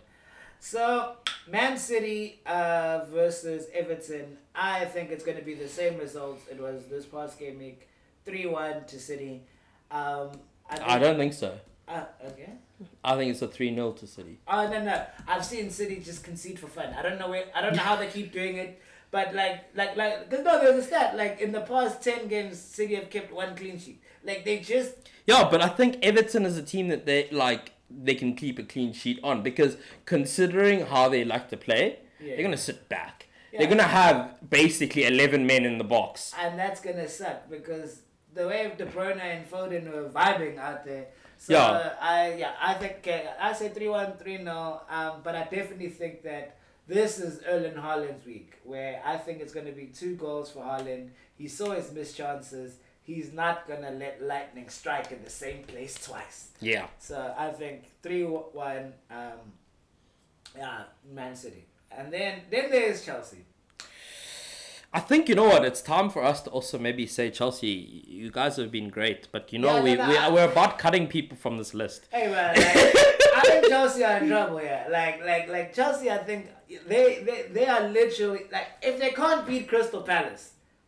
So, 0.58 1.16
Man 1.50 1.76
City 1.76 2.40
uh, 2.46 3.04
versus 3.10 3.66
Everton, 3.74 4.38
I 4.54 4.86
think 4.86 5.10
it's 5.10 5.24
going 5.24 5.36
to 5.38 5.44
be 5.44 5.54
the 5.54 5.68
same 5.68 5.98
results 5.98 6.46
it 6.50 6.58
was 6.60 6.86
this 6.86 7.04
past 7.04 7.38
game 7.38 7.58
week 7.58 7.86
3 8.26 8.46
1 8.46 8.84
to 8.86 8.98
City. 9.00 9.42
Um, 9.90 10.32
I, 10.68 10.76
think, 10.76 10.88
I 10.90 10.98
don't 10.98 11.16
think 11.16 11.32
so. 11.32 11.58
Uh, 11.88 12.04
okay. 12.26 12.50
I 13.02 13.16
think 13.16 13.30
it's 13.30 13.40
a 13.40 13.48
3 13.48 13.74
0 13.74 13.92
to 13.92 14.06
City. 14.06 14.38
Oh 14.46 14.68
no 14.68 14.82
no! 14.82 15.06
I've 15.26 15.44
seen 15.44 15.70
City 15.70 16.00
just 16.04 16.22
concede 16.24 16.58
for 16.58 16.66
fun. 16.66 16.92
I 16.98 17.00
don't 17.02 17.18
know 17.18 17.30
where. 17.30 17.44
I 17.54 17.62
don't 17.62 17.74
know 17.76 17.82
how 17.82 17.96
they 17.96 18.08
keep 18.08 18.32
doing 18.32 18.56
it. 18.56 18.82
But 19.12 19.34
like 19.34 19.64
like 19.74 19.96
like 19.96 20.28
because 20.28 20.44
no, 20.44 20.60
there's 20.60 20.84
a 20.84 20.86
stat 20.86 21.16
like 21.16 21.40
in 21.40 21.52
the 21.52 21.60
past 21.62 22.02
ten 22.02 22.26
games, 22.28 22.58
City 22.58 22.96
have 22.96 23.08
kept 23.08 23.32
one 23.32 23.54
clean 23.56 23.78
sheet. 23.78 24.02
Like 24.24 24.44
they 24.44 24.58
just 24.58 24.92
Yeah, 25.26 25.48
but 25.50 25.62
I 25.62 25.68
think 25.68 25.98
Everton 26.02 26.44
is 26.44 26.58
a 26.58 26.62
team 26.62 26.88
that 26.88 27.06
they 27.06 27.28
like 27.30 27.72
they 27.88 28.16
can 28.16 28.34
keep 28.34 28.58
a 28.58 28.64
clean 28.64 28.92
sheet 28.92 29.20
on 29.22 29.42
because 29.42 29.76
considering 30.04 30.86
how 30.86 31.08
they 31.08 31.24
like 31.24 31.48
to 31.50 31.56
play, 31.56 32.00
Yeah. 32.20 32.34
they're 32.34 32.42
gonna 32.44 32.56
sit 32.56 32.88
back. 32.88 33.28
Yeah. 33.52 33.60
They're 33.60 33.68
gonna 33.68 33.84
have 33.84 34.50
basically 34.50 35.04
eleven 35.04 35.46
men 35.46 35.64
in 35.64 35.78
the 35.78 35.84
box. 35.84 36.34
and 36.42 36.58
that's 36.58 36.80
gonna 36.80 37.08
suck 37.08 37.48
because 37.48 38.00
the 38.36 38.46
way 38.46 38.72
De 38.78 38.86
Bruyne 38.86 39.20
and 39.20 39.50
Foden 39.50 39.84
were 39.92 40.08
vibing 40.08 40.58
out 40.58 40.84
there. 40.84 41.06
So 41.38 41.52
Yeah. 41.54 41.66
uh, 41.66 41.94
I 42.00 42.34
yeah 42.42 42.52
I 42.60 42.74
think 42.74 42.96
uh, 43.08 43.32
I 43.40 43.52
say 43.52 43.68
3-1, 43.70 44.22
3-0. 44.22 44.80
Um, 44.96 45.20
but 45.24 45.34
I 45.34 45.42
definitely 45.44 45.88
think 45.90 46.22
that 46.22 46.56
this 46.86 47.18
is 47.18 47.40
Erling 47.52 47.74
Haaland's 47.74 48.24
week 48.24 48.50
where 48.64 49.02
I 49.04 49.16
think 49.16 49.40
it's 49.42 49.52
gonna 49.52 49.72
be 49.72 49.86
two 49.86 50.14
goals 50.16 50.50
for 50.52 50.62
Haaland. 50.62 51.10
He 51.36 51.48
saw 51.48 51.68
his 51.72 51.92
missed 51.92 52.16
chances. 52.16 52.78
He's 53.02 53.32
not 53.32 53.66
gonna 53.68 53.90
let 53.92 54.22
lightning 54.22 54.68
strike 54.68 55.12
in 55.12 55.22
the 55.22 55.30
same 55.30 55.62
place 55.64 55.94
twice. 56.08 56.38
Yeah. 56.60 56.86
So 56.98 57.34
I 57.36 57.50
think 57.50 57.78
three 58.02 58.24
one. 58.24 58.92
Um, 59.10 59.40
yeah, 60.56 60.84
Man 61.12 61.34
City, 61.36 61.64
and 61.90 62.12
then 62.12 62.32
then 62.50 62.70
there's 62.70 63.04
Chelsea. 63.04 63.44
I 64.96 65.00
think 65.00 65.28
you 65.28 65.34
know 65.34 65.44
what. 65.44 65.62
It's 65.70 65.82
time 65.82 66.08
for 66.08 66.22
us 66.24 66.40
to 66.44 66.50
also 66.50 66.78
maybe 66.78 67.06
say 67.06 67.30
Chelsea. 67.30 68.02
You 68.08 68.30
guys 68.30 68.56
have 68.56 68.70
been 68.70 68.88
great, 68.88 69.28
but 69.30 69.52
you 69.52 69.58
know 69.58 69.74
Yeah, 69.76 69.82
we 69.82 69.94
no, 69.94 70.08
we 70.08 70.16
I- 70.16 70.30
we're 70.30 70.50
about 70.50 70.78
cutting 70.78 71.06
people 71.06 71.36
from 71.36 71.58
this 71.58 71.74
list. 71.74 72.06
Hey 72.10 72.26
man, 72.30 72.54
like, 72.56 72.76
I 73.36 73.40
think 73.44 73.66
Chelsea 73.74 74.02
are 74.04 74.16
in 74.18 74.28
trouble 74.28 74.56
here. 74.56 74.86
Like 74.90 75.16
like 75.30 75.50
like 75.50 75.74
Chelsea, 75.74 76.10
I 76.10 76.16
think 76.28 76.48
they 76.92 77.22
they 77.26 77.38
they 77.56 77.66
are 77.66 77.82
literally 77.98 78.44
like 78.50 78.68
if 78.80 78.98
they 78.98 79.10
can't 79.10 79.46
beat 79.46 79.68
Crystal 79.68 80.00
Palace, 80.00 80.44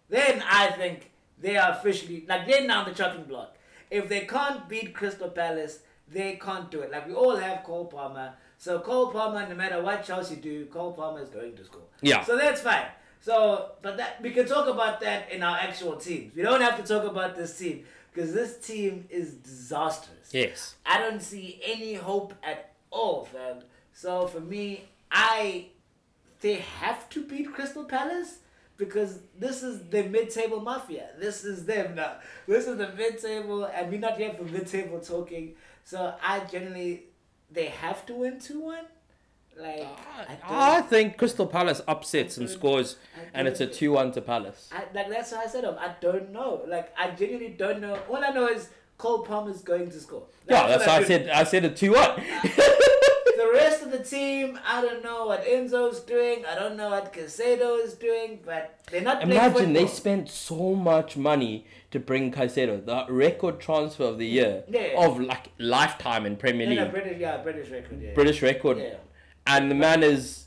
then 0.09 0.43
I 0.63 0.71
think 0.81 1.11
they 1.39 1.59
are 1.59 1.73
officially 1.73 2.25
like 2.27 2.47
they're 2.47 2.67
now 2.67 2.81
on 2.85 2.89
the 2.89 2.95
chopping 2.95 3.25
block. 3.25 3.57
If 3.91 4.09
they 4.09 4.21
can't 4.21 4.67
beat 4.71 4.95
Crystal 4.95 5.29
Palace, 5.29 5.81
they 6.17 6.31
can't 6.47 6.71
do 6.71 6.81
it. 6.81 6.91
Like 6.91 7.07
we 7.07 7.13
all 7.13 7.37
have 7.37 7.63
Cole 7.63 7.85
Palmer, 7.85 8.33
so 8.57 8.79
Cole 8.81 9.11
Palmer, 9.13 9.47
no 9.47 9.55
matter 9.55 9.83
what 9.83 10.03
Chelsea 10.03 10.37
do, 10.37 10.65
Cole 10.77 10.93
Palmer 10.93 11.21
is 11.21 11.29
going 11.29 11.55
to 11.57 11.65
score. 11.67 11.89
Yeah. 12.01 12.25
So 12.25 12.39
that's 12.39 12.63
fine. 12.63 12.87
So, 13.21 13.73
but 13.83 13.97
that 13.97 14.23
we 14.23 14.31
can 14.31 14.47
talk 14.47 14.69
about 14.69 15.01
that 15.01 15.31
in 15.33 15.43
our 15.43 15.57
actual 15.57 15.97
teams. 15.97 16.35
We 16.35 16.43
don't 16.43 16.61
have 16.61 16.77
to 16.77 16.83
talk 16.83 17.05
about 17.05 17.37
this 17.37 17.59
team 17.59 17.85
because 18.13 18.33
this 18.33 18.59
team 18.59 19.07
is 19.11 19.35
disastrous. 19.35 20.33
Yes. 20.33 20.77
I 20.87 20.99
don't 20.99 21.21
see 21.23 21.61
any 21.65 21.95
hope 21.95 22.35
at 22.43 22.73
all, 22.91 23.25
fam. 23.27 23.59
So 23.93 24.27
for 24.29 24.41
me, 24.41 24.85
I 25.11 25.67
they 26.41 26.57
have 26.81 27.09
to 27.11 27.25
beat 27.25 27.53
Crystal 27.53 27.85
Palace 27.85 28.39
because 28.77 29.19
this 29.37 29.63
is 29.65 29.81
the 29.91 30.05
mid-table 30.05 30.61
mafia. 30.61 31.09
This 31.19 31.45
is 31.45 31.67
them 31.67 31.97
now. 31.97 32.19
This 32.47 32.69
is 32.69 32.79
the 32.79 32.89
mid-table, 32.93 33.65
and 33.65 33.91
we're 33.91 33.99
not 33.99 34.17
here 34.17 34.33
for 34.33 34.45
mid-table 34.45 35.01
talking. 35.01 35.55
So 35.85 36.15
I 36.23 36.41
generally 36.41 37.05
they 37.51 37.67
have 37.67 38.07
to 38.07 38.15
win 38.15 38.39
two 38.39 38.61
one. 38.61 38.85
Like 39.61 39.87
I 40.17 40.27
don't- 40.29 40.39
I 40.51 40.81
think 40.83 41.17
Crystal 41.19 41.47
Palace 41.47 41.81
upsets 41.89 42.37
and 42.39 42.49
scores, 42.49 42.97
and 43.35 43.49
it's 43.49 43.61
a 43.61 43.67
two-one 43.67 44.13
to 44.13 44.21
Palace. 44.21 44.69
I, 44.73 44.85
like 44.95 45.09
that's 45.11 45.33
why 45.33 45.43
I 45.45 45.47
said 45.49 45.65
um, 45.65 45.77
I 45.79 45.95
don't 46.01 46.31
know. 46.33 46.63
Like 46.67 46.93
I 46.99 47.11
genuinely 47.11 47.51
don't 47.59 47.81
know. 47.81 47.99
All 48.09 48.23
I 48.25 48.31
know 48.31 48.47
is 48.49 48.69
Cole 48.99 49.25
Palmer's 49.25 49.63
going 49.63 49.91
to 49.91 49.99
score. 50.01 50.25
Yeah, 50.49 50.67
that's 50.69 50.87
why 50.87 50.97
I 50.97 51.01
do. 51.01 51.07
said 51.07 51.29
I 51.29 51.45
said 51.45 51.65
a 51.65 51.71
two-one. 51.71 52.23
The 53.39 53.51
rest 53.55 53.83
of 53.85 53.93
the 53.93 54.01
team, 54.03 54.59
I 54.67 54.83
don't 54.83 55.05
know 55.05 55.27
what 55.27 55.45
Enzo's 55.45 56.01
doing. 56.01 56.45
I 56.45 56.57
don't 56.57 56.77
know 56.77 56.91
what 56.91 57.13
Caicedo 57.13 57.79
is 57.85 57.95
doing, 57.95 58.41
but 58.45 58.81
they're 58.91 59.01
not 59.01 59.21
playing 59.23 59.31
Imagine 59.31 59.73
they 59.75 59.87
spent 59.87 60.29
so 60.29 60.75
much 60.75 61.17
money 61.17 61.65
to 61.93 62.01
bring 62.01 62.33
Caicedo, 62.33 62.85
the 62.85 63.07
record 63.09 63.61
transfer 63.61 64.03
of 64.05 64.19
the 64.19 64.27
year 64.27 64.65
Yeah. 64.69 64.95
of 65.07 65.21
like 65.21 65.51
lifetime 65.59 66.27
in 66.27 66.35
Premier 66.37 66.67
League, 66.67 66.79
no, 66.79 66.89
British, 66.89 67.19
yeah, 67.21 67.37
British 67.37 67.71
record, 67.71 68.03
yeah. 68.03 68.13
British 68.15 68.43
record, 68.43 68.79
Yeah. 68.79 68.95
And 69.49 69.71
the 69.71 69.75
man 69.75 70.03
is, 70.03 70.45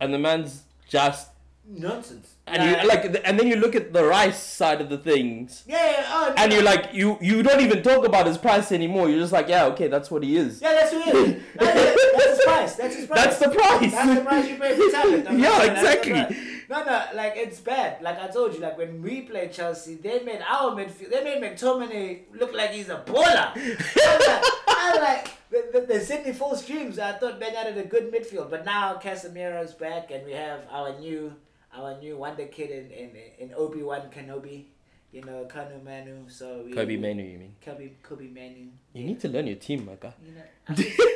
and 0.00 0.12
the 0.12 0.18
man's 0.18 0.62
just 0.88 1.28
Nonsense. 1.66 2.31
And 2.46 2.62
you 2.62 2.76
uh, 2.76 2.84
like 2.86 3.04
and 3.24 3.38
then 3.38 3.46
you 3.46 3.56
look 3.56 3.74
at 3.74 3.92
the 3.92 4.04
Rice 4.04 4.42
side 4.42 4.80
of 4.80 4.88
the 4.88 4.98
things, 4.98 5.62
Yeah, 5.66 5.90
yeah, 5.90 6.04
oh, 6.08 6.34
and 6.36 6.52
you're 6.52 6.62
like 6.62 6.92
you 6.92 7.16
you 7.20 7.42
don't 7.42 7.60
even 7.60 7.82
talk 7.82 8.04
about 8.06 8.26
his 8.26 8.36
price 8.38 8.72
anymore. 8.72 9.08
You're 9.08 9.20
just 9.20 9.32
like 9.32 9.48
yeah 9.48 9.66
okay 9.66 9.88
that's 9.88 10.10
what 10.10 10.22
he 10.22 10.36
is. 10.36 10.60
Yeah, 10.60 10.72
that's 10.72 10.92
who 10.92 11.00
he 11.00 11.10
is. 11.10 11.42
That's, 11.54 11.94
that's 12.14 12.26
his 12.36 12.44
price. 12.44 12.74
That's 12.76 12.96
his 12.96 13.06
price. 13.06 13.24
That's 13.24 13.38
the 13.38 13.48
price. 13.50 13.92
That's 13.92 14.14
the 14.18 14.24
price 14.24 14.48
you 14.48 14.56
pay 14.56 14.76
for 14.76 14.90
talent. 14.96 15.28
I'm 15.28 15.38
Yeah, 15.38 15.58
saying 15.58 15.72
exactly. 15.72 16.36
No, 16.68 16.84
no, 16.84 17.04
like 17.14 17.34
it's 17.36 17.60
bad. 17.60 18.02
Like 18.02 18.18
I 18.18 18.28
told 18.28 18.54
you, 18.54 18.60
like 18.60 18.76
when 18.78 19.02
we 19.02 19.22
played 19.22 19.52
Chelsea, 19.52 19.94
they 19.94 20.20
made 20.22 20.40
our 20.48 20.72
midfield. 20.72 21.10
They 21.10 21.22
made 21.24 21.42
McTominay 21.42 22.20
look 22.40 22.52
like 22.54 22.70
he's 22.70 22.88
a 22.88 22.98
baller. 23.06 23.52
I'm 24.68 25.00
like, 25.00 25.30
the, 25.50 25.68
the, 25.72 25.80
the 25.94 26.00
Sydney 26.00 26.32
full 26.32 26.56
streams. 26.56 26.98
I 26.98 27.12
thought 27.12 27.38
Ben 27.40 27.54
had 27.54 27.76
a 27.76 27.84
good 27.84 28.12
midfield, 28.12 28.50
but 28.50 28.64
now 28.64 28.94
Casemiro's 28.94 29.74
back, 29.74 30.10
and 30.10 30.24
we 30.24 30.32
have 30.32 30.60
our 30.70 30.98
new, 30.98 31.34
our 31.74 31.98
new 31.98 32.16
wonder 32.16 32.46
kid 32.46 32.70
in 32.70 32.90
in, 32.90 33.10
in 33.38 33.54
Obi 33.54 33.82
Wan 33.82 34.02
Kenobi. 34.14 34.64
You 35.12 35.20
know, 35.22 35.46
Kanu 35.46 35.84
Manu. 35.84 36.26
So 36.28 36.62
we, 36.64 36.72
Kobbie 36.72 36.96
Mainoo, 36.96 37.22
you 37.22 37.38
mean? 37.38 37.54
Kobbie 37.62 37.92
Kobbie 38.02 38.28
Mainoo. 38.32 38.70
You 38.94 39.04
need 39.04 39.20
to 39.20 39.28
learn 39.28 39.46
your 39.46 39.56
team, 39.56 39.84
my 39.84 39.92
guy. 40.00 40.14
You 40.26 40.32
know, 40.34 40.42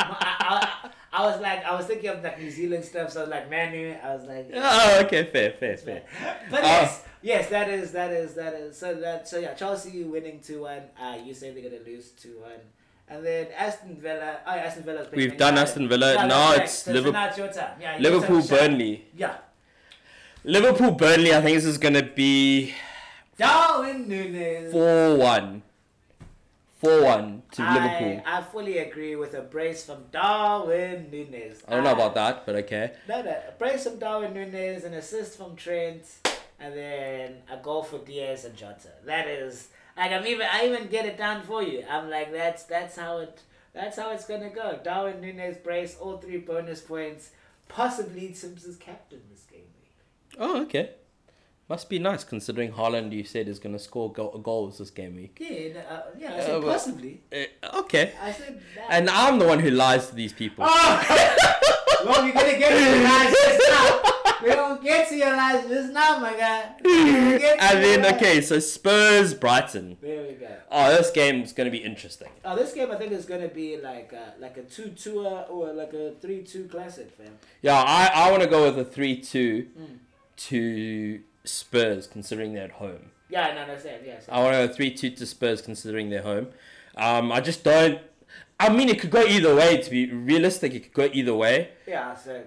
I, 0.00 0.90
I 1.12 1.26
was 1.26 1.40
like, 1.40 1.64
I 1.64 1.74
was 1.74 1.86
thinking 1.86 2.10
of 2.10 2.22
like 2.22 2.38
New 2.38 2.50
Zealand 2.50 2.84
stuff, 2.84 3.12
so 3.12 3.20
I 3.20 3.22
was 3.22 3.30
like 3.30 3.50
Manu, 3.50 3.94
I 4.02 4.14
was 4.14 4.24
like, 4.24 4.50
Oh, 4.54 5.00
okay, 5.04 5.24
fair, 5.24 5.52
fair, 5.52 5.76
fair. 5.76 6.02
but 6.50 6.60
Uh, 6.60 6.66
yes, 6.66 7.04
yes, 7.22 7.48
that 7.50 7.68
is, 7.70 7.92
that 7.92 8.10
is, 8.12 8.34
that 8.34 8.54
is, 8.54 8.76
so 8.76 8.94
that, 8.96 9.26
so 9.28 9.38
yeah, 9.38 9.54
Chelsea 9.54 10.04
winning 10.04 10.40
two 10.40 10.62
one. 10.62 10.82
Uh, 11.00 11.16
you 11.24 11.32
say 11.32 11.50
they're 11.52 11.70
gonna 11.70 11.82
lose 11.84 12.10
two 12.10 12.40
one, 12.40 12.60
and 13.08 13.24
then 13.24 13.48
Aston 13.56 13.96
Villa. 13.96 14.38
Oh, 14.46 14.50
Aston 14.50 14.82
Villa's 14.84 15.06
playing 15.08 15.30
We've 15.30 15.38
done. 15.38 15.58
Aston 15.58 15.88
Villa. 15.88 16.14
Yeah, 16.14 16.26
now 16.26 16.52
it's 16.52 16.72
So, 16.72 16.92
Liverpool. 16.92 17.12
now 17.12 17.28
it's 17.28 17.38
your 17.38 17.52
turn. 17.52 17.70
Yeah, 17.80 17.96
Liverpool. 18.00 18.42
Burnley. 18.42 19.04
Yeah, 19.16 19.36
Liverpool, 20.44 20.92
Burnley. 20.92 21.34
I 21.34 21.40
think 21.40 21.56
this 21.56 21.64
is 21.64 21.78
gonna 21.78 22.02
be 22.02 22.74
Darwin 23.38 24.08
Nunez. 24.08 24.72
four-one. 24.72 25.62
Four-one 26.80 27.42
to 27.52 27.62
I, 27.62 27.74
Liverpool. 27.74 28.22
I 28.26 28.42
fully 28.42 28.78
agree 28.78 29.16
with 29.16 29.32
a 29.32 29.40
brace 29.40 29.86
from 29.86 30.04
Darwin 30.12 31.08
Nunez. 31.10 31.62
I 31.66 31.70
don't 31.74 31.84
know 31.84 31.92
about 31.92 32.14
that, 32.14 32.44
but 32.44 32.56
okay. 32.56 32.92
No, 33.08 33.22
no. 33.22 33.30
A 33.30 33.52
brace 33.58 33.84
from 33.84 33.98
Darwin 33.98 34.34
Nunez, 34.34 34.84
an 34.84 34.92
assist 34.92 35.38
from 35.38 35.56
Trent, 35.56 36.04
and 36.60 36.76
then 36.76 37.36
a 37.50 37.56
goal 37.56 37.82
for 37.84 37.98
Diaz 37.98 38.44
and 38.44 38.54
Jota. 38.54 38.90
That 39.06 39.26
is 39.28 39.68
like 39.96 40.12
I'm 40.12 40.26
even 40.26 40.46
I 40.50 40.66
even 40.66 40.88
get 40.88 41.06
it 41.06 41.16
done 41.18 41.42
for 41.42 41.62
you. 41.62 41.84
I'm 41.88 42.10
like 42.10 42.32
that's 42.32 42.64
that's 42.64 42.96
how 42.96 43.18
it 43.18 43.40
that's 43.74 43.96
how 43.98 44.10
it's 44.12 44.24
gonna 44.26 44.50
go. 44.50 44.78
Darwin 44.82 45.20
Nunez 45.20 45.56
brace, 45.58 45.96
all 46.00 46.18
three 46.18 46.38
bonus 46.38 46.80
points, 46.80 47.30
possibly 47.68 48.32
Simpsons 48.34 48.76
captain 48.76 49.20
this 49.30 49.42
game 49.50 49.60
week. 49.80 50.38
Oh, 50.38 50.62
okay. 50.62 50.90
Must 51.66 51.88
be 51.88 51.98
nice 51.98 52.24
considering 52.24 52.72
Haaland, 52.72 53.12
you 53.12 53.24
said, 53.24 53.48
is 53.48 53.58
gonna 53.58 53.78
score 53.78 54.12
go- 54.12 54.38
goals 54.42 54.78
this 54.78 54.90
game 54.90 55.16
week. 55.16 55.38
Yeah, 55.40 55.80
uh, 55.90 56.02
yeah. 56.18 56.34
I 56.34 56.38
Uh, 56.38 56.42
said 56.42 56.62
well- 56.62 56.72
possibly. 56.72 57.20
Uh, 57.32 57.78
okay. 57.80 58.12
I 58.22 58.32
said 58.32 58.60
that. 58.76 58.86
And 58.90 59.08
I'm 59.08 59.38
the 59.38 59.46
one 59.46 59.60
who 59.60 59.70
lies 59.70 60.08
to 60.08 60.14
these 60.14 60.32
people. 60.34 60.66
Oh! 60.68 61.06
well, 62.04 62.32
gonna 62.32 62.58
get 62.58 62.68
to 62.68 62.84
your 62.84 63.02
lies 63.04 63.34
just 63.46 63.70
now. 63.70 64.00
We're 64.44 64.54
gonna 64.54 64.82
get 64.82 65.08
to 65.08 65.16
your 65.16 65.36
lies 65.36 65.66
just 65.66 65.92
now, 65.92 66.18
my 66.18 66.36
guy. 66.36 66.74
We're 66.84 67.04
gonna 67.06 67.38
get 67.38 67.58
to 67.58 67.64
and 67.64 67.84
then, 67.84 68.02
lies. 68.02 68.12
okay, 68.14 68.40
so 68.40 68.58
Spurs, 68.58 69.34
Brighton. 69.34 69.96
There 70.00 70.26
we 70.26 70.34
go. 70.34 70.48
Oh, 70.70 70.90
this 70.96 71.10
game's 71.10 71.52
gonna 71.52 71.70
be 71.70 71.78
interesting. 71.78 72.28
Oh, 72.44 72.54
this 72.54 72.72
game 72.72 72.90
I 72.90 72.96
think 72.96 73.12
is 73.12 73.24
gonna 73.24 73.48
be 73.48 73.78
like 73.80 74.12
a, 74.12 74.34
like 74.38 74.56
a 74.56 74.62
two-two 74.62 75.26
uh, 75.26 75.46
or 75.48 75.72
like 75.72 75.92
a 75.94 76.12
three-two 76.20 76.68
classic, 76.68 77.10
fam. 77.16 77.38
Yeah, 77.62 77.82
I, 77.82 78.10
I 78.14 78.30
want 78.30 78.42
to 78.42 78.48
go 78.48 78.64
with 78.64 78.78
a 78.78 78.84
3 78.84 79.20
2. 79.20 79.66
to 80.36 81.20
Spurs, 81.44 82.06
considering 82.06 82.54
they're 82.54 82.64
at 82.64 82.72
home. 82.72 83.10
Yeah, 83.28 83.54
no, 83.54 83.66
no, 83.66 83.78
same, 83.78 84.00
yeah. 84.04 84.18
Same. 84.20 84.34
I 84.34 84.40
want 84.40 84.54
to 84.54 84.68
go 84.68 84.72
3 84.74 84.94
2 84.94 85.10
to 85.10 85.26
Spurs, 85.26 85.62
considering 85.62 86.10
they're 86.10 86.22
home. 86.22 86.48
Um, 86.96 87.32
I 87.32 87.40
just 87.40 87.64
don't. 87.64 88.00
I 88.58 88.68
mean, 88.72 88.88
it 88.88 89.00
could 89.00 89.10
go 89.10 89.22
either 89.24 89.54
way. 89.54 89.80
To 89.80 89.90
be 89.90 90.10
realistic, 90.12 90.74
it 90.74 90.80
could 90.84 90.92
go 90.92 91.10
either 91.12 91.34
way. 91.34 91.70
Yeah, 91.86 92.14
so 92.14 92.44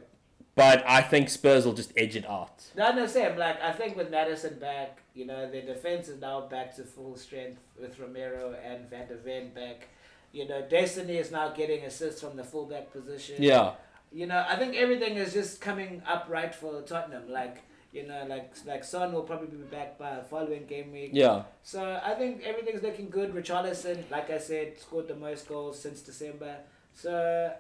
But 0.58 0.84
I 0.88 1.04
think 1.04 1.30
Spurs 1.30 1.68
will 1.68 1.74
just 1.74 1.94
edge 1.96 2.16
it 2.16 2.28
out. 2.28 2.66
No, 2.76 2.92
no, 2.92 3.06
same. 3.06 3.38
Like 3.38 3.62
I 3.62 3.72
think 3.72 3.96
with 3.96 4.10
Maddison 4.10 4.58
back, 4.58 5.04
you 5.14 5.24
know, 5.24 5.50
the 5.50 5.62
defense 5.62 6.08
is 6.08 6.20
now 6.20 6.42
back 6.42 6.76
to 6.78 6.84
full 6.84 7.16
strength 7.16 7.62
with 7.80 8.00
Romero 8.00 8.56
and 8.66 8.90
Van 8.90 9.08
der 9.08 9.18
Ven 9.18 9.54
back. 9.54 9.88
You 10.32 10.48
know, 10.48 10.64
Destiny 10.68 11.18
is 11.18 11.32
now 11.32 11.50
getting 11.50 11.84
assists 11.84 12.22
from 12.22 12.36
the 12.36 12.44
fullback 12.44 12.92
position. 12.92 13.36
Yeah. 13.38 13.74
You 14.12 14.26
know, 14.26 14.44
I 14.50 14.56
think 14.56 14.76
everything 14.76 15.18
is 15.18 15.32
just 15.32 15.62
coming 15.62 16.02
up 16.08 16.26
right 16.28 16.54
for 16.54 16.82
Tottenham. 16.82 17.30
Like, 17.30 17.58
you 17.94 18.08
know, 18.08 18.26
like 18.28 18.56
like 18.66 18.84
Son 18.84 19.14
will 19.14 19.22
probably 19.22 19.56
be 19.56 19.58
back 19.58 20.00
by 20.00 20.16
the 20.16 20.24
following 20.24 20.66
game 20.66 20.92
week. 20.92 21.12
Yeah. 21.14 21.44
So 21.62 22.02
I 22.04 22.16
think 22.16 22.42
everything's 22.44 22.82
looking 22.82 23.12
good. 23.12 23.32
Richarlison, 23.32 24.10
like 24.10 24.32
I 24.32 24.40
said, 24.40 24.80
scored 24.80 25.08
the 25.08 25.16
most 25.16 25.48
goals 25.48 25.80
since 25.80 26.02
December. 26.02 26.56
So 26.96 27.54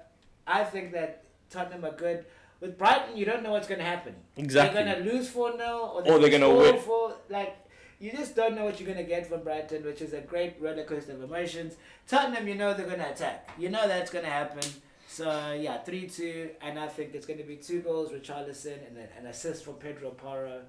I 0.47 0.63
think 0.63 0.93
that 0.93 1.25
Tottenham 1.51 1.85
are 1.85 1.95
good. 1.95 2.25
With 2.59 2.77
Brighton, 2.77 3.15
you 3.15 3.25
don't 3.25 3.43
know 3.43 3.51
what's 3.51 3.67
going 3.67 3.79
to 3.79 3.85
happen. 3.85 4.15
Exactly. 4.35 4.73
They're 4.83 4.93
going 4.93 5.05
to 5.05 5.13
lose 5.13 5.29
4 5.29 5.57
0 5.57 5.69
or, 5.69 6.07
Or 6.07 6.19
they're 6.19 6.29
gonna 6.29 6.53
win. 6.53 6.79
For, 6.79 7.15
like, 7.29 7.55
you 7.99 8.11
just 8.11 8.35
don't 8.35 8.55
know 8.55 8.65
what 8.65 8.79
you're 8.79 8.91
going 8.91 9.03
to 9.03 9.09
get 9.09 9.27
from 9.27 9.43
Brighton, 9.43 9.83
which 9.83 10.01
is 10.01 10.13
a 10.13 10.21
great 10.21 10.55
roller 10.59 10.83
coaster 10.83 11.13
of 11.13 11.21
emotions. 11.21 11.75
Tottenham, 12.07 12.47
you 12.47 12.55
know 12.55 12.73
they're 12.73 12.85
going 12.85 12.99
to 12.99 13.11
attack. 13.11 13.51
You 13.57 13.69
know 13.69 13.87
that's 13.87 14.11
going 14.11 14.25
to 14.25 14.31
happen. 14.31 14.63
So, 15.07 15.57
yeah, 15.59 15.77
3 15.79 16.07
2. 16.07 16.49
And 16.61 16.79
I 16.79 16.87
think 16.87 17.13
it's 17.13 17.25
going 17.25 17.39
to 17.39 17.45
be 17.45 17.55
two 17.57 17.81
goals, 17.81 18.11
with 18.11 18.23
Richarlison, 18.23 18.87
and 18.87 18.97
then 18.97 19.07
an 19.17 19.27
assist 19.27 19.63
from 19.63 19.75
Pedro 19.75 20.11
Porro. 20.11 20.61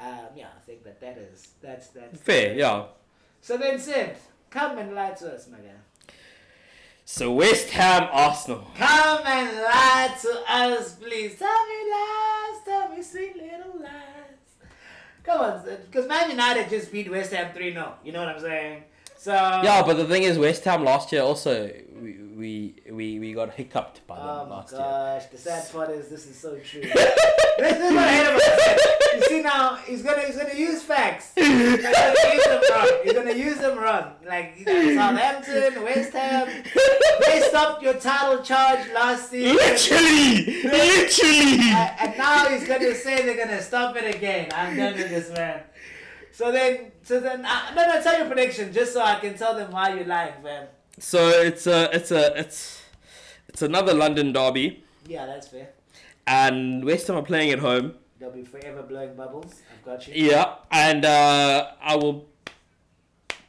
Um, 0.00 0.28
yeah, 0.36 0.48
I 0.56 0.60
think 0.64 0.84
that 0.84 1.00
that 1.00 1.18
is. 1.18 1.48
That's, 1.60 1.88
that's 1.88 2.20
Fair, 2.20 2.54
yeah. 2.54 2.84
So 3.40 3.56
then, 3.56 3.78
Sid, 3.78 4.16
come 4.50 4.78
and 4.78 4.94
lie 4.94 5.10
to 5.12 5.34
us, 5.34 5.48
my 5.48 5.58
guy. 5.58 5.70
So 7.12 7.32
West 7.32 7.70
Ham, 7.70 8.08
Arsenal. 8.12 8.64
Come 8.76 9.26
and 9.26 9.56
lie 9.56 10.16
to 10.22 10.42
us, 10.48 10.94
please. 10.94 11.36
Tell 11.36 11.66
me 11.66 11.90
lies, 11.90 12.62
tell 12.64 12.88
me 12.88 13.02
sweet 13.02 13.34
little 13.34 13.82
lies. 13.82 14.70
Come 15.24 15.40
on, 15.40 15.64
because 15.86 16.06
Man 16.06 16.30
United 16.30 16.70
just 16.70 16.92
beat 16.92 17.10
West 17.10 17.32
Ham 17.32 17.52
3 17.52 17.72
0. 17.72 17.94
You 18.04 18.12
know 18.12 18.20
what 18.20 18.28
I'm 18.28 18.40
saying? 18.40 18.84
So. 19.18 19.32
Yeah, 19.32 19.82
but 19.84 19.94
the 19.94 20.04
thing 20.04 20.22
is, 20.22 20.38
West 20.38 20.62
Ham 20.64 20.84
last 20.84 21.10
year 21.10 21.22
also 21.22 21.72
we 22.40 22.74
we 22.86 22.92
we, 22.92 23.18
we 23.20 23.32
got 23.34 23.50
hiccuped 23.52 24.06
by 24.06 24.16
them 24.16 24.24
Oh 24.26 24.46
my 24.46 24.56
last 24.56 24.72
year. 24.72 24.80
gosh, 24.80 25.26
the 25.26 25.38
sad 25.38 25.70
part 25.72 25.90
is 25.90 26.08
this 26.08 26.26
is 26.26 26.38
so 26.38 26.58
true. 26.58 26.80
this 27.60 27.76
is 27.76 27.92
what 27.92 27.98
I 27.98 28.12
hate 28.12 28.26
about 28.26 28.40
it. 28.42 29.16
You 29.16 29.22
see 29.28 29.42
now, 29.42 29.76
he's 29.76 30.02
gonna 30.02 30.22
he's 30.22 30.36
gonna 30.36 30.54
use 30.54 30.82
facts. 30.82 31.32
He's 31.34 31.46
gonna 31.46 32.34
use 32.34 32.44
them 32.44 32.62
wrong. 32.70 32.88
He's 33.04 33.12
gonna 33.12 33.34
use 33.34 33.58
them 33.58 33.78
wrong. 33.78 34.06
Like 34.26 34.54
you 34.58 34.64
know, 34.64 34.94
Southampton, 34.94 35.82
West 35.84 36.12
Ham, 36.14 36.64
they 37.26 37.40
stopped 37.48 37.82
your 37.82 37.94
title 37.94 38.42
charge 38.42 38.80
last 38.94 39.30
season. 39.30 39.56
Literally, 39.56 40.62
literally. 40.64 41.58
Uh, 41.72 42.02
and 42.02 42.18
now 42.18 42.48
he's 42.48 42.66
gonna 42.66 42.94
say 42.94 43.22
they're 43.24 43.44
gonna 43.44 43.62
stop 43.62 43.96
it 43.96 44.14
again. 44.14 44.48
I'm 44.54 44.76
done 44.76 44.94
with 44.94 45.10
this 45.10 45.30
man. 45.30 45.62
So 46.32 46.50
then, 46.52 46.92
so 47.02 47.20
then, 47.20 47.44
uh, 47.44 47.74
no, 47.76 47.86
no, 47.86 48.02
tell 48.02 48.16
your 48.16 48.26
prediction 48.26 48.72
just 48.72 48.94
so 48.94 49.02
I 49.02 49.16
can 49.20 49.36
tell 49.36 49.54
them 49.54 49.70
why 49.72 49.94
you're 49.94 50.06
lying, 50.06 50.34
fam. 50.42 50.68
So 50.98 51.28
it's 51.28 51.66
a 51.66 51.88
it's 51.94 52.10
a 52.10 52.38
it's 52.38 52.82
it's 53.48 53.62
another 53.62 53.94
London 53.94 54.32
derby, 54.32 54.84
Yeah, 55.06 55.26
that's 55.26 55.48
fair. 55.48 55.70
and 56.26 56.84
West 56.84 57.06
Ham 57.08 57.16
are 57.16 57.22
playing 57.22 57.50
at 57.52 57.58
home. 57.58 57.94
They'll 58.18 58.30
be 58.30 58.44
forever 58.44 58.82
blowing 58.82 59.14
bubbles. 59.16 59.62
I've 59.74 59.84
got 59.84 60.06
you. 60.06 60.30
Yeah, 60.30 60.56
and 60.70 61.04
uh, 61.04 61.70
I 61.82 61.96
will. 61.96 62.26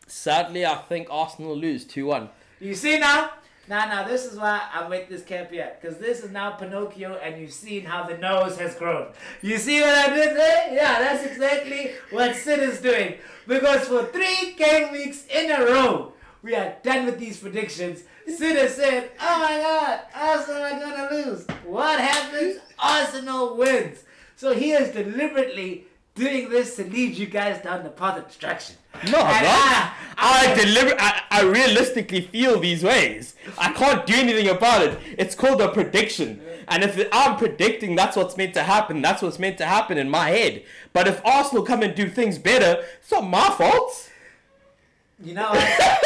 Sadly, 0.07 0.65
I 0.65 0.75
think 0.75 1.07
Arsenal 1.09 1.55
lose 1.57 1.85
two 1.85 2.05
one. 2.05 2.29
You 2.59 2.73
see 2.75 2.97
now? 2.99 3.31
Now, 3.67 3.85
now, 3.87 4.07
this 4.07 4.25
is 4.25 4.37
why 4.37 4.61
I 4.73 4.87
make 4.89 5.07
this 5.07 5.23
camp 5.23 5.51
here. 5.51 5.71
Because 5.79 5.97
this 5.97 6.23
is 6.23 6.31
now 6.31 6.51
Pinocchio, 6.51 7.15
and 7.23 7.39
you've 7.39 7.53
seen 7.53 7.85
how 7.85 8.03
the 8.03 8.17
nose 8.17 8.57
has 8.57 8.75
grown. 8.75 9.07
You 9.41 9.57
see 9.57 9.79
what 9.79 9.95
I 9.95 10.13
did 10.13 10.35
there? 10.35 10.73
Yeah, 10.73 10.99
that's 10.99 11.25
exactly 11.25 11.91
what 12.09 12.35
Sid 12.35 12.59
is 12.59 12.81
doing. 12.81 13.15
Because 13.47 13.87
for 13.87 14.03
three 14.05 14.53
game 14.57 14.91
weeks 14.91 15.25
in 15.33 15.51
a 15.51 15.63
row, 15.65 16.11
we 16.43 16.55
are 16.55 16.75
done 16.83 17.05
with 17.05 17.19
these 17.19 17.39
predictions. 17.39 18.03
Said, 18.27 19.11
oh 19.19 19.39
my 19.39 19.57
god, 19.59 19.99
Arsenal 20.13 20.61
are 20.63 20.79
going 20.79 21.09
to 21.23 21.29
lose. 21.29 21.45
What 21.65 21.99
happens? 21.99 22.59
Arsenal 22.79 23.57
wins. 23.57 24.03
So 24.35 24.53
he 24.53 24.71
is 24.71 24.91
deliberately 24.93 25.85
doing 26.15 26.49
this 26.49 26.75
to 26.77 26.83
lead 26.83 27.15
you 27.15 27.25
guys 27.25 27.61
down 27.61 27.83
the 27.83 27.89
path 27.89 28.17
of 28.17 28.27
destruction. 28.27 28.75
No, 29.09 29.17
And 29.19 29.45
not. 29.45 29.45
Ah, 29.45 29.97
I- 30.17 30.51
I 30.51 30.55
deliver. 30.55 30.95
I, 30.99 31.21
I 31.31 31.41
realistically 31.43 32.21
feel 32.21 32.59
these 32.59 32.83
ways. 32.83 33.35
I 33.57 33.71
can't 33.71 34.05
do 34.05 34.13
anything 34.15 34.47
about 34.49 34.83
it. 34.83 34.99
It's 35.17 35.35
called 35.35 35.61
a 35.61 35.69
prediction. 35.69 36.41
And 36.67 36.83
if 36.83 37.07
I'm 37.11 37.37
predicting 37.37 37.95
that's 37.95 38.15
what's 38.15 38.37
meant 38.37 38.53
to 38.53 38.63
happen, 38.63 39.01
that's 39.01 39.21
what's 39.21 39.39
meant 39.39 39.57
to 39.59 39.65
happen 39.65 39.97
in 39.97 40.09
my 40.09 40.29
head. 40.29 40.63
But 40.93 41.07
if 41.07 41.25
Arsenal 41.25 41.63
come 41.63 41.81
and 41.83 41.95
do 41.95 42.07
things 42.09 42.37
better, 42.37 42.83
it's 42.99 43.11
not 43.11 43.27
my 43.27 43.49
fault. 43.49 44.09
You 45.23 45.33
know 45.35 45.49
what? 45.51 45.99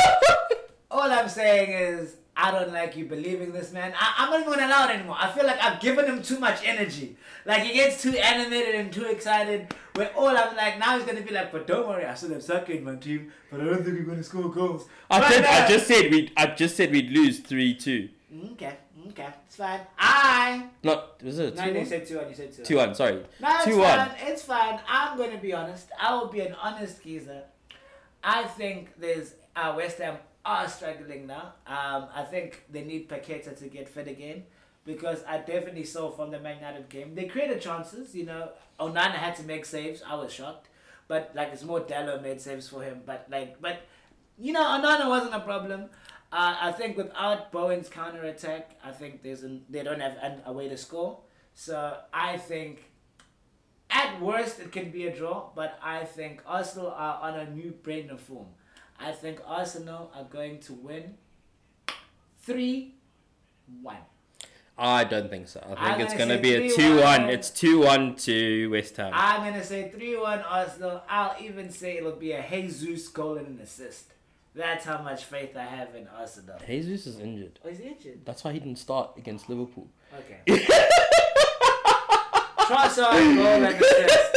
All 0.92 1.12
I'm 1.12 1.30
saying 1.30 1.72
is, 1.72 2.16
I 2.38 2.52
don't 2.52 2.74
like 2.74 2.98
you 2.98 3.06
believing 3.06 3.54
this 3.54 3.72
man. 3.72 3.94
I, 3.98 4.14
I'm 4.18 4.30
not 4.30 4.42
even 4.42 4.54
gonna 4.54 4.68
allow 4.68 4.90
it 4.90 4.96
anymore. 4.96 5.16
I 5.18 5.32
feel 5.32 5.46
like 5.46 5.62
I've 5.64 5.80
given 5.80 6.06
him 6.06 6.22
too 6.22 6.38
much 6.40 6.60
energy. 6.66 7.16
Like 7.46 7.64
he 7.64 7.74
gets 7.74 8.02
too 8.02 8.12
animated 8.12 8.76
and 8.76 8.92
too 8.92 9.06
excited. 9.06 9.74
Where 9.94 10.10
all 10.16 10.30
I'm 10.30 10.56
like, 10.56 10.78
now 10.78 10.98
he's 10.98 11.06
gonna 11.08 11.22
be 11.22 11.32
like, 11.34 11.52
but 11.54 11.66
don't 11.66 11.88
worry, 11.88 12.06
I 12.06 12.14
still 12.16 12.32
have 12.34 12.44
Saka 12.44 12.76
in 12.76 12.84
my 12.84 12.96
team, 12.96 13.32
but 13.50 13.62
I 13.62 13.66
don't 13.66 13.84
think 13.86 13.98
we're 13.98 14.04
gonna 14.04 14.24
score 14.24 14.50
goals. 14.52 14.88
I 15.10 15.20
But, 15.22 15.30
did. 15.30 15.46
I 15.46 15.68
just 15.70 15.88
said 15.88 16.12
we. 16.12 16.32
I 16.36 16.48
just 16.48 16.76
said 16.76 16.92
we'd 16.92 17.10
lose 17.12 17.40
three 17.40 17.74
two. 17.74 18.10
Okay, 18.54 18.76
okay, 19.12 19.28
it's 19.48 19.56
fine. 19.56 19.80
I. 19.98 20.66
Not 20.84 21.24
was 21.24 21.40
it 21.40 21.56
No, 21.56 21.64
you 21.66 21.86
said 21.86 22.06
two 22.06 22.18
one. 22.18 22.28
You 22.30 22.36
said 22.36 22.54
two. 22.54 22.64
Two 22.64 22.76
one. 22.78 22.94
Sorry. 22.96 23.24
No, 23.40 23.56
it's 23.56 23.64
Two 23.64 23.78
fine. 23.82 23.98
one. 23.98 24.12
It's 24.24 24.42
fine. 24.42 24.80
I'm 24.90 25.18
gonna 25.18 25.38
be 25.38 25.54
honest. 25.54 25.88
I 25.98 26.14
will 26.16 26.28
be 26.28 26.42
an 26.42 26.54
honest 26.62 27.02
geezer. 27.02 27.44
I 28.26 28.44
think 28.46 29.00
there's 29.00 29.36
uh, 29.56 29.74
West 29.78 30.00
Ham 30.00 30.18
are 30.44 30.68
struggling 30.68 31.28
now. 31.28 31.54
Um, 31.68 32.08
I 32.14 32.26
think 32.30 32.64
they 32.72 32.84
need 32.84 33.08
Paqueta 33.08 33.58
to 33.60 33.68
get 33.68 33.88
fit 33.88 34.08
again 34.08 34.44
because 34.84 35.24
I 35.28 35.38
definitely 35.38 35.84
saw 35.84 36.10
from 36.10 36.32
the 36.32 36.40
Man 36.40 36.58
United 36.58 36.90
game 36.90 37.14
they 37.14 37.26
created 37.26 37.62
chances. 37.62 38.16
You 38.16 38.26
know, 38.26 38.50
Onana 38.80 39.14
had 39.14 39.36
to 39.38 39.44
make 39.44 39.64
saves. 39.64 40.02
I 40.06 40.16
was 40.16 40.34
shocked, 40.34 40.70
but 41.08 41.32
like 41.36 41.50
it's 41.54 41.64
more 41.64 41.82
Dalot 41.82 42.24
made 42.24 42.42
saves 42.42 42.68
for 42.68 42.82
him. 42.82 43.02
But 43.06 43.28
like, 43.30 43.62
but 43.62 43.82
you 44.40 44.54
know, 44.54 44.64
Onana 44.64 45.08
wasn't 45.08 45.36
a 45.36 45.40
problem. 45.40 45.86
Uh, 46.32 46.58
I 46.60 46.72
think 46.72 46.98
without 46.98 47.52
Bowen's 47.52 47.90
counter 47.90 48.24
attack, 48.24 48.72
I 48.84 48.92
think 48.92 49.22
there's 49.22 49.44
an, 49.44 49.64
they 49.70 49.84
don't 49.84 50.02
have 50.02 50.18
an, 50.22 50.42
a 50.46 50.52
way 50.52 50.68
to 50.68 50.78
score. 50.78 51.20
So 51.54 51.98
I 52.12 52.38
think 52.38 52.92
at 53.96 54.22
worst, 54.22 54.60
it 54.60 54.72
can 54.72 54.92
be 54.92 55.08
a 55.08 55.16
draw, 55.16 55.50
but 55.56 55.80
I 55.82 56.04
think 56.04 56.42
Arsenal 56.46 56.92
are 56.92 57.20
on 57.22 57.40
a 57.40 57.50
new 57.50 57.72
brand 57.72 58.12
of 58.12 58.20
form. 58.20 58.48
I 59.00 59.12
think 59.14 59.40
Arsenal 59.46 60.12
are 60.16 60.26
going 60.26 60.60
to 60.62 60.74
win 60.74 61.16
3 62.42 62.94
1. 63.82 63.98
I 64.78 65.06
don't 65.06 65.30
think 65.30 65.48
so. 65.48 65.62
I 65.64 65.68
think 65.68 65.80
I'm 65.80 66.02
it's 66.02 66.14
gonna 66.14 66.36
gonna 66.36 66.42
be 66.42 66.56
a 66.56 66.70
two 66.70 66.98
3-1. 66.98 67.02
one. 67.02 67.30
It's 67.30 67.50
two 67.50 67.80
one 67.80 68.16
to 68.16 68.70
West 68.70 68.98
Ham. 68.98 69.12
I'm 69.16 69.42
going 69.42 69.54
to 69.54 69.66
say 69.66 69.90
3 69.90 70.18
1 70.18 70.40
Arsenal. 70.42 71.02
I'll 71.10 71.42
even 71.42 71.72
say 71.72 71.98
it'll 71.98 72.12
be 72.12 72.34
a 72.34 72.46
Jesus 72.50 73.08
goal 73.08 73.38
and 73.38 73.48
an 73.48 73.60
assist. 73.62 74.12
That's 74.54 74.86
how 74.86 75.02
much 75.02 75.24
faith 75.26 75.56
I 75.56 75.64
have 75.64 75.96
in 75.96 76.08
Arsenal. 76.08 76.58
Jesus 76.66 77.08
is 77.08 77.20
injured. 77.20 77.60
Oh, 77.64 77.70
he's 77.70 77.80
injured. 77.80 78.26
That's 78.26 78.44
why 78.44 78.52
he 78.54 78.60
didn't 78.60 78.78
start 78.78 79.12
against 79.18 79.50
Liverpool. 79.50 79.88
Okay. 80.14 80.68
Trossard 82.68 83.36
goal 83.36 83.46
and 83.48 83.66
assist. 83.66 84.36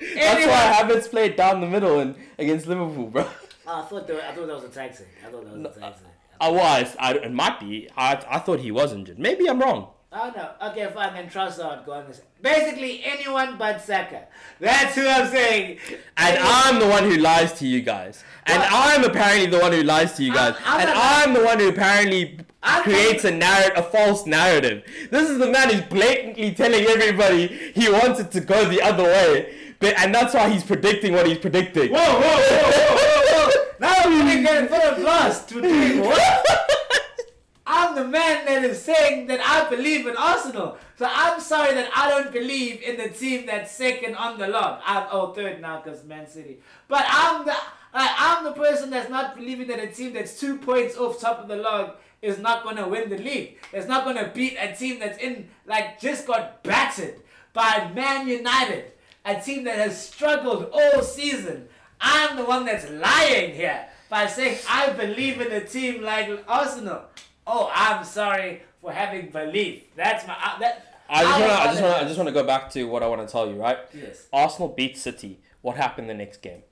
That's 0.00 0.16
Anyway. 0.16 0.50
why 0.50 0.72
Havertz 0.82 1.10
played 1.10 1.36
down 1.36 1.60
the 1.60 1.66
middle 1.66 1.98
and 2.00 2.14
against 2.38 2.66
Liverpool, 2.66 3.08
bro. 3.08 3.26
Oh, 3.66 3.80
I 3.80 3.82
thought 3.82 4.06
that, 4.06 4.24
I 4.30 4.34
thought 4.34 4.46
that 4.46 4.54
was 4.54 4.64
a 4.64 4.68
taxi. 4.68 5.04
I 5.26 5.30
thought 5.30 5.44
that 5.44 5.58
was 5.58 5.76
a 5.76 5.80
taxi. 5.80 6.04
I 6.40 6.50
was. 6.50 6.96
I, 6.98 7.14
it 7.14 7.32
might 7.32 7.58
be. 7.60 7.88
I, 7.96 8.22
I 8.28 8.38
thought 8.38 8.60
he 8.60 8.70
was 8.70 8.92
injured. 8.92 9.18
Maybe 9.18 9.48
I'm 9.48 9.58
wrong. 9.60 9.88
Oh 10.12 10.32
no. 10.34 10.68
Okay, 10.70 10.88
fine. 10.94 11.14
Then 11.14 11.28
Trossard 11.28 11.84
go 11.84 11.92
on 11.92 12.06
this. 12.06 12.22
Basically, 12.40 13.02
anyone 13.04 13.56
but 13.58 13.80
Saka. 13.82 14.22
That's 14.60 14.94
who 14.94 15.06
I'm 15.06 15.26
saying. 15.28 15.78
And 16.16 16.36
Anyone- 16.36 16.52
I'm 16.54 16.78
the 16.78 16.86
one 16.86 17.04
who 17.04 17.16
lies 17.16 17.52
to 17.54 17.66
you 17.66 17.80
guys. 17.82 18.22
And 18.46 18.60
What? 18.62 18.68
I'm 18.72 19.04
apparently 19.04 19.46
the 19.46 19.58
one 19.58 19.72
who 19.72 19.82
lies 19.82 20.12
to 20.14 20.22
you 20.24 20.32
guys. 20.32 20.54
I'm- 20.64 20.74
I'm 20.74 20.80
and 20.80 20.90
I'm 20.90 21.34
the 21.34 21.44
one 21.44 21.58
who 21.58 21.68
apparently 21.68 22.38
I'm 22.62 22.82
creates 22.84 23.24
a 23.24 23.30
narrative, 23.32 23.78
a 23.78 23.82
false 23.82 24.26
narrative. 24.26 24.84
This 25.10 25.28
is 25.28 25.38
the 25.38 25.48
man 25.48 25.70
who's 25.70 25.82
blatantly 25.82 26.52
telling 26.52 26.84
everybody 26.86 27.48
he 27.74 27.88
wants 27.90 28.20
it 28.20 28.30
to 28.32 28.40
go 28.40 28.64
the 28.64 28.80
other 28.82 29.02
way. 29.04 29.54
But 29.80 29.98
and 29.98 30.14
that's 30.14 30.32
why 30.32 30.48
he's 30.48 30.64
predicting 30.64 31.12
what 31.14 31.26
he's 31.26 31.38
predicting. 31.38 31.90
Whoa, 31.92 31.98
whoa, 31.98 32.20
whoa, 32.20 32.70
whoa, 32.70 32.96
whoa, 32.96 33.50
whoa! 33.50 33.66
Now 33.80 34.08
we 34.08 34.20
can 34.20 34.42
get 34.42 34.70
put 34.70 34.98
a 34.98 35.00
blast 35.00 35.48
to 35.50 35.60
doing 35.60 36.00
what? 36.00 36.46
I'm 37.66 37.96
the 37.96 38.06
man 38.06 38.44
that 38.46 38.62
is 38.62 38.80
saying 38.80 39.26
that 39.26 39.40
I 39.40 39.68
believe 39.68 40.06
in 40.06 40.16
Arsenal. 40.16 40.78
So 40.98 41.08
I'm 41.10 41.40
sorry 41.40 41.74
that 41.74 41.90
I 41.94 42.10
don't 42.10 42.32
believe 42.32 42.80
in 42.80 42.96
the 42.96 43.08
team 43.08 43.46
that's 43.46 43.72
second 43.72 44.14
on 44.14 44.38
the 44.38 44.46
log. 44.46 44.80
I'm 44.86 45.08
oh 45.10 45.32
third 45.32 45.60
now 45.60 45.80
because 45.80 46.04
Man 46.04 46.28
City. 46.28 46.58
But 46.86 47.04
I'm 47.08 47.44
the 47.44 47.56
like, 47.92 48.10
I'm 48.16 48.44
the 48.44 48.52
person 48.52 48.90
that's 48.90 49.10
not 49.10 49.36
believing 49.36 49.66
that 49.68 49.80
a 49.80 49.88
team 49.88 50.12
that's 50.12 50.38
two 50.38 50.58
points 50.58 50.96
off 50.96 51.20
top 51.20 51.40
of 51.40 51.48
the 51.48 51.56
log 51.56 51.92
is 52.22 52.38
not 52.38 52.62
gonna 52.62 52.86
win 52.86 53.08
the 53.08 53.18
league. 53.18 53.58
It's 53.72 53.88
not 53.88 54.04
gonna 54.04 54.30
beat 54.32 54.56
a 54.60 54.74
team 54.74 55.00
that's 55.00 55.18
in 55.18 55.48
like 55.66 56.00
just 56.00 56.26
got 56.26 56.62
battered 56.62 57.16
by 57.52 57.90
Man 57.94 58.28
United, 58.28 58.92
a 59.24 59.40
team 59.40 59.64
that 59.64 59.76
has 59.76 60.08
struggled 60.08 60.70
all 60.72 61.02
season. 61.02 61.68
I'm 62.00 62.36
the 62.36 62.44
one 62.44 62.64
that's 62.64 62.88
lying 62.90 63.54
here 63.54 63.86
by 64.08 64.26
saying 64.26 64.58
I 64.68 64.90
believe 64.90 65.40
in 65.40 65.50
a 65.50 65.64
team 65.64 66.02
like 66.02 66.44
Arsenal. 66.46 67.02
Oh, 67.46 67.70
I'm 67.72 68.04
sorry 68.04 68.62
for 68.80 68.92
having 68.92 69.30
belief. 69.30 69.84
That's 69.94 70.26
my 70.26 70.34
uh, 70.34 70.58
that. 70.58 71.02
I 71.08 71.22
just 71.22 71.40
want 71.40 71.52
to. 71.52 71.58
I 71.58 71.66
just 71.66 71.82
want. 71.82 71.94
I 71.94 72.04
just 72.04 72.16
want 72.18 72.28
to 72.28 72.34
go 72.34 72.44
back 72.44 72.70
to 72.70 72.84
what 72.84 73.02
I 73.02 73.08
want 73.08 73.26
to 73.26 73.30
tell 73.30 73.48
you. 73.48 73.54
Right? 73.54 73.78
Yes. 73.94 74.26
Arsenal 74.32 74.68
beat 74.68 74.96
City. 74.96 75.40
What 75.62 75.76
happened 75.76 76.08
the 76.10 76.14
next 76.14 76.42
game? 76.42 76.62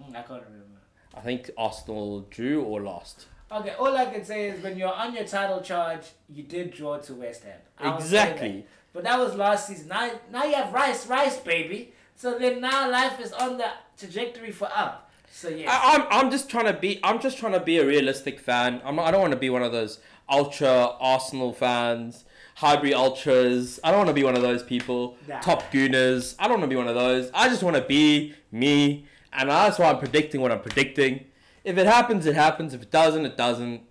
Mm, 0.00 0.10
I 0.10 0.22
can't 0.22 0.42
remember. 0.42 0.80
I 1.14 1.20
think 1.20 1.50
Arsenal 1.56 2.22
drew 2.30 2.62
or 2.62 2.80
lost. 2.80 3.26
Okay, 3.52 3.74
all 3.78 3.96
I 3.96 4.06
can 4.06 4.24
say 4.24 4.48
is 4.48 4.62
when 4.62 4.76
you're 4.76 4.92
on 4.92 5.14
your 5.14 5.24
title 5.24 5.60
charge, 5.60 6.12
you 6.28 6.42
did 6.42 6.72
draw 6.72 6.98
to 6.98 7.14
West 7.14 7.44
Ham. 7.44 7.58
I 7.78 7.94
Exactly. 7.96 8.48
that. 8.48 8.66
But 8.92 9.04
that 9.04 9.18
was 9.18 9.34
last 9.34 9.68
season. 9.68 9.88
Now, 9.88 10.10
now 10.32 10.44
you 10.44 10.54
have 10.54 10.72
Rice, 10.72 11.06
Rice, 11.06 11.36
baby. 11.38 11.92
So 12.16 12.38
then 12.38 12.60
now 12.60 12.90
life 12.90 13.20
is 13.20 13.32
on 13.32 13.58
the 13.58 13.66
trajectory 13.98 14.50
for 14.50 14.68
up. 14.74 15.03
So 15.34 15.48
yes. 15.48 15.68
I, 15.68 15.96
I'm. 15.96 16.06
I'm 16.10 16.30
just 16.30 16.48
trying 16.48 16.66
to 16.66 16.72
be. 16.72 17.00
I'm 17.02 17.20
just 17.20 17.38
trying 17.38 17.54
to 17.54 17.60
be 17.60 17.78
a 17.78 17.84
realistic 17.84 18.38
fan. 18.38 18.80
I'm. 18.84 18.94
Not, 18.94 19.06
I 19.06 19.10
don't 19.10 19.20
want 19.20 19.32
to 19.32 19.38
be 19.38 19.50
one 19.50 19.64
of 19.64 19.72
those 19.72 19.98
ultra 20.28 20.92
Arsenal 21.00 21.52
fans, 21.52 22.24
Highbury 22.54 22.94
ultras. 22.94 23.80
I 23.82 23.90
don't 23.90 23.98
want 23.98 24.10
to 24.10 24.14
be 24.14 24.22
one 24.22 24.36
of 24.36 24.42
those 24.42 24.62
people. 24.62 25.16
Nah. 25.26 25.40
Top 25.40 25.72
gooners. 25.72 26.36
I 26.38 26.44
don't 26.44 26.60
want 26.60 26.62
to 26.62 26.68
be 26.68 26.76
one 26.76 26.86
of 26.86 26.94
those. 26.94 27.32
I 27.34 27.48
just 27.48 27.64
want 27.64 27.74
to 27.74 27.82
be 27.82 28.34
me, 28.52 29.06
and 29.32 29.50
that's 29.50 29.76
why 29.76 29.90
I'm 29.90 29.98
predicting 29.98 30.40
what 30.40 30.52
I'm 30.52 30.60
predicting. 30.60 31.24
If 31.64 31.78
it 31.78 31.86
happens, 31.86 32.26
it 32.26 32.36
happens. 32.36 32.72
If 32.72 32.82
it 32.82 32.92
doesn't, 32.92 33.26
it 33.26 33.36
doesn't. 33.36 33.82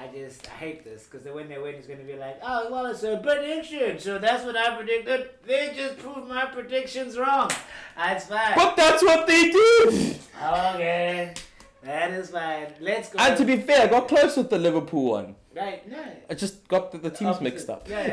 I 0.00 0.06
just 0.14 0.48
I 0.48 0.54
hate 0.54 0.82
this 0.84 1.04
because 1.04 1.24
the 1.24 1.32
when 1.32 1.48
they 1.48 1.58
win, 1.58 1.74
it's 1.74 1.86
gonna 1.86 2.04
be 2.04 2.14
like, 2.16 2.38
oh 2.42 2.68
well, 2.72 2.86
it's 2.86 3.02
a 3.02 3.18
prediction, 3.22 3.98
so 3.98 4.18
that's 4.18 4.44
what 4.46 4.56
I 4.56 4.74
predicted. 4.74 5.28
They 5.46 5.72
just 5.76 5.98
proved 5.98 6.26
my 6.26 6.46
predictions 6.46 7.18
wrong. 7.18 7.50
That's 7.96 8.24
fine. 8.26 8.54
But 8.56 8.76
that's 8.76 9.02
what 9.02 9.26
they 9.26 9.50
do. 9.50 10.14
Okay, 10.42 11.34
that 11.82 12.10
is 12.12 12.30
fine. 12.30 12.72
Let's 12.80 13.10
go. 13.10 13.18
And 13.18 13.36
to 13.36 13.44
be 13.44 13.56
fair, 13.58 13.82
I 13.82 13.86
got 13.88 14.08
close 14.08 14.38
with 14.38 14.48
the 14.48 14.58
Liverpool 14.58 15.10
one. 15.10 15.34
right, 15.54 15.86
no. 15.90 16.02
I 16.30 16.34
just 16.34 16.66
got 16.66 16.92
the, 16.92 16.98
the 16.98 17.10
teams 17.10 17.36
Opposite. 17.36 17.44
mixed 17.44 17.68
up. 17.68 17.86
Yeah, 17.86 18.08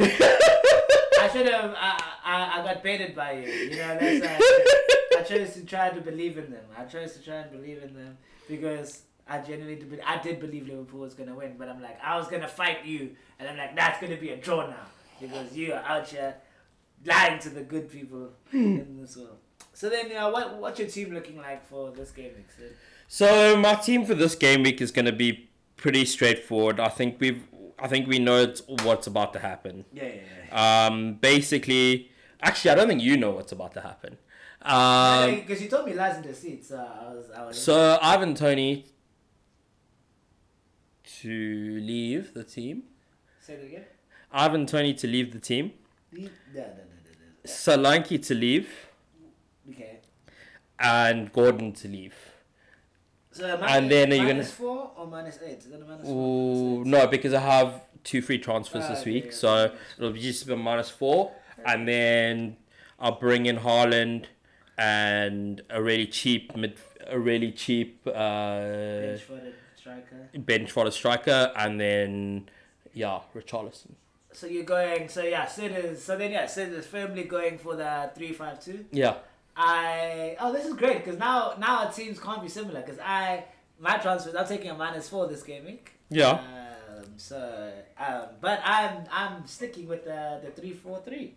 I 1.22 1.30
should 1.32 1.48
have. 1.48 1.74
I, 1.78 2.04
I 2.26 2.60
I 2.60 2.66
got 2.66 2.84
baited 2.84 3.16
by 3.16 3.32
you. 3.34 3.48
You 3.48 3.78
know 3.78 3.98
that's. 3.98 4.44
Uh, 4.44 5.20
I 5.20 5.24
chose 5.24 5.54
to 5.54 5.66
try 5.66 5.90
to 5.92 6.02
believe 6.02 6.38
in 6.38 6.52
them. 6.52 6.66
I 6.78 6.84
chose 6.84 7.14
to 7.14 7.24
try 7.24 7.36
and 7.36 7.52
believe 7.52 7.82
in 7.82 7.94
them 7.96 8.18
because 8.50 9.04
I 9.30 9.40
genuinely 9.40 9.76
did, 9.76 10.02
I 10.06 10.22
did 10.22 10.40
believe 10.40 10.68
Liverpool 10.68 11.02
was 11.02 11.14
gonna 11.14 11.36
win. 11.36 11.56
But 11.58 11.70
I'm 11.70 11.82
like, 11.82 12.00
I 12.04 12.18
was 12.18 12.28
gonna 12.28 12.48
fight 12.48 12.86
you, 12.86 13.12
and 13.40 13.48
I'm 13.50 13.58
like, 13.58 13.76
that's 13.76 14.00
gonna 14.00 14.18
be 14.18 14.30
a 14.30 14.38
draw 14.38 14.68
now 14.68 14.86
because 15.20 15.56
you 15.56 15.74
are 15.74 15.84
out 15.84 16.08
here 16.08 16.36
lying 17.06 17.40
to 17.40 17.50
the 17.50 17.62
good 17.62 17.92
people 17.92 18.30
in 18.52 18.98
this 19.00 19.18
world. 19.18 19.38
So 19.74 19.90
then, 19.90 20.12
uh, 20.16 20.30
what 20.32 20.58
what's 20.58 20.80
your 20.80 20.88
team 20.88 21.14
looking 21.14 21.38
like 21.38 21.68
for 21.68 21.92
this 21.92 22.12
game, 22.12 22.32
Sid? 22.58 22.76
So 23.08 23.56
my 23.58 23.76
team 23.76 24.06
for 24.06 24.16
this 24.16 24.36
game 24.36 24.64
week 24.64 24.82
is 24.82 24.92
going 24.92 25.06
to 25.06 25.12
be 25.12 25.50
pretty 25.78 26.06
straightforward. 26.06 26.80
I 26.80 26.90
think 26.90 27.18
we've. 27.20 27.44
I 27.80 27.88
think 27.88 28.08
we 28.08 28.18
know 28.18 28.38
it's, 28.38 28.64
what's 28.68 29.06
about 29.06 29.34
to 29.34 29.40
happen. 29.40 29.86
Yeah, 29.94 30.06
yeah, 30.06 30.22
yeah. 30.50 30.88
Um, 30.88 31.14
basically, 31.22 32.10
actually, 32.42 32.72
I 32.72 32.76
don't 32.76 32.88
think 32.88 33.04
you 33.04 33.18
know 33.18 33.30
what's 33.32 33.52
about 33.52 33.76
to 33.76 33.82
happen. 33.82 34.18
Um, 34.64 35.36
Because 35.36 35.62
you 35.62 35.70
told 35.70 35.86
me 35.86 35.94
lies 35.94 36.18
in 36.18 36.24
the 36.24 36.34
seats, 36.34 36.70
so 36.70 36.78
I 36.78 37.14
was 37.14 37.30
I 37.30 37.46
was. 37.46 37.62
so 37.62 38.00
Ivan 38.02 38.34
Toney 38.34 38.88
to 41.22 41.80
leave 41.82 42.34
the 42.34 42.44
team. 42.44 42.84
say 43.40 43.54
it 43.54 43.66
again. 43.66 43.86
Ivan 44.32 44.66
Toney 44.66 44.94
to 44.96 45.08
leave 45.08 45.32
the 45.32 45.40
team. 45.40 45.72
No, 46.12 46.20
no, 46.22 46.28
no, 46.54 46.62
no, 46.62 46.64
no. 46.64 47.50
Solanke 47.50 48.26
to 48.28 48.34
leave, 48.34 48.70
Okay. 49.70 50.00
and 50.80 51.32
Gordon 51.32 51.72
to 51.74 51.88
leave. 51.88 52.16
So 53.32 53.48
minus, 53.58 53.72
And 53.72 53.92
then 53.92 54.12
are 54.12 54.16
you 54.16 54.22
minus 54.24 54.48
gonna- 54.52 54.70
four 54.70 54.92
or 54.98 55.08
minus 55.08 55.40
eight? 55.46 55.60
Is 55.60 55.70
that 55.70 55.82
a 55.82 55.86
minus 55.86 56.08
Ooh, 56.08 56.12
four? 56.12 56.86
minus 56.86 56.88
eight? 56.88 56.92
no, 56.92 57.08
because 57.08 57.34
I 57.34 57.40
have 57.40 57.82
two 58.04 58.22
free 58.22 58.40
transfers 58.40 58.84
Ah, 58.86 58.90
this 58.90 59.02
okay, 59.02 59.12
week, 59.12 59.26
yeah, 59.26 59.32
so 59.32 59.76
it'll 59.98 60.12
be 60.12 60.20
just 60.22 60.48
a 60.50 60.56
minus 60.56 60.90
four, 60.90 61.34
and 61.66 61.88
then 61.88 62.58
I'll 63.00 63.20
bring 63.20 63.46
in 63.46 63.58
Haaland 63.60 64.26
and 64.78 65.62
a 65.70 65.82
really 65.82 66.08
cheap 66.08 66.56
mid, 66.56 66.78
a 67.06 67.20
really 67.20 67.52
cheap 67.52 68.06
uh, 68.08 69.18
striker. 69.88 70.40
bench 70.40 70.72
for 70.72 70.86
the 70.86 70.92
striker, 70.92 71.52
and 71.56 71.80
then 71.80 72.50
yeah, 72.94 73.20
Richarlison. 73.36 73.92
So 74.34 74.48
you're 74.48 74.64
going. 74.64 75.10
So 75.10 75.24
yeah, 75.24 75.46
Sid 75.46 75.72
is. 75.72 76.04
So 76.04 76.18
then 76.18 76.32
yeah, 76.32 76.46
Sid 76.46 76.74
is 76.74 76.86
firmly 76.86 77.24
going 77.24 77.58
for 77.58 77.76
the 77.76 78.12
three 78.16 78.34
five 78.34 78.60
two. 78.64 78.86
Yeah, 78.92 79.16
I 79.56 80.36
oh 80.40 80.52
this 80.54 80.66
is 80.66 80.76
great 80.76 81.04
because 81.04 81.20
now 81.20 81.56
now 81.58 81.86
our 81.86 81.92
teams 81.92 82.20
can't 82.20 82.42
be 82.42 82.50
similar 82.50 82.82
because 82.82 83.00
I 83.00 83.46
my 83.80 83.98
transfers 83.98 84.36
I'm 84.36 84.48
taking 84.48 84.70
a 84.70 84.76
minus 84.76 85.10
four 85.10 85.28
this 85.28 85.44
game 85.44 85.66
week. 85.66 85.92
yeah. 86.10 86.32
Um, 86.32 87.06
so 87.18 87.72
um, 88.00 88.26
but 88.42 88.60
I'm 88.64 89.06
I'm 89.12 89.48
sticking 89.48 89.88
with 89.88 90.04
the 90.06 90.42
the 90.44 90.52
three 90.52 90.74
four 90.74 91.00
three. 91.04 91.36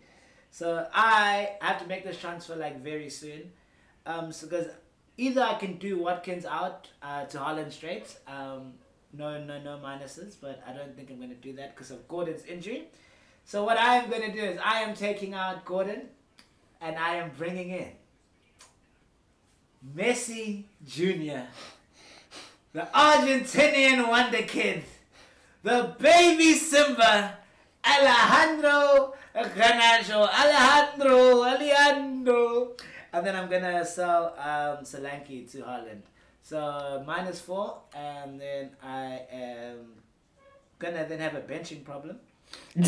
So 0.51 0.85
I 0.93 1.51
have 1.61 1.81
to 1.81 1.87
make 1.87 2.03
this 2.03 2.19
transfer 2.19 2.55
like 2.55 2.83
very 2.83 3.09
soon. 3.09 3.51
Um, 4.05 4.31
so 4.31 4.47
because 4.47 4.67
either 5.17 5.41
I 5.41 5.55
can 5.55 5.77
do 5.77 5.99
Watkins 5.99 6.45
out 6.45 6.87
uh, 7.01 7.25
to 7.25 7.37
Haaland 7.37 7.71
straight. 7.71 8.15
Um, 8.27 8.73
no 9.13 9.43
no 9.43 9.61
no 9.61 9.77
minuses, 9.77 10.35
but 10.39 10.63
I 10.67 10.73
don't 10.73 10.95
think 10.95 11.09
I'm 11.09 11.19
gonna 11.19 11.35
do 11.35 11.53
that 11.53 11.75
because 11.75 11.91
of 11.91 12.07
Gordon's 12.07 12.45
injury. 12.45 12.87
So 13.45 13.63
what 13.63 13.77
I 13.77 13.95
am 13.95 14.09
gonna 14.09 14.31
do 14.31 14.39
is 14.39 14.59
I 14.63 14.81
am 14.81 14.95
taking 14.95 15.33
out 15.33 15.65
Gordon, 15.65 16.03
and 16.79 16.97
I 16.97 17.15
am 17.15 17.31
bringing 17.37 17.69
in 17.69 17.89
Messi 19.95 20.63
Jr. 20.85 21.47
The 22.73 22.87
Argentinian 22.93 24.07
wonder 24.07 24.43
kid. 24.43 24.83
The 25.63 25.95
baby 25.99 26.53
Simba. 26.53 27.37
Alejandro 27.85 29.13
Garnacho. 29.35 30.29
Alejandro. 30.29 31.43
Alejandro. 31.43 32.71
And 33.13 33.25
then 33.25 33.35
I'm 33.35 33.49
gonna 33.49 33.85
sell 33.85 34.33
um, 34.37 34.83
Solanke 34.85 35.49
to 35.51 35.57
Haaland. 35.63 36.01
So 36.43 37.03
minus 37.05 37.39
four, 37.41 37.77
and 37.95 38.39
then 38.39 38.71
I 38.81 39.21
am 39.31 39.77
gonna 40.79 41.05
then 41.07 41.19
have 41.19 41.35
a 41.35 41.41
benching 41.41 41.83
problem 41.83 42.17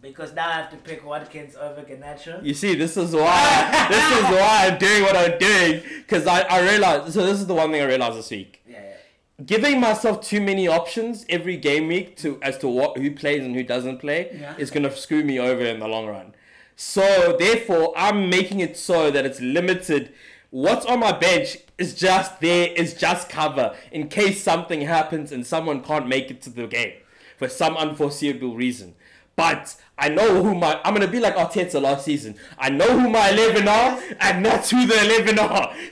because 0.00 0.32
now 0.34 0.48
I 0.48 0.52
have 0.52 0.70
to 0.70 0.76
pick 0.76 1.04
Watkins 1.04 1.54
over 1.56 1.82
Garnacho. 1.82 2.44
You 2.44 2.54
see, 2.54 2.74
this 2.74 2.96
is 2.96 3.14
why 3.14 3.86
this 3.90 4.18
is 4.18 4.24
why 4.24 4.68
I'm 4.70 4.78
doing 4.78 5.02
what 5.02 5.16
I'm 5.16 5.38
doing 5.38 5.82
because 5.98 6.26
I 6.26 6.40
I 6.42 6.60
realized. 6.62 7.12
So 7.12 7.24
this 7.26 7.40
is 7.40 7.46
the 7.46 7.54
one 7.54 7.70
thing 7.72 7.80
I 7.82 7.86
realized 7.86 8.18
this 8.18 8.30
week. 8.30 8.62
Yeah, 8.66 8.78
yeah. 8.82 9.44
giving 9.44 9.80
myself 9.80 10.20
too 10.20 10.40
many 10.40 10.68
options 10.68 11.24
every 11.28 11.56
game 11.56 11.88
week 11.88 12.16
to 12.18 12.38
as 12.42 12.58
to 12.58 12.68
what 12.68 12.98
who 12.98 13.10
plays 13.12 13.42
and 13.44 13.54
who 13.54 13.62
doesn't 13.62 13.98
play 13.98 14.36
Yeah. 14.38 14.54
is 14.58 14.70
gonna 14.70 14.94
screw 14.94 15.24
me 15.24 15.38
over 15.38 15.64
in 15.64 15.78
the 15.80 15.88
long 15.88 16.06
run. 16.06 16.34
So 16.76 17.36
therefore, 17.38 17.92
I'm 17.96 18.28
making 18.30 18.60
it 18.60 18.76
so 18.76 19.10
that 19.10 19.24
it's 19.24 19.40
limited. 19.40 20.12
What's 20.50 20.84
on 20.86 21.00
my 21.00 21.12
bench 21.12 21.58
is 21.78 21.94
just 21.94 22.40
there, 22.40 22.68
is 22.68 22.94
just 22.94 23.28
cover 23.28 23.74
in 23.90 24.08
case 24.08 24.42
something 24.42 24.82
happens 24.82 25.32
and 25.32 25.46
someone 25.46 25.82
can't 25.82 26.08
make 26.08 26.30
it 26.30 26.42
to 26.42 26.50
the 26.50 26.66
game 26.66 26.94
for 27.36 27.48
some 27.48 27.76
unforeseeable 27.76 28.54
reason. 28.54 28.94
But 29.34 29.76
I 29.98 30.08
know 30.08 30.42
who 30.42 30.54
my 30.54 30.80
I'm 30.84 30.94
gonna 30.94 31.08
be 31.08 31.20
like 31.20 31.36
Arteta 31.36 31.80
last 31.80 32.04
season. 32.04 32.36
I 32.58 32.68
know 32.68 32.98
who 32.98 33.08
my 33.08 33.30
eleven 33.30 33.66
are, 33.66 33.98
and 34.20 34.44
that's 34.44 34.70
who 34.70 34.86
the 34.86 35.00
eleven 35.04 35.38
are. 35.38 35.74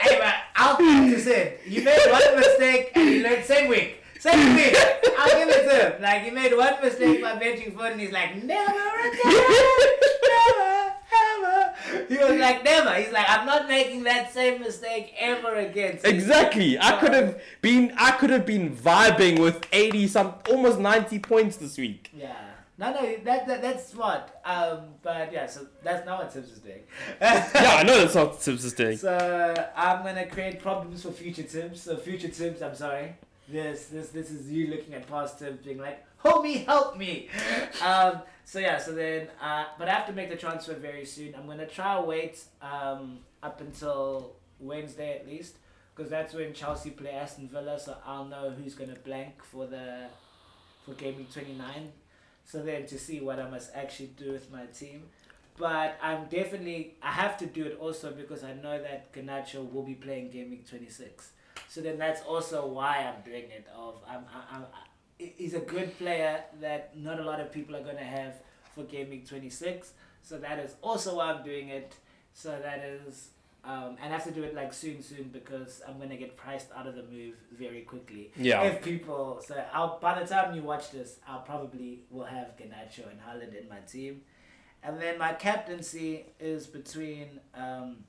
Hey, 0.00 0.18
man, 0.20 0.34
I'll 0.54 0.76
to 0.76 1.20
Sid. 1.20 1.58
You 1.66 1.82
made 1.82 1.98
one 2.08 2.36
mistake 2.36 2.92
and 2.94 3.10
you 3.10 3.22
learned 3.22 3.44
same 3.44 3.68
week. 3.68 3.97
Same 4.18 4.56
week. 4.56 4.74
I'll 5.18 5.38
give 5.38 5.48
it 5.48 5.68
to 5.68 5.90
him. 5.96 6.02
Like, 6.02 6.22
he 6.22 6.30
made 6.30 6.54
one 6.56 6.74
mistake 6.82 7.22
by 7.22 7.36
benching 7.36 7.74
foot 7.76 7.92
and 7.92 8.00
he's 8.00 8.12
like, 8.12 8.42
never 8.42 8.72
again. 8.72 9.44
never, 10.28 10.94
ever. 11.14 11.74
He 12.08 12.16
was 12.18 12.40
like, 12.40 12.64
never. 12.64 12.94
He's 12.94 13.12
like, 13.12 13.26
I'm 13.28 13.46
not 13.46 13.68
making 13.68 14.02
that 14.04 14.32
same 14.32 14.60
mistake 14.60 15.14
ever 15.18 15.54
again. 15.54 15.98
Sid." 15.98 16.14
Exactly. 16.14 16.78
I 16.78 16.98
could 16.98 17.12
have 17.12 17.40
been 17.62 17.92
I 17.96 18.12
could 18.12 18.30
have 18.30 18.46
been 18.46 18.74
vibing 18.74 19.40
with 19.40 19.66
80 19.72 20.08
some 20.08 20.34
almost 20.48 20.78
90 20.78 21.18
points 21.20 21.56
this 21.56 21.78
week. 21.78 22.10
Yeah. 22.14 22.34
No, 22.80 22.92
no, 22.92 23.16
that, 23.24 23.48
that 23.48 23.60
that's 23.60 23.88
smart. 23.88 24.30
Um, 24.44 24.94
but 25.02 25.32
yeah, 25.32 25.46
so 25.46 25.66
that's 25.82 26.06
not 26.06 26.20
what 26.20 26.32
Tibbs 26.32 26.52
is 26.52 26.60
doing. 26.60 26.82
Yeah, 27.20 27.50
I 27.54 27.82
know 27.82 27.98
that's 27.98 28.14
not 28.14 28.40
Tibbs 28.40 28.64
is 28.64 28.72
doing. 28.72 28.96
So 28.96 29.68
I'm 29.74 30.04
gonna 30.04 30.26
create 30.26 30.60
problems 30.60 31.02
for 31.02 31.10
future 31.10 31.42
Tibbs. 31.42 31.82
So 31.82 31.96
future 31.96 32.28
Tibbs, 32.28 32.62
I'm 32.62 32.76
sorry. 32.76 33.16
This 33.50 33.86
this 33.86 34.10
this 34.10 34.30
is 34.30 34.50
you 34.50 34.66
looking 34.66 34.94
at 34.94 35.06
past 35.06 35.38
Tim 35.38 35.58
being 35.64 35.78
like, 35.78 36.04
homie, 36.22 36.66
help 36.66 36.96
me. 36.96 37.28
Um, 37.82 38.22
so 38.44 38.58
yeah, 38.58 38.78
so 38.78 38.92
then, 38.92 39.28
uh, 39.40 39.66
but 39.78 39.88
I 39.88 39.92
have 39.92 40.06
to 40.06 40.12
make 40.12 40.30
the 40.30 40.36
transfer 40.36 40.74
very 40.74 41.04
soon. 41.04 41.34
I'm 41.34 41.46
gonna 41.46 41.66
try 41.66 42.00
wait 42.00 42.42
um, 42.60 43.18
up 43.42 43.60
until 43.60 44.32
Wednesday 44.58 45.16
at 45.16 45.26
least, 45.26 45.56
because 45.94 46.10
that's 46.10 46.34
when 46.34 46.52
Chelsea 46.52 46.90
play 46.90 47.10
Aston 47.10 47.48
Villa. 47.48 47.78
So 47.78 47.96
I'll 48.04 48.24
know 48.24 48.50
who's 48.50 48.74
gonna 48.74 48.96
blank 49.04 49.42
for 49.44 49.66
the 49.66 50.06
for 50.84 50.94
game 50.94 51.16
week 51.18 51.32
29. 51.32 51.92
So 52.44 52.62
then 52.62 52.86
to 52.86 52.98
see 52.98 53.20
what 53.20 53.38
I 53.38 53.48
must 53.48 53.70
actually 53.74 54.10
do 54.18 54.32
with 54.32 54.50
my 54.50 54.66
team. 54.66 55.04
But 55.56 55.98
I'm 56.02 56.26
definitely 56.26 56.96
I 57.02 57.12
have 57.12 57.36
to 57.38 57.46
do 57.46 57.64
it 57.64 57.78
also 57.80 58.10
because 58.12 58.44
I 58.44 58.54
know 58.54 58.80
that 58.82 59.12
Garnacho 59.12 59.70
will 59.72 59.82
be 59.82 59.94
playing 59.94 60.30
game 60.30 60.50
week 60.50 60.68
26. 60.68 61.30
So 61.68 61.80
then 61.80 61.98
that's 61.98 62.22
also 62.22 62.66
why 62.66 62.98
I'm 62.98 63.22
doing 63.30 63.44
it. 63.50 63.66
Of 63.76 63.96
I'm, 64.08 64.24
I'm, 64.34 64.62
I'm 64.62 64.64
he's 65.18 65.54
a 65.54 65.60
good 65.60 65.96
player 65.98 66.42
that 66.60 66.96
not 66.96 67.20
a 67.20 67.24
lot 67.24 67.40
of 67.40 67.52
people 67.52 67.76
are 67.76 67.82
gonna 67.82 68.04
have 68.04 68.34
for 68.74 68.84
Gaming 68.84 69.24
26. 69.24 69.92
So 70.22 70.38
that 70.38 70.58
is 70.58 70.76
also 70.82 71.16
why 71.16 71.32
I'm 71.32 71.44
doing 71.44 71.68
it. 71.68 71.94
So 72.32 72.58
that 72.62 72.78
is 72.80 73.30
um, 73.64 73.96
and 74.02 74.14
I 74.14 74.16
have 74.16 74.24
to 74.24 74.30
do 74.30 74.44
it 74.44 74.54
like 74.54 74.72
soon, 74.72 75.02
soon 75.02 75.24
because 75.24 75.82
I'm 75.86 75.98
gonna 75.98 76.16
get 76.16 76.36
priced 76.36 76.68
out 76.74 76.86
of 76.86 76.94
the 76.94 77.02
move 77.02 77.34
very 77.52 77.82
quickly. 77.82 78.30
Yeah. 78.36 78.62
If 78.62 78.82
people, 78.82 79.42
so 79.46 79.62
I'll 79.72 79.98
by 79.98 80.18
the 80.20 80.26
time 80.26 80.54
you 80.54 80.62
watch 80.62 80.90
this, 80.90 81.18
I'll 81.28 81.40
probably 81.40 82.00
will 82.10 82.24
have 82.24 82.56
Garnacho 82.56 83.10
and 83.10 83.20
Haaland 83.20 83.60
in 83.60 83.68
my 83.68 83.80
team, 83.80 84.22
and 84.82 85.00
then 85.00 85.18
my 85.18 85.32
captaincy 85.34 86.26
is 86.40 86.66
between, 86.66 87.40
um, 87.54 88.04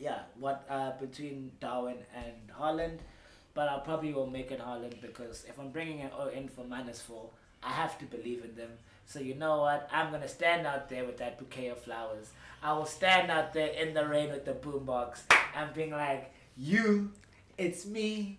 yeah, 0.00 0.20
what 0.38 0.64
uh, 0.68 0.92
between 0.98 1.52
Darwin 1.60 1.98
and 2.14 2.34
Haaland, 2.58 2.98
but 3.54 3.68
I 3.68 3.78
probably 3.78 4.12
will 4.12 4.26
make 4.26 4.50
it 4.50 4.60
Haaland 4.60 5.00
because 5.00 5.44
if 5.48 5.58
I'm 5.58 5.70
bringing 5.70 5.98
it 6.00 6.12
in 6.34 6.48
for 6.48 6.64
minus 6.64 7.00
four, 7.00 7.28
I 7.62 7.70
have 7.70 7.98
to 7.98 8.06
believe 8.06 8.42
in 8.44 8.54
them. 8.56 8.70
So 9.06 9.20
you 9.20 9.34
know 9.34 9.58
what? 9.58 9.88
I'm 9.92 10.10
gonna 10.10 10.28
stand 10.28 10.66
out 10.66 10.88
there 10.88 11.04
with 11.04 11.18
that 11.18 11.38
bouquet 11.38 11.68
of 11.68 11.78
flowers. 11.80 12.30
I 12.62 12.72
will 12.72 12.86
stand 12.86 13.30
out 13.30 13.52
there 13.52 13.68
in 13.68 13.92
the 13.94 14.06
rain 14.06 14.30
with 14.30 14.44
the 14.44 14.52
boombox 14.52 15.20
and 15.54 15.72
being 15.74 15.90
like, 15.90 16.32
"You, 16.56 17.12
it's 17.58 17.86
me." 17.86 18.38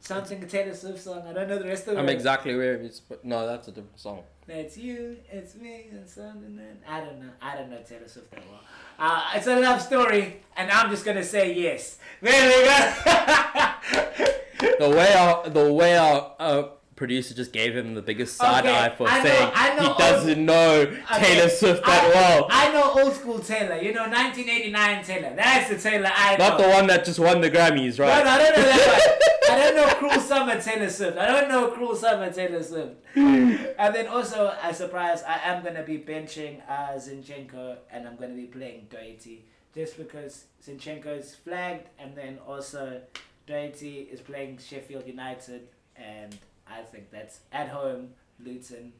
Something 0.00 0.46
Taylor 0.46 0.74
Swift 0.74 1.00
song. 1.02 1.26
I 1.26 1.32
don't 1.32 1.48
know 1.48 1.58
the 1.58 1.64
rest 1.66 1.88
of 1.88 1.94
it. 1.94 1.98
I'm 1.98 2.08
exactly 2.08 2.54
where 2.54 2.74
it's. 2.74 3.00
But 3.00 3.24
no, 3.24 3.46
that's 3.46 3.68
a 3.68 3.72
different 3.72 3.98
song. 3.98 4.22
It's 4.48 4.76
you, 4.76 5.16
it's 5.30 5.56
me, 5.56 5.86
and 5.90 6.08
something. 6.08 6.56
That, 6.56 6.76
I 6.88 7.00
don't 7.00 7.20
know. 7.20 7.30
I 7.42 7.56
don't 7.56 7.68
know 7.68 7.78
Taylor 7.88 8.06
Swift 8.06 8.30
that 8.30 8.42
well. 8.48 8.60
Uh, 8.98 9.24
it's 9.34 9.46
a 9.46 9.58
love 9.58 9.82
story, 9.82 10.40
and 10.56 10.70
I'm 10.70 10.88
just 10.90 11.04
gonna 11.04 11.24
say 11.24 11.52
yes. 11.52 11.98
There 12.20 12.58
we 12.58 12.64
go. 12.64 14.32
The 14.78 14.88
way 14.88 15.12
our 15.12 15.48
the 15.50 15.72
way 15.72 15.98
our 15.98 16.32
uh, 16.38 16.62
producer 16.96 17.34
just 17.34 17.52
gave 17.52 17.76
him 17.76 17.94
the 17.94 18.02
biggest 18.02 18.36
side 18.36 18.64
Okay, 18.64 18.74
eye 18.74 18.88
for 18.96 19.06
I 19.08 19.18
know- 19.18 19.24
saying 19.24 19.50
I 19.54 19.74
know 19.76 19.92
he 19.92 19.98
doesn't 19.98 20.44
know 20.44 20.86
Taylor 21.18 21.48
Swift 21.50 21.84
that 21.84 22.04
I, 22.04 22.08
well. 22.08 22.46
I 22.50 22.72
know 22.72 23.04
old 23.04 23.14
school 23.14 23.38
Taylor. 23.38 23.76
You 23.76 23.92
know, 23.92 24.02
1989 24.08 25.04
Taylor. 25.04 25.34
That's 25.36 25.68
the 25.70 25.78
Taylor 25.90 26.10
I 26.14 26.36
know. 26.36 26.48
Not 26.48 26.58
the 26.58 26.68
one 26.68 26.86
that 26.88 27.04
just 27.04 27.18
won 27.18 27.40
the 27.40 27.50
Grammys, 27.50 27.98
No, 27.98 28.06
right? 28.06 28.24
no, 28.24 28.30
I 28.30 28.38
don't 28.38 28.56
know 28.56 28.62
that 28.64 29.18
one. 29.18 29.22
I 29.48 29.58
don't 29.58 29.76
know 29.76 29.94
Cruel 29.94 30.20
Summer 30.20 30.60
Taylor 30.60 30.90
Swift. 30.90 31.18
I 31.18 31.26
don't 31.26 31.48
know 31.48 31.68
Cruel 31.70 31.94
Summer 31.94 32.32
Taylor 32.32 32.62
Swift. 32.62 32.94
and 33.14 33.94
then 33.94 34.06
also, 34.08 34.52
a 34.62 34.74
surprise, 34.74 35.22
I 35.22 35.38
am 35.44 35.62
going 35.62 35.76
to 35.76 35.82
be 35.84 35.98
benching 35.98 36.60
uh, 36.68 36.94
Zinchenko 36.96 37.76
and 37.92 38.08
I'm 38.08 38.16
going 38.16 38.30
to 38.30 38.36
be 38.36 38.46
playing 38.46 38.88
Doherty. 38.90 39.44
Just 39.74 39.98
because 39.98 40.46
Zinchenko 40.66 41.18
is 41.18 41.34
flagged 41.34 41.88
and 41.98 42.16
then 42.16 42.38
also 42.46 43.02
Doherty 43.46 44.08
is 44.10 44.20
playing 44.20 44.58
Sheffield 44.58 45.06
United 45.06 45.68
and 45.94 46.36
I 46.68 46.82
think 46.82 47.10
that's 47.10 47.40
at 47.52 47.68
home, 47.68 48.10
Luton. 48.44 48.92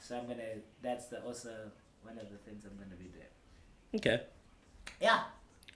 So 0.00 0.16
I'm 0.16 0.26
going 0.26 0.38
to, 0.38 0.60
that's 0.82 1.06
the 1.06 1.22
also 1.22 1.50
one 2.02 2.18
of 2.18 2.30
the 2.30 2.38
things 2.38 2.64
I'm 2.64 2.76
going 2.76 2.90
to 2.90 2.96
be 2.96 3.04
doing. 3.04 3.26
Okay. 3.96 4.22
Yeah. 5.00 5.20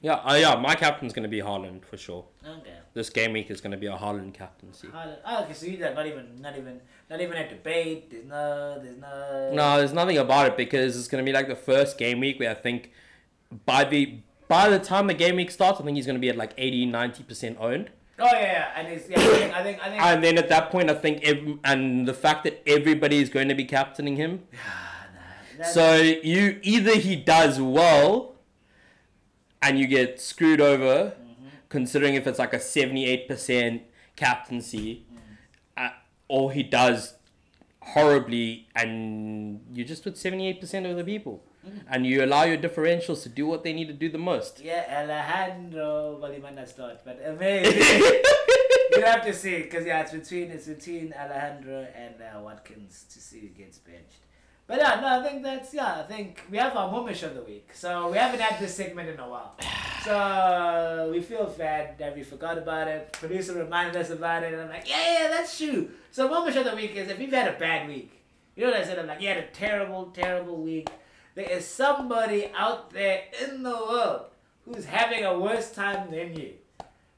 Yeah, 0.05 0.17
uh, 0.17 0.35
yeah. 0.35 0.55
My 0.57 0.75
captain's 0.75 1.15
gonna 1.15 1.29
be 1.29 1.41
Haaland 1.41 1.83
for 1.83 1.97
sure. 1.97 2.27
Okay. 2.47 2.75
This 2.93 3.09
game 3.09 3.33
week 3.33 3.51
is 3.51 3.63
gonna 3.63 3.79
be 3.79 3.87
a 3.87 3.97
Haaland 3.97 4.35
captaincy. 4.35 4.89
Haaland. 4.89 5.17
Oh, 5.25 5.45
okay, 5.45 5.55
so 5.55 5.65
you 5.65 5.79
not 5.79 6.07
even, 6.07 6.43
not 6.43 6.59
even, 6.59 6.79
not 7.09 7.23
even 7.23 7.39
a 7.39 7.49
debate. 7.49 8.11
There's 8.11 8.27
no, 8.27 8.79
there's 8.83 8.99
no. 8.99 9.51
No, 9.55 9.79
there's 9.79 9.95
nothing 9.95 10.19
about 10.19 10.49
it 10.49 10.57
because 10.59 10.99
it's 10.99 11.09
gonna 11.09 11.23
be 11.23 11.33
like 11.33 11.49
the 11.49 11.57
first 11.57 11.97
game 11.97 12.21
week 12.21 12.39
where 12.39 12.51
I 12.51 12.55
think 12.55 12.91
by 13.65 13.85
the 13.85 14.19
by 14.47 14.69
the 14.69 14.79
time 14.79 15.07
the 15.07 15.15
game 15.15 15.37
week 15.37 15.51
starts, 15.51 15.81
I 15.81 15.85
think 15.85 15.97
he's 15.97 16.07
gonna 16.07 16.19
be 16.19 16.29
at 16.29 16.37
like 16.37 16.53
80, 16.59 16.85
90 16.85 17.23
percent 17.23 17.57
owned. 17.59 17.91
Oh 18.19 18.27
yeah, 18.27 18.41
yeah, 18.41 18.69
and 18.77 18.89
it's 18.89 19.09
yeah. 19.09 19.19
I 19.19 19.23
think, 19.25 19.55
I 19.55 19.63
think, 19.63 19.81
I 19.83 19.89
think. 19.91 20.03
And 20.03 20.23
then 20.25 20.39
at 20.39 20.49
that 20.49 20.71
point, 20.71 20.89
I 20.89 20.95
think 20.95 21.23
ev- 21.25 21.59
and 21.65 22.07
the 22.07 22.15
fact 22.15 22.45
that 22.45 22.63
everybody 22.67 23.19
is 23.21 23.29
going 23.29 23.49
to 23.49 23.55
be 23.55 23.65
captaining 23.65 24.17
him, 24.17 24.43
so 25.73 25.97
you 25.97 26.59
either 26.63 26.97
he 26.97 27.17
does 27.17 27.61
well, 27.61 28.37
and 29.61 29.79
you 29.79 29.87
get 29.89 30.21
screwed 30.21 30.61
over, 30.61 31.15
considering 31.69 32.15
if 32.15 32.27
it's 32.27 32.39
like 32.39 32.53
a 32.55 32.61
seventy-eight 32.61 33.27
percent 33.27 33.83
captaincy, 34.15 35.05
uh, 35.77 35.89
or 36.29 36.53
he 36.53 36.63
does 36.63 37.15
horribly, 37.81 38.69
and 38.77 39.61
you 39.73 39.85
just 39.85 40.05
with 40.05 40.17
seventy-eight 40.17 40.61
percent 40.61 40.87
of 40.87 40.97
the 40.97 41.05
people, 41.05 41.43
and 41.89 42.07
you 42.07 42.25
allow 42.25 42.45
your 42.45 42.59
differentials 42.59 43.23
to 43.23 43.29
do 43.29 43.47
what 43.47 43.63
they 43.65 43.73
need 43.73 43.87
to 43.87 43.93
do 43.95 44.09
the 44.09 44.19
most. 44.19 44.61
yeah, 44.61 44.85
Alejandro. 44.91 46.19
Might 46.21 46.57
not 46.57 46.69
start, 46.69 47.01
but 47.05 47.21
amazing. 47.25 48.23
you 48.93 49.03
have 49.03 49.25
to 49.25 49.33
see 49.33 49.63
because 49.63 49.87
yeah, 49.87 50.01
it's 50.03 50.13
between 50.13 50.51
it's 50.51 50.67
between 50.67 51.13
Alejandro 51.13 51.87
and 51.95 52.15
uh, 52.21 52.41
Watkins 52.41 53.05
to 53.13 53.21
see 53.21 53.41
who 53.41 53.49
gets 53.49 53.79
benched. 53.79 54.23
But 54.67 54.79
yeah, 54.79 54.99
no, 55.01 55.21
I 55.21 55.23
think 55.23 55.43
that's 55.43 55.75
yeah. 55.75 56.01
I 56.01 56.03
think 56.05 56.43
we 56.51 56.57
have 56.59 56.75
our 56.77 56.91
Mumish 56.93 57.23
of 57.23 57.35
the 57.35 57.43
week, 57.43 57.71
so 57.75 58.11
we 58.11 58.17
haven't 58.17 58.41
had 58.41 58.59
this 58.61 58.75
segment 58.75 59.09
in 59.09 59.19
a 59.21 59.29
while. 59.29 59.55
So 60.05 61.09
we 61.11 61.23
feel 61.23 61.47
bad 61.57 61.97
that 61.97 62.15
we 62.15 62.23
forgot 62.23 62.59
about 62.59 62.89
it. 62.89 63.11
Producer 63.15 63.55
reminded 63.55 63.97
us 63.97 64.11
about 64.11 64.43
it, 64.43 64.53
and 64.53 64.61
I'm 64.61 64.69
like, 64.69 64.87
yeah, 64.87 65.23
yeah, 65.23 65.29
that's 65.29 65.57
true. 65.57 65.89
So 66.11 66.29
Mumish 66.29 66.57
of 66.57 66.67
the 66.67 66.77
week 66.77 66.95
is 66.95 67.09
if 67.09 67.19
you've 67.19 67.33
had 67.33 67.49
a 67.49 67.59
bad 67.59 67.89
week. 67.89 68.13
You 68.55 68.67
know 68.67 68.73
what 68.73 68.81
I 68.83 68.85
said? 68.85 68.99
I'm 68.99 69.07
like, 69.07 69.23
you 69.23 69.29
had 69.29 69.39
a 69.39 69.47
terrible, 69.47 70.11
terrible 70.13 70.59
week. 70.63 70.91
There 71.35 71.51
is 71.51 71.67
somebody 71.67 72.53
out 72.57 72.91
there 72.91 73.25
in 73.43 73.65
the 73.65 73.71
world 73.71 74.27
who's 74.65 74.85
having 74.85 75.25
a 75.25 75.37
worse 75.37 75.73
time 75.73 76.11
than 76.13 76.37
you. 76.37 76.53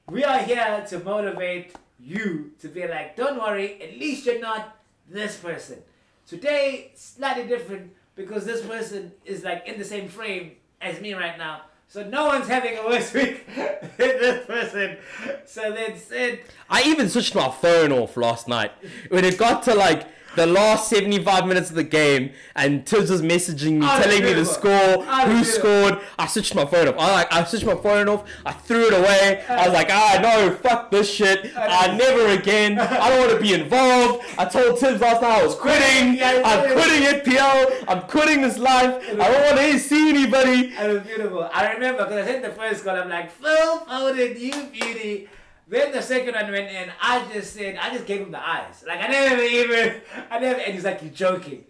We 0.08 0.24
are 0.24 0.38
here 0.38 0.84
to 0.88 1.00
motivate 1.00 1.74
you 2.00 2.52
to 2.60 2.68
be 2.68 2.86
like, 2.88 3.14
don't 3.16 3.38
worry, 3.38 3.80
at 3.82 3.98
least 3.98 4.24
you're 4.24 4.40
not 4.40 4.78
this 5.08 5.36
person. 5.36 5.82
Today, 6.26 6.92
slightly 6.94 7.46
different 7.46 7.92
because 8.14 8.46
this 8.46 8.64
person 8.64 9.12
is 9.26 9.44
like 9.44 9.66
in 9.66 9.78
the 9.78 9.84
same 9.84 10.08
frame 10.08 10.52
as 10.80 10.98
me 11.00 11.12
right 11.12 11.36
now. 11.36 11.62
So 11.88 12.02
no 12.02 12.26
one's 12.26 12.48
having 12.48 12.78
a 12.78 12.84
worse 12.84 13.12
week 13.14 13.46
than 13.54 13.86
this 13.98 14.46
person. 14.46 14.96
So 15.44 15.72
then 15.72 15.98
said, 15.98 16.40
I 16.70 16.82
even 16.84 17.10
switched 17.10 17.34
my 17.34 17.50
phone 17.50 17.92
off 17.92 18.16
last 18.16 18.48
night 18.48 18.72
when 19.10 19.26
it 19.26 19.36
got 19.36 19.62
to 19.64 19.74
like 19.74 20.06
the 20.36 20.46
last 20.46 20.88
75 20.90 21.46
minutes 21.46 21.70
of 21.70 21.76
the 21.76 21.84
game 21.84 22.32
and 22.54 22.86
Tibbs 22.86 23.10
was 23.10 23.22
messaging 23.22 23.78
me 23.78 23.86
telling 23.86 24.22
me 24.22 24.32
the 24.32 24.44
score, 24.44 25.02
who 25.02 25.44
scored. 25.44 25.98
I 26.18 26.26
switched 26.26 26.54
my 26.54 26.64
phone 26.66 26.88
off. 26.88 26.96
I 26.98 27.12
like 27.12 27.32
I 27.32 27.44
switched 27.44 27.66
my 27.66 27.74
phone 27.74 28.08
off. 28.08 28.24
I 28.44 28.52
threw 28.52 28.86
it 28.86 28.92
away. 28.92 29.44
I 29.48 29.66
was 29.66 29.74
like, 29.74 29.88
ah 29.90 30.18
no, 30.22 30.54
fuck 30.54 30.90
this 30.90 31.12
shit. 31.12 31.52
I 31.56 31.96
never 31.96 32.28
again. 32.28 32.78
I 32.78 33.08
don't 33.08 33.20
want 33.20 33.32
to 33.32 33.40
be 33.40 33.54
involved. 33.54 34.24
I 34.38 34.44
told 34.44 34.78
Tibbs 34.78 35.00
last 35.00 35.22
night 35.22 35.40
I 35.40 35.44
was 35.44 35.54
quitting. 35.54 36.14
Yeah, 36.16 36.42
I'm 36.44 36.72
quitting 36.72 37.02
it, 37.02 37.24
FPL. 37.24 37.84
I'm 37.88 38.02
quitting 38.02 38.42
this 38.42 38.58
life. 38.58 39.02
I 39.10 39.16
don't 39.16 39.42
want 39.42 39.58
to 39.58 39.78
see 39.78 40.10
anybody. 40.10 40.74
It 40.74 40.92
was 40.92 41.02
beautiful. 41.02 41.48
I 41.52 41.72
remember 41.72 42.04
because 42.04 42.26
I 42.26 42.30
hit 42.30 42.42
the 42.42 42.50
first 42.50 42.84
goal. 42.84 42.96
I'm 42.96 43.08
like, 43.08 43.30
Phil 43.30 43.78
Foden, 43.80 44.38
you 44.38 44.66
beauty. 44.72 45.28
Then 45.68 45.90
the 45.90 46.00
second 46.00 46.34
one 46.34 46.52
went 46.52 46.70
in. 46.70 46.92
I 47.00 47.26
just 47.32 47.54
said, 47.54 47.76
I 47.76 47.90
just 47.90 48.06
gave 48.06 48.20
him 48.20 48.30
the 48.30 48.48
eyes. 48.48 48.84
Like 48.86 49.00
I 49.00 49.08
never 49.08 49.42
even, 49.42 50.00
I 50.30 50.38
never. 50.38 50.60
And 50.60 50.74
he's 50.74 50.84
like, 50.84 51.02
you're 51.02 51.12
joking. 51.12 51.64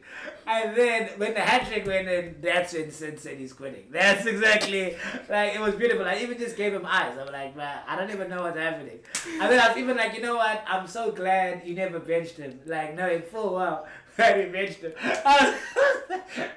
And 0.47 0.77
then 0.77 1.09
when 1.17 1.35
the 1.35 1.41
hat 1.41 1.67
trick 1.67 1.87
went 1.87 2.07
in, 2.07 2.37
that's 2.41 2.73
when 2.75 2.91
Sid 2.91 3.19
said 3.19 3.39
he's 3.39 3.53
quitting. 3.53 3.85
That's 3.91 4.27
exactly 4.27 4.97
like 5.29 5.55
it 5.55 5.61
was 5.61 5.75
beautiful. 5.75 6.05
I 6.05 6.19
even 6.19 6.39
just 6.39 6.57
gave 6.57 6.73
him 6.73 6.87
eyes. 6.87 7.19
I'm 7.19 7.33
like, 7.33 7.57
man, 7.57 7.81
I 7.89 7.97
don't 7.97 8.11
even 8.11 8.29
know 8.29 8.43
what's 8.43 8.57
happening. 8.57 9.01
And 9.41 9.51
then 9.51 9.59
I 9.59 9.69
was 9.69 9.77
even 9.77 9.97
like, 9.97 10.15
you 10.15 10.23
know 10.23 10.37
what? 10.37 10.63
I'm 10.69 10.87
so 10.87 11.11
glad 11.11 11.63
you 11.67 11.75
never 11.75 11.99
benched 11.99 12.37
him. 12.37 12.61
Like 12.65 12.95
knowing 12.95 13.23
full 13.23 13.55
well 13.55 13.89
that 14.17 14.39
he 14.39 14.47
benched 14.47 14.83
him. 14.83 14.93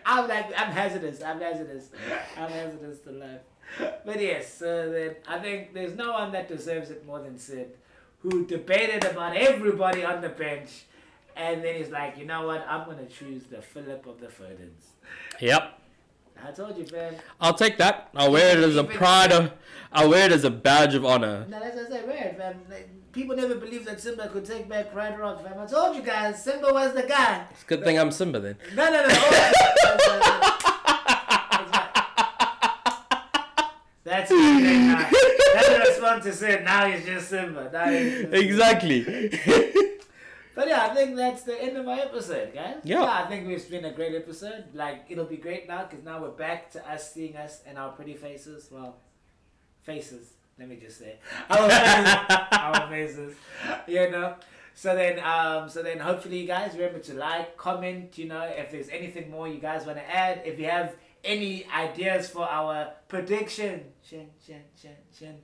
I'm 0.05 0.27
like, 0.27 0.45
I'm 0.55 0.71
hazardous. 0.71 1.23
I'm 1.23 1.39
hazardous. 1.39 1.89
I'm 2.37 2.49
hazardous 2.49 2.99
to 2.99 3.11
life. 3.11 3.41
But 3.78 4.22
yes, 4.22 4.59
then 4.59 5.15
I 5.28 5.39
think 5.39 5.74
there's 5.74 5.95
no 5.95 6.13
one 6.13 6.32
that 6.32 6.47
deserves 6.47 6.89
it 6.89 7.05
more 7.05 7.20
than 7.20 7.38
Sid, 7.38 7.78
who 8.20 8.45
debated 8.45 9.05
about 9.05 9.36
everybody 9.36 10.03
on 10.03 10.22
the 10.22 10.30
bench, 10.30 10.86
and 11.36 11.63
then 11.63 11.76
he's 11.76 11.89
like, 11.89 12.17
you 12.17 12.26
know 12.26 12.47
what? 12.47 12.65
I'm 12.67 12.86
gonna 12.86 13.05
choose 13.05 13.43
the 13.43 13.61
Philip 13.61 14.05
of 14.07 14.20
the 14.20 14.28
Ferdins. 14.28 14.95
Yep. 15.39 15.80
I 16.45 16.51
told 16.51 16.78
you, 16.78 16.86
fam. 16.86 17.15
I'll 17.41 17.53
take 17.53 17.78
that. 17.78 18.09
I'll 18.15 18.32
wear 18.32 18.57
it 18.57 18.63
as 18.63 18.76
a 18.76 18.84
pride 18.84 19.32
of. 19.32 19.51
I'll 19.91 20.09
wear 20.09 20.26
it 20.26 20.32
as 20.32 20.43
a 20.43 20.49
badge 20.49 20.95
of 20.95 21.03
honor. 21.05 21.45
No, 21.49 21.59
that's 21.59 21.76
what 21.76 21.88
I 21.88 21.89
say. 21.89 22.05
wear 22.05 22.24
it, 22.28 22.38
fam. 22.38 22.61
Like, 22.70 22.89
people 23.11 23.36
never 23.36 23.55
believed 23.55 23.86
that 23.88 23.99
Simba 23.99 24.30
could 24.30 24.45
take 24.45 24.70
back 24.70 24.93
Pride 24.93 25.20
Rock, 25.20 25.43
fam. 25.43 25.59
I 25.59 25.65
told 25.65 25.95
you 25.95 26.01
guys, 26.01 26.41
Simba 26.43 26.72
was 26.74 26.93
the 26.93 27.03
guy. 27.03 27.45
It's 27.51 27.63
a 27.63 27.65
good 27.65 27.84
thing 27.84 27.99
I'm 27.99 28.11
Simba 28.11 28.39
then. 28.39 28.57
No, 28.76 28.86
no, 28.86 29.05
no. 29.05 29.09
oh, 29.13 30.55
That's 34.10 34.32
his 34.32 34.39
name 34.39 34.88
now. 34.88 35.10
That's 35.12 35.70
what 35.70 35.82
I 35.82 35.89
was 35.89 36.01
want 36.01 36.24
to 36.24 36.34
say. 36.34 36.62
Now 36.64 36.88
he's 36.88 37.05
just 37.05 37.30
Simba. 37.30 37.70
Now 37.72 37.89
he's 37.89 38.22
just 38.22 38.34
Exactly. 38.34 39.32
But 40.55 40.68
yeah, 40.68 40.88
I 40.91 40.93
think 40.93 41.16
that's 41.16 41.43
the 41.43 41.62
end 41.62 41.78
of 41.78 41.88
our 41.88 41.99
episode, 41.99 42.53
guys. 42.53 42.82
Yeah. 42.84 43.03
I 43.03 43.28
think 43.28 43.47
it's 43.47 43.64
been 43.64 43.86
a 43.86 43.93
great 43.93 44.14
episode. 44.14 44.66
Like, 44.74 45.05
it'll 45.07 45.24
be 45.24 45.38
great 45.38 45.70
now 45.70 45.86
because 45.86 46.03
now 46.03 46.22
we're 46.22 46.32
back 46.32 46.70
to 46.72 46.86
us 46.86 47.14
seeing 47.14 47.38
us 47.38 47.62
and 47.66 47.78
our 47.78 47.93
pretty 47.93 48.16
faces. 48.16 48.68
Well, 48.70 48.97
faces. 49.84 50.34
Let 50.57 50.68
me 50.68 50.76
just 50.76 50.99
say, 50.99 51.16
our 51.49 51.70
faces. 51.70 52.16
our 52.51 52.89
faces. 52.89 53.36
You 53.88 54.12
know. 54.12 54.36
So 54.74 54.95
then, 54.95 55.20
um, 55.24 55.70
so 55.70 55.82
then, 55.82 55.99
hopefully, 55.99 56.39
you 56.39 56.47
guys 56.47 56.74
remember 56.74 56.99
to 56.99 57.14
like, 57.14 57.55
comment. 57.55 58.18
You 58.18 58.28
know, 58.28 58.41
if 58.43 58.70
there's 58.70 58.89
anything 58.89 59.32
more 59.32 59.47
you 59.47 59.60
guys 59.60 59.86
want 59.86 59.97
to 59.97 60.14
add, 60.14 60.41
if 60.43 60.60
you 60.60 60.66
have 60.66 60.93
any 61.24 61.65
ideas 61.74 62.30
for 62.30 62.43
our 62.49 62.91
prediction, 63.07 63.84
shin, 64.03 64.28
shin, 64.45 64.61
shin, 65.17 65.36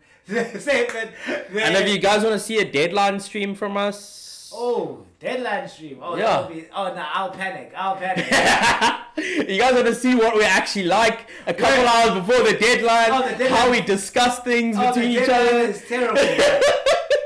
segment, 0.59 1.11
and 1.27 1.75
if 1.75 1.87
you 1.89 1.99
guys 1.99 2.23
want 2.23 2.33
to 2.33 2.39
see 2.39 2.57
a 2.59 2.65
deadline 2.71 3.19
stream 3.19 3.55
from 3.55 3.77
us. 3.77 4.51
Oh, 4.57 5.03
deadline 5.19 5.67
stream. 5.67 5.99
Oh, 6.01 6.15
Yeah. 6.15 6.47
be. 6.47 6.65
Oh 6.73 6.85
no, 6.93 7.05
I'll 7.13 7.31
panic. 7.31 7.73
I'll 7.75 7.97
panic. 7.97 8.25
you 9.49 9.59
guys 9.59 9.73
want 9.73 9.87
to 9.87 9.95
see 9.95 10.15
what 10.15 10.33
we're 10.35 10.43
actually 10.43 10.85
like 10.85 11.29
a 11.45 11.53
couple 11.53 11.83
Yeah. 11.83 11.91
hours 11.91 12.25
before 12.25 12.43
the 12.49 12.57
deadline, 12.57 13.09
Oh, 13.11 13.21
the 13.29 13.35
deadline. 13.37 13.49
how 13.51 13.69
we 13.71 13.81
discuss 13.81 14.39
things 14.39 14.77
oh, 14.79 14.87
between 14.93 15.11
each 15.11 15.27
other. 15.29 15.57
is 15.57 15.83
terrible. 15.87 16.21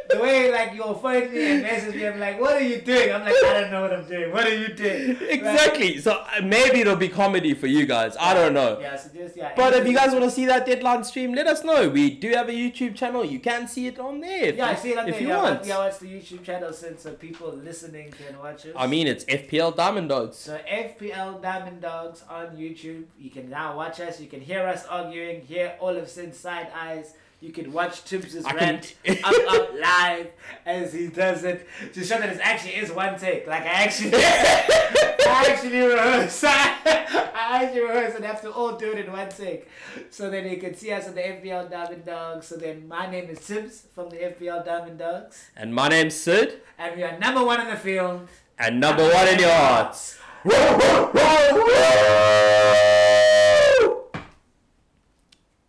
the 0.10 0.20
way 0.20 0.51
like 0.51 0.74
you'll 0.74 0.95
phone 0.95 1.32
me 1.32 1.51
and 1.51 1.62
message 1.62 1.95
me, 1.95 2.07
I'm 2.07 2.20
like, 2.20 2.39
what 2.39 2.53
are 2.53 2.62
you 2.62 2.82
doing? 2.82 3.14
I'm 3.14 3.22
like, 3.22 3.34
I 3.43 3.62
don't 3.62 3.72
know 3.72 3.82
what 3.82 3.93
I'm 3.93 4.07
doing. 4.07 4.32
What 4.32 4.45
are 4.47 4.55
you 4.55 4.74
doing? 4.74 5.18
Exactly. 5.30 5.99
So 5.99 6.12
uh, 6.12 6.41
maybe 6.43 6.82
it'll 6.82 6.95
be 6.95 7.10
comedy 7.10 7.53
for 7.53 7.68
you 7.68 7.86
guys. 7.86 8.18
I 8.20 8.34
don't 8.34 8.53
know. 8.53 8.80
Yeah. 8.80 8.95
So 8.95 9.10
just 9.14 9.38
yeah. 9.38 9.53
But 9.55 9.74
if 9.74 9.88
you 9.88 9.93
guys 9.93 10.12
want 10.12 10.24
to 10.24 10.32
see 10.32 10.45
that 10.47 10.66
deadline 10.66 11.03
stream, 11.03 11.34
let 11.34 11.47
us 11.47 11.64
know. 11.64 11.89
We 11.89 12.10
do 12.10 12.30
have 12.32 12.49
a 12.49 12.53
YouTube 12.53 12.95
channel. 12.95 13.24
You 13.24 13.39
can 13.39 13.68
see 13.68 13.88
it 13.88 13.99
on 13.99 14.20
there. 14.20 14.53
Yeah, 14.53 14.68
I 14.68 14.76
see 14.76 14.91
it 14.91 14.97
on 14.97 15.07
if 15.07 15.16
there. 15.16 15.22
you 15.22 15.28
yeah, 15.30 15.43
want. 15.43 15.66
Yeah, 15.66 15.78
what's 15.78 15.99
the 15.99 16.07
YouTube 16.07 16.43
channel 16.43 16.74
since 16.74 17.03
so 17.03 17.14
people 17.14 17.51
listening 17.51 18.12
can 18.12 18.39
watch 18.39 18.66
it? 18.66 18.74
I 18.76 18.88
mean, 18.88 19.07
it's 19.07 19.26
FPL 19.26 19.76
Diamond 19.76 20.10
Dogs. 20.10 20.38
So 20.38 20.60
FPL 20.70 21.41
Diamond 21.41 21.82
Dogs 21.82 22.24
on 22.30 22.57
YouTube. 22.57 23.05
You 23.20 23.30
can 23.30 23.49
now 23.49 23.78
watch 23.78 23.99
us. 23.99 24.20
You 24.20 24.28
can 24.28 24.41
hear 24.41 24.68
us 24.68 24.86
arguing, 24.86 25.41
hear 25.41 25.76
all 25.80 25.95
of 25.95 26.10
Sin's 26.10 26.38
side 26.38 26.70
eyes. 26.76 27.14
You 27.42 27.52
can 27.54 27.72
watch 27.72 28.04
Tibbs' 28.04 28.44
I 28.46 28.52
can- 28.52 28.58
rant 28.58 28.96
up 29.24 29.54
up 29.54 29.70
live 29.80 30.28
as 30.66 30.92
he 30.92 31.08
does 31.08 31.44
it 31.46 31.66
to 31.94 32.04
show 32.04 32.20
that 32.20 32.30
it 32.30 32.40
actually 32.44 32.76
is 32.76 32.92
one 32.92 33.18
take. 33.18 33.48
Like 33.48 33.62
I 33.64 33.84
actually, 33.86 34.12
I 34.16 35.46
actually 35.50 35.80
rehearse. 35.80 36.44
I 36.46 37.64
actually 37.64 37.82
rehearse 37.82 38.16
and 38.16 38.26
have 38.26 38.42
to 38.42 38.52
all 38.52 38.76
do 38.76 38.92
it 38.92 39.06
in 39.06 39.12
one 39.12 39.30
take. 39.30 39.70
So 40.10 40.30
then 40.30 40.50
you 40.50 40.58
can 40.58 40.76
see 40.76 40.92
us 40.92 41.08
on 41.08 41.16
the 41.16 41.22
FPL 41.22 41.70
Diamond 41.72 42.06
Dogs. 42.06 42.48
So 42.48 42.58
then 42.58 42.88
my 42.88 43.10
name 43.10 43.30
is 43.30 43.40
Tibbs 43.48 43.84
from 43.96 44.10
the 44.10 44.18
FPL 44.18 44.66
Diamond 44.66 45.00
Dogs, 45.00 45.50
And 45.56 45.74
my 45.74 45.88
name's 45.88 46.16
Sid. 46.16 46.62
and 46.78 46.96
we 46.98 47.04
are 47.04 47.18
number 47.20 47.44
one 47.44 47.62
in 47.62 47.68
the 47.68 47.78
field. 47.78 48.28
And 48.58 48.82
number 48.82 49.04
one 49.10 49.28
in 49.30 49.40
your 49.40 49.54
hearts. 49.54 50.18